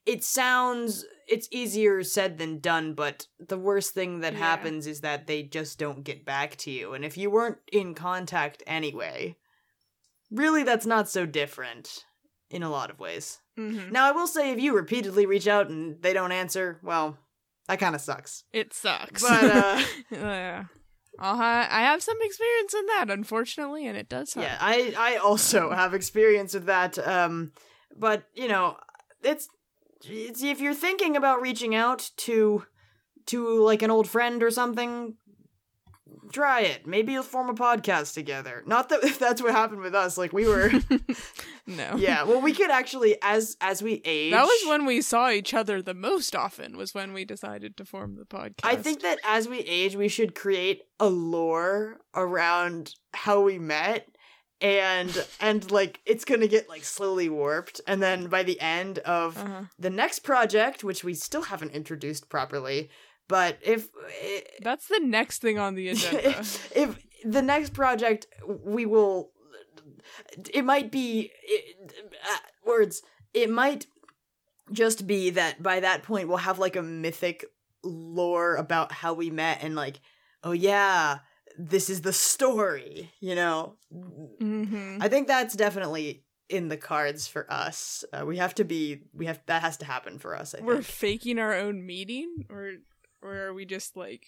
[0.06, 4.38] it sounds it's easier said than done but the worst thing that Yeah.
[4.40, 7.94] happens is that they just don't get back to you and if you weren't in
[7.94, 9.36] contact anyway
[10.30, 12.04] really that's not so different
[12.50, 13.90] in a lot of ways Mhm.
[13.92, 17.18] now i will say if you repeatedly reach out and they don't answer well
[17.68, 19.22] that kind of sucks it sucks.
[19.22, 20.64] but uh yeah.
[21.18, 24.42] I'll I have some experience in that, unfortunately, and it does suck.
[24.44, 26.96] Yeah, I I also have experience with that.
[27.06, 27.52] Um,
[27.94, 28.78] but you know,
[29.22, 29.46] it's
[30.04, 32.64] if you're thinking about reaching out to
[33.26, 35.14] to like an old friend or something,
[36.32, 36.86] try it.
[36.86, 38.62] Maybe you'll form a podcast together.
[38.66, 40.16] Not that if that's what happened with us.
[40.16, 40.70] Like we were,
[41.66, 41.96] no.
[41.96, 42.22] yeah.
[42.24, 44.32] Well, we could actually as as we age.
[44.32, 47.84] That was when we saw each other the most often, was when we decided to
[47.84, 48.64] form the podcast.
[48.64, 54.08] I think that as we age, we should create a lore around how we met.
[54.62, 59.38] And and like it's gonna get like slowly warped, and then by the end of
[59.38, 59.62] Uh-huh.
[59.78, 62.90] the next project, which we still haven't introduced properly,
[63.26, 63.88] but if
[64.60, 66.40] That's the next thing on the agenda.
[66.74, 69.30] if the next project we will,
[70.52, 73.02] it might be it, uh, words.
[73.32, 73.86] It might
[74.72, 77.44] just be that by that point we'll have like a mythic
[77.82, 80.00] lore about how we met and like,
[80.44, 81.20] oh yeah,
[81.58, 83.10] this is the story.
[83.20, 88.04] You know, hmm I think that's definitely in the cards for us.
[88.12, 89.02] Uh, we have to be.
[89.12, 90.54] We have that has to happen for us.
[90.54, 90.86] I We're think.
[90.86, 92.72] faking our own meeting, or
[93.22, 94.24] or are we just like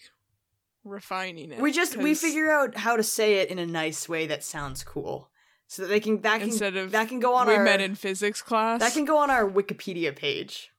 [0.85, 1.61] refining it?
[1.61, 4.85] we just we figure out how to say it in a nice way that sounds
[4.85, 5.31] cool,
[5.67, 7.81] so that they can that can instead of that can go on we our met
[7.81, 8.81] in physics class.
[8.81, 10.71] that can go on our Wikipedia page.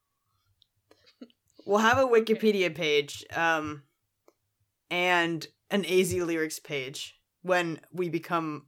[1.66, 3.84] We'll have a Wikipedia page, um,
[4.90, 8.68] and an AZ lyrics page when we become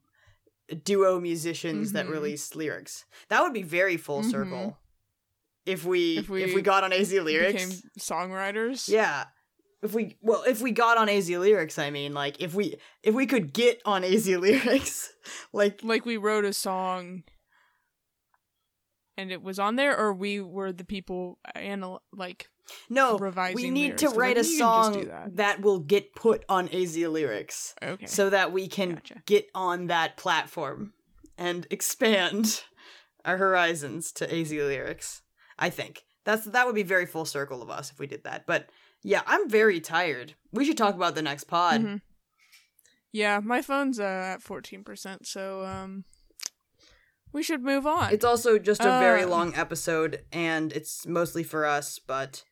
[0.83, 2.11] duo musicians that Mhm.
[2.11, 3.05] release lyrics.
[3.29, 4.31] That would be very full Mhm.
[4.31, 4.77] circle.
[5.65, 8.89] If we, if If we we got on AZ lyrics, became songwriters.
[8.89, 9.25] yeah.
[9.81, 13.13] If we well, if we got on AZ lyrics, I mean, like if we if
[13.13, 15.13] we could get on AZ lyrics,
[15.53, 17.23] like like we wrote a song
[19.17, 22.49] and it was on there or we were the people anal- like
[22.89, 24.01] no, revising we need lyrics.
[24.03, 25.35] to write a you can just do song that.
[25.37, 25.61] that.
[25.61, 29.21] will get put on AZ lyrics, okay so that we can Gotcha.
[29.25, 30.93] get on that platform
[31.37, 32.63] and expand
[33.25, 35.21] our horizons to AZ lyrics.
[35.59, 38.45] I think that's that would be very full circle of us if we did that.
[38.47, 38.69] But
[39.03, 40.33] yeah, I'm very tired.
[40.51, 41.81] We should talk about the next pod.
[41.81, 42.01] Mhm.
[43.11, 44.03] yeah my phone's uh,
[44.35, 46.03] at 14% so um
[47.31, 51.43] we should move on It's also just a very Uh, long episode, and it's mostly
[51.43, 51.99] for us.
[51.99, 52.45] But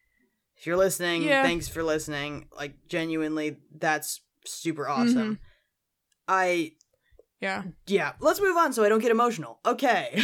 [0.63, 1.43] if you're listening, Yeah.
[1.43, 2.47] thanks for listening.
[2.55, 5.17] Like genuinely, that's super awesome.
[5.17, 5.33] Mm-hmm.
[6.29, 6.71] I
[7.41, 8.13] yeah yeah.
[8.21, 9.59] Let's move on so I don't get emotional.
[9.65, 10.23] Okay.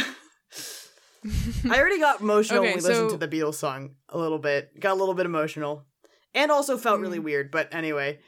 [1.70, 4.80] I already got emotional Okay, when we listened to the Beatles song a little bit.
[4.80, 5.84] Got a little bit emotional,
[6.32, 7.24] and also felt really Mm.
[7.24, 7.50] weird.
[7.50, 8.20] But anyway,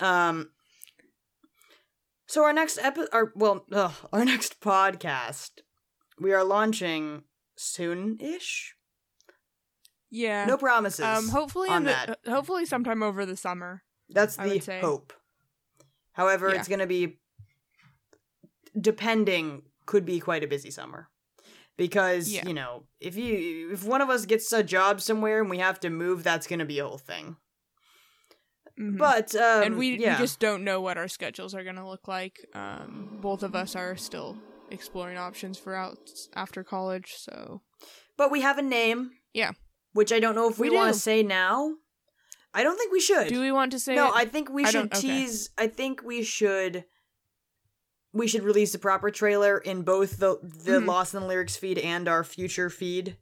[0.00, 0.50] um.
[2.26, 5.50] So our next epi- our well, ugh, our next podcast,
[6.20, 7.22] we are launching
[7.56, 8.74] soon-ish.
[10.16, 11.04] Yeah No promises.
[11.04, 12.18] um hopefully on in the, that.
[12.32, 15.12] hopefully sometime over the summer That's I the hope.
[16.12, 16.58] However, Yeah.
[16.58, 17.18] it's going to be
[18.80, 21.08] depending could be quite a busy summer.
[21.76, 22.46] Because, Yeah.
[22.46, 25.80] you know, if you if one of us gets a job somewhere and we have
[25.80, 27.36] to move, that's going to be a whole thing.
[28.78, 28.98] Mhm.
[28.98, 30.14] But um and we, yeah.
[30.16, 33.54] we just don't know what our schedules are going to look like um both of
[33.54, 34.36] us are still
[34.70, 37.60] exploring options for out after college so
[38.16, 39.10] but we have a name.
[39.32, 39.52] Yeah.
[39.94, 41.74] Which I don't know if we, We want to say now.
[42.52, 43.28] I don't think we should.
[43.28, 44.12] do we want to say no, it?
[44.14, 45.00] I think we I should don't- okay.
[45.08, 45.50] tease.
[45.56, 46.84] I think we should.
[48.12, 50.86] We should release the proper trailer in both the the Mhm.
[50.86, 53.16] Lost in the Lyrics feed and our future feed.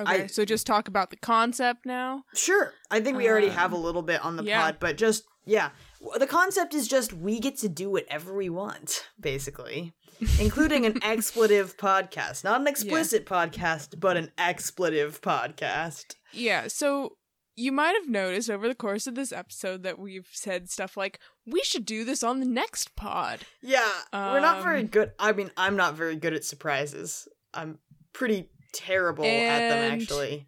[0.00, 3.54] okay I- so just talk about the concept now Sure, I think we already Um,
[3.54, 4.62] have a little bit on the yeah.
[4.62, 5.70] pod, but just yeah,
[6.18, 9.94] the concept is just we get to do whatever we want, basically,
[10.40, 12.44] including an expletive podcast.
[12.44, 16.14] Not an explicit podcast, but an expletive podcast.
[16.32, 17.16] Yeah, so
[17.56, 21.18] you might have noticed over the course of this episode that we've said stuff like,
[21.46, 23.40] we should do this on the next pod.
[23.62, 25.12] Yeah, we're not very Um, good.
[25.18, 27.26] I mean, I'm not very good at surprises.
[27.52, 27.78] I'm
[28.12, 30.46] pretty terrible at them, actually.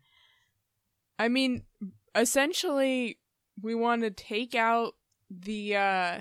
[1.18, 1.64] I mean,
[2.14, 3.18] essentially,
[3.60, 4.94] we want to take out
[5.30, 6.20] the uh,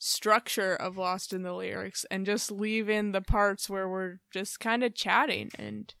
[0.00, 4.58] structure of Lost in the Lyrics and just leave in the parts where we're just
[4.58, 5.94] kind of chatting and.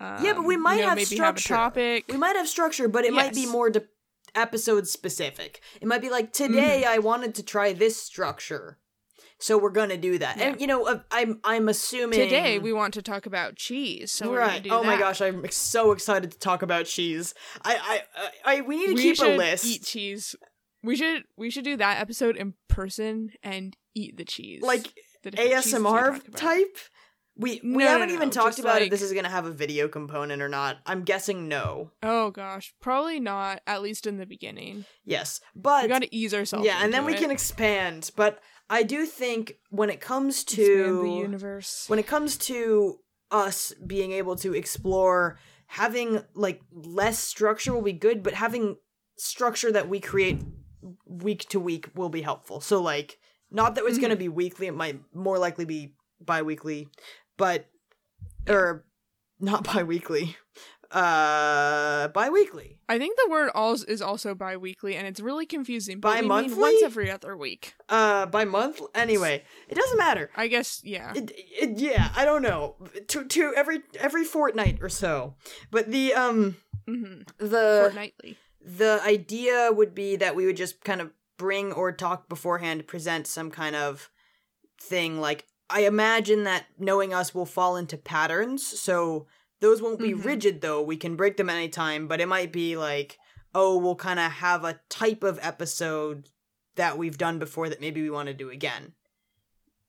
[0.00, 1.54] Um, Yeah, but we might you know, have maybe structure.
[1.54, 2.04] have a topic.
[2.08, 3.84] We might have structure, but it might be more de-
[4.34, 5.60] episode specific.
[5.80, 6.94] It might be like today Mm-hmm.
[6.94, 8.78] I wanted to try this structure,
[9.38, 10.38] so we're gonna do that.
[10.38, 14.40] And you know, I'm I'm assuming Today we want to talk about cheese, so we're
[14.40, 14.66] gonna right.
[14.70, 17.32] Oh my gosh, I'm so excited to talk about cheese.
[17.64, 18.02] I I
[18.54, 19.64] I, I we need to we keep a list.
[19.64, 20.34] eat cheese.
[20.82, 24.92] We should we should do that episode in person and eat the cheese, like
[25.22, 26.76] the different cheeses we ASMR type.
[27.38, 29.44] We we No, no, haven't no, even just talked about if this is gonna have
[29.46, 30.78] a video component or not.
[30.86, 31.90] I'm guessing no.
[32.02, 33.60] Oh gosh, probably not.
[33.66, 36.64] At least in the beginning, Yes, but we got to ease ourselves.
[36.64, 38.10] yeah, and then into we can expand.
[38.16, 38.40] But
[38.70, 41.84] I do think when it comes Expand to the universe.
[41.88, 43.00] when it comes to
[43.30, 48.76] us being able to explore having like less structure will be good but having
[49.18, 50.40] structure that we create
[51.06, 53.18] week to week will be helpful so like
[53.50, 56.88] not that it's going to be weekly it might more likely be bi-weekly
[57.36, 57.66] but
[58.48, 58.84] or
[59.40, 60.36] not bi-weekly
[60.92, 65.98] uh bi-weekly I think the word "alls" is also bi-weekly, and it's really confusing.
[65.98, 66.60] But Bi-monthly?
[66.60, 67.74] once every other week.
[67.88, 70.80] uh by month anyway it doesn't matter I guess.
[70.84, 71.12] Yeah.
[71.14, 72.76] it, it, yeah i don't know
[73.08, 75.34] to to every every fortnight or so
[75.72, 76.56] but the um
[76.86, 78.36] hmm the Fortnightly.
[78.68, 83.26] The idea would be that we would just kind of bring or talk beforehand present
[83.26, 84.10] some kind of
[84.80, 89.26] thing like i imagine that knowing us will fall into patterns so
[89.60, 90.24] those won't be Mhm.
[90.24, 93.18] rigid though we can break them anytime but it might be like
[93.54, 96.28] oh we'll kind of have a type of episode
[96.74, 98.94] that we've done before that maybe we want to do again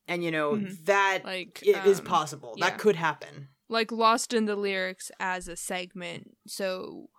[0.07, 0.85] and you know Mhm.
[0.85, 2.69] that Like it is um, possible yeah.
[2.69, 7.09] that could happen like lost in the lyrics as a segment so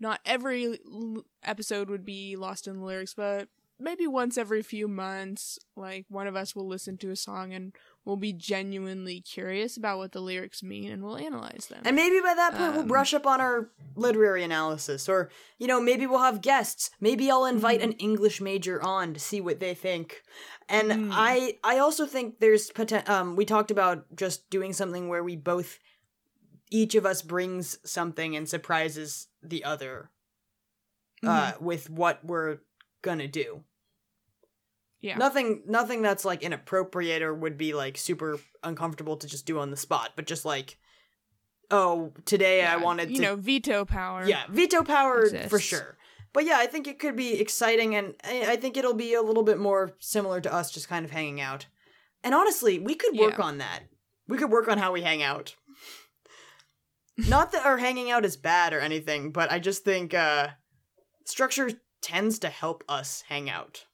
[0.00, 3.48] not every l- episode would be lost in the lyrics but
[3.78, 7.74] maybe once every few months like one of us will listen to a song and
[8.06, 12.18] we'll be genuinely curious about what the lyrics mean and we'll analyze them And maybe
[12.20, 16.06] by that point we'll Um, brush up on our literary analysis, or you know, maybe
[16.06, 16.90] we'll have guests.
[17.00, 17.90] Maybe I'll invite Mm-hmm.
[17.90, 20.22] an English major on to see what they think.
[20.70, 21.08] And Mm.
[21.12, 25.36] I, I also think there's poten- Um, we talked about just doing something where we
[25.36, 25.78] both,
[26.70, 30.10] each of us brings something and surprises the other,
[31.24, 31.64] uh, Mm-hmm.
[31.64, 32.58] with what we're
[33.02, 33.62] gonna do.
[35.00, 39.58] yeah Nothing, nothing that's like inappropriate or would be like super uncomfortable to just do
[39.58, 40.78] on the spot, but just like.
[41.68, 45.98] Oh, today I wanted you to know veto power yeah, veto power for sure.
[46.32, 49.22] But yeah, I think it could be exciting, and I I think it'll be a
[49.22, 51.66] little bit more similar to us just kind of hanging out.
[52.22, 53.44] And honestly, we could work Yeah.
[53.44, 53.80] on that.
[54.28, 55.56] We could work on how we hang out.
[57.18, 60.48] Not that our hanging out is bad or anything, but I just think uh
[61.24, 61.70] structure
[62.02, 63.86] tends to help us hang out.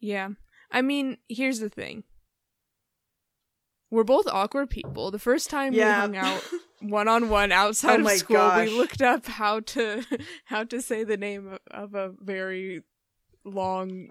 [0.00, 0.30] Yeah.
[0.70, 2.04] I mean, here's the thing.
[3.90, 5.10] We're both awkward people.
[5.10, 5.96] The first time Yeah.
[5.96, 6.42] we hung out
[6.80, 8.68] one on one outside Oh of school, gosh.
[8.68, 10.02] we looked up how to
[10.46, 12.82] how to say the name of, a very
[13.44, 14.08] long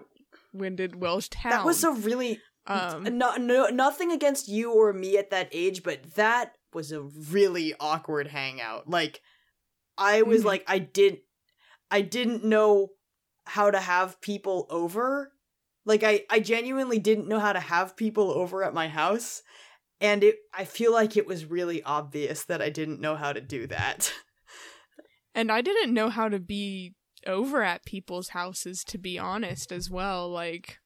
[0.52, 1.50] winded Welsh town.
[1.50, 5.82] That was a really um no, no nothing against you or me at that age,
[5.82, 8.88] but that was a really awkward hangout.
[8.88, 9.20] Like
[9.96, 10.46] I was Mhm.
[10.46, 11.20] like I didn't
[11.90, 12.90] I didn't know
[13.46, 15.32] how to have people over.
[15.84, 19.42] Like I I genuinely didn't know how to have people over at my house.
[20.00, 23.40] And it I feel like it was really obvious that I didn't know how to
[23.40, 24.12] do that.
[25.34, 26.94] and I didn't know how to be
[27.26, 30.28] over at people's houses to be honest as well.
[30.28, 30.78] Like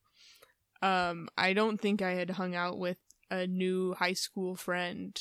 [0.83, 2.99] um I don't think I had hung out with
[3.31, 5.19] a new high school friend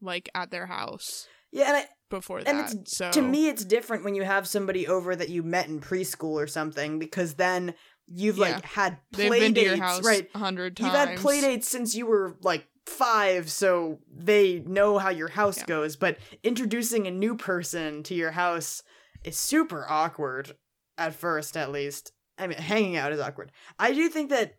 [0.00, 2.70] like at their house yeah, and I, before And that.
[2.72, 5.80] it's- so to me it's different when you have somebody over that you met in
[5.80, 7.74] preschool or something because then
[8.08, 10.28] you've like had play dates, right?
[10.34, 15.08] a hundred You've had play dates since you were like five, so they know how
[15.08, 15.64] your house Yeah.
[15.66, 15.96] goes.
[15.96, 18.82] But introducing a new person to your house
[19.24, 20.56] is super awkward
[20.96, 22.12] at first, at least.
[22.38, 23.50] I mean, hanging out is awkward.
[23.78, 24.54] I do think that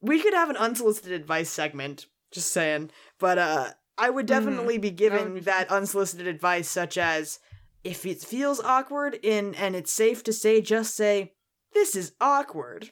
[0.00, 2.06] we could have an unsolicited advice segment.
[2.32, 4.28] Just saying, but uh, I would Mhm.
[4.28, 7.38] definitely be That giving be that unsolicited advice, such as
[7.84, 11.34] if it feels awkward in and it's safe to say, just say
[11.72, 12.90] this is awkward.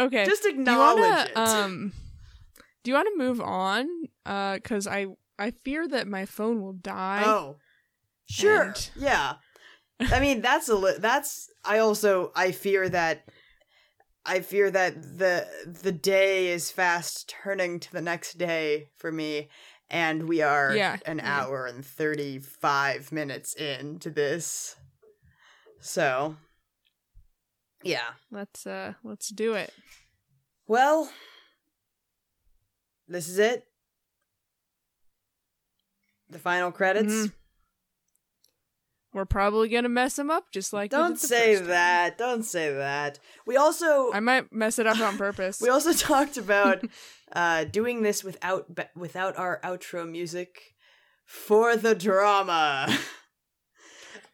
[0.00, 0.24] Okay.
[0.24, 1.36] Just do acknowledge wanna, it.
[1.36, 1.92] Um,
[2.84, 3.88] do you want to move on?
[4.24, 5.06] Uh, because I
[5.38, 7.22] I fear that my phone will die.
[7.26, 7.56] oh,
[8.28, 9.34] sure, and- yeah.
[10.00, 11.50] I mean, that's a li- that's.
[11.64, 13.24] I also I fear that.
[14.24, 19.48] I fear that the the day is fast turning to the next day for me,
[19.88, 24.76] and we are Yeah, an hour and thirty five minutes into this.
[25.80, 26.36] So,
[27.82, 28.10] yeah.
[28.30, 29.72] Let's uh let's do it.
[30.66, 31.10] Well,
[33.06, 33.64] this is it.
[36.28, 37.12] The final credits.
[37.12, 37.32] Mhm.
[39.14, 41.68] We're probably gonna mess them up just like Don't say first time.
[41.68, 42.18] that.
[42.18, 43.18] Don't say that.
[43.46, 45.60] We also I might mess it up on purpose.
[45.62, 46.82] we also talked about
[47.32, 50.60] uh doing this without without our outro music
[51.24, 52.88] for the drama.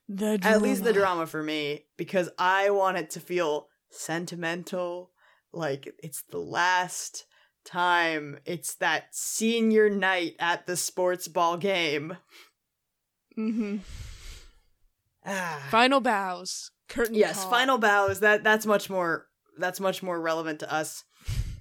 [0.09, 0.56] the drama.
[0.56, 1.06] At least the drama.
[1.06, 5.12] drama for me because I want it to feel sentimental,
[5.52, 7.26] like it's the last
[7.64, 8.38] time.
[8.44, 12.16] It's that senior night at the sports ball game.
[13.38, 13.78] Mm-hmm.
[15.26, 15.62] Ah.
[15.70, 16.70] Final bows.
[16.88, 17.14] Curtain.
[17.14, 17.51] Yes, call.
[17.51, 18.20] final bows.
[18.20, 19.26] That that's much more
[19.59, 21.05] that's much more relevant to us.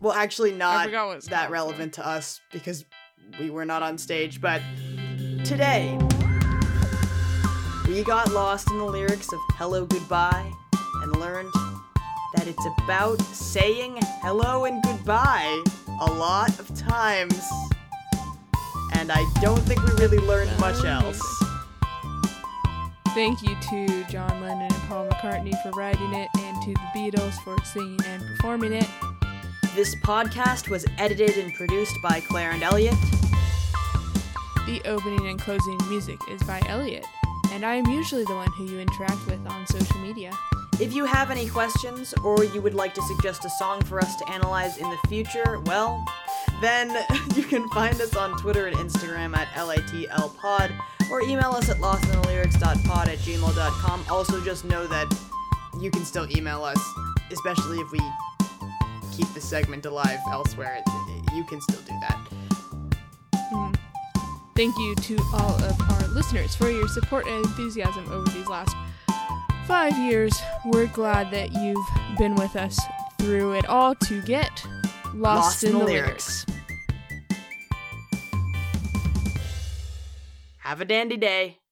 [0.01, 1.51] Well, actually not forgot what it's that called.
[1.51, 2.83] relevant to us because
[3.39, 4.61] we were not on stage, but
[5.45, 5.97] today
[7.87, 10.51] we got lost in the lyrics of Hello Goodbye
[11.01, 11.51] and learned
[12.35, 15.63] that it's about saying hello and goodbye
[16.01, 17.41] a lot of times.
[18.95, 21.21] And I don't think we really learned much else.
[23.13, 27.35] Thank you to John Lennon and Paul McCartney for writing it, and to the Beatles
[27.43, 28.87] for singing and performing it.
[29.75, 32.95] This podcast was edited and produced by Clare and Elliot.
[34.65, 37.05] The opening and closing music is by Elliot,
[37.51, 40.31] and I am usually the one who you interact with on social media.
[40.79, 44.15] If you have any questions or you would like to suggest a song for us
[44.15, 46.03] to analyze in the future, well,
[46.61, 46.89] then
[47.35, 50.75] you can find us on Twitter and Instagram at LitLPod
[51.11, 54.05] or email us at lostinthelyrics.pod at gmail.com.
[54.09, 55.07] Also, just know that
[55.79, 56.79] you can still email us,
[57.31, 57.99] especially if we
[59.15, 60.83] keep the segment alive elsewhere.
[61.33, 62.19] You can still do that.
[63.51, 63.75] Mhm.
[64.55, 68.75] Thank you to all of our listeners for your support and enthusiasm over these last
[69.67, 70.33] five years.
[70.65, 71.85] We're glad that you've
[72.17, 72.79] been with us
[73.19, 74.63] through it all to get
[75.13, 76.45] lost, in, the lyrics.
[80.63, 81.62] Have a dandy day.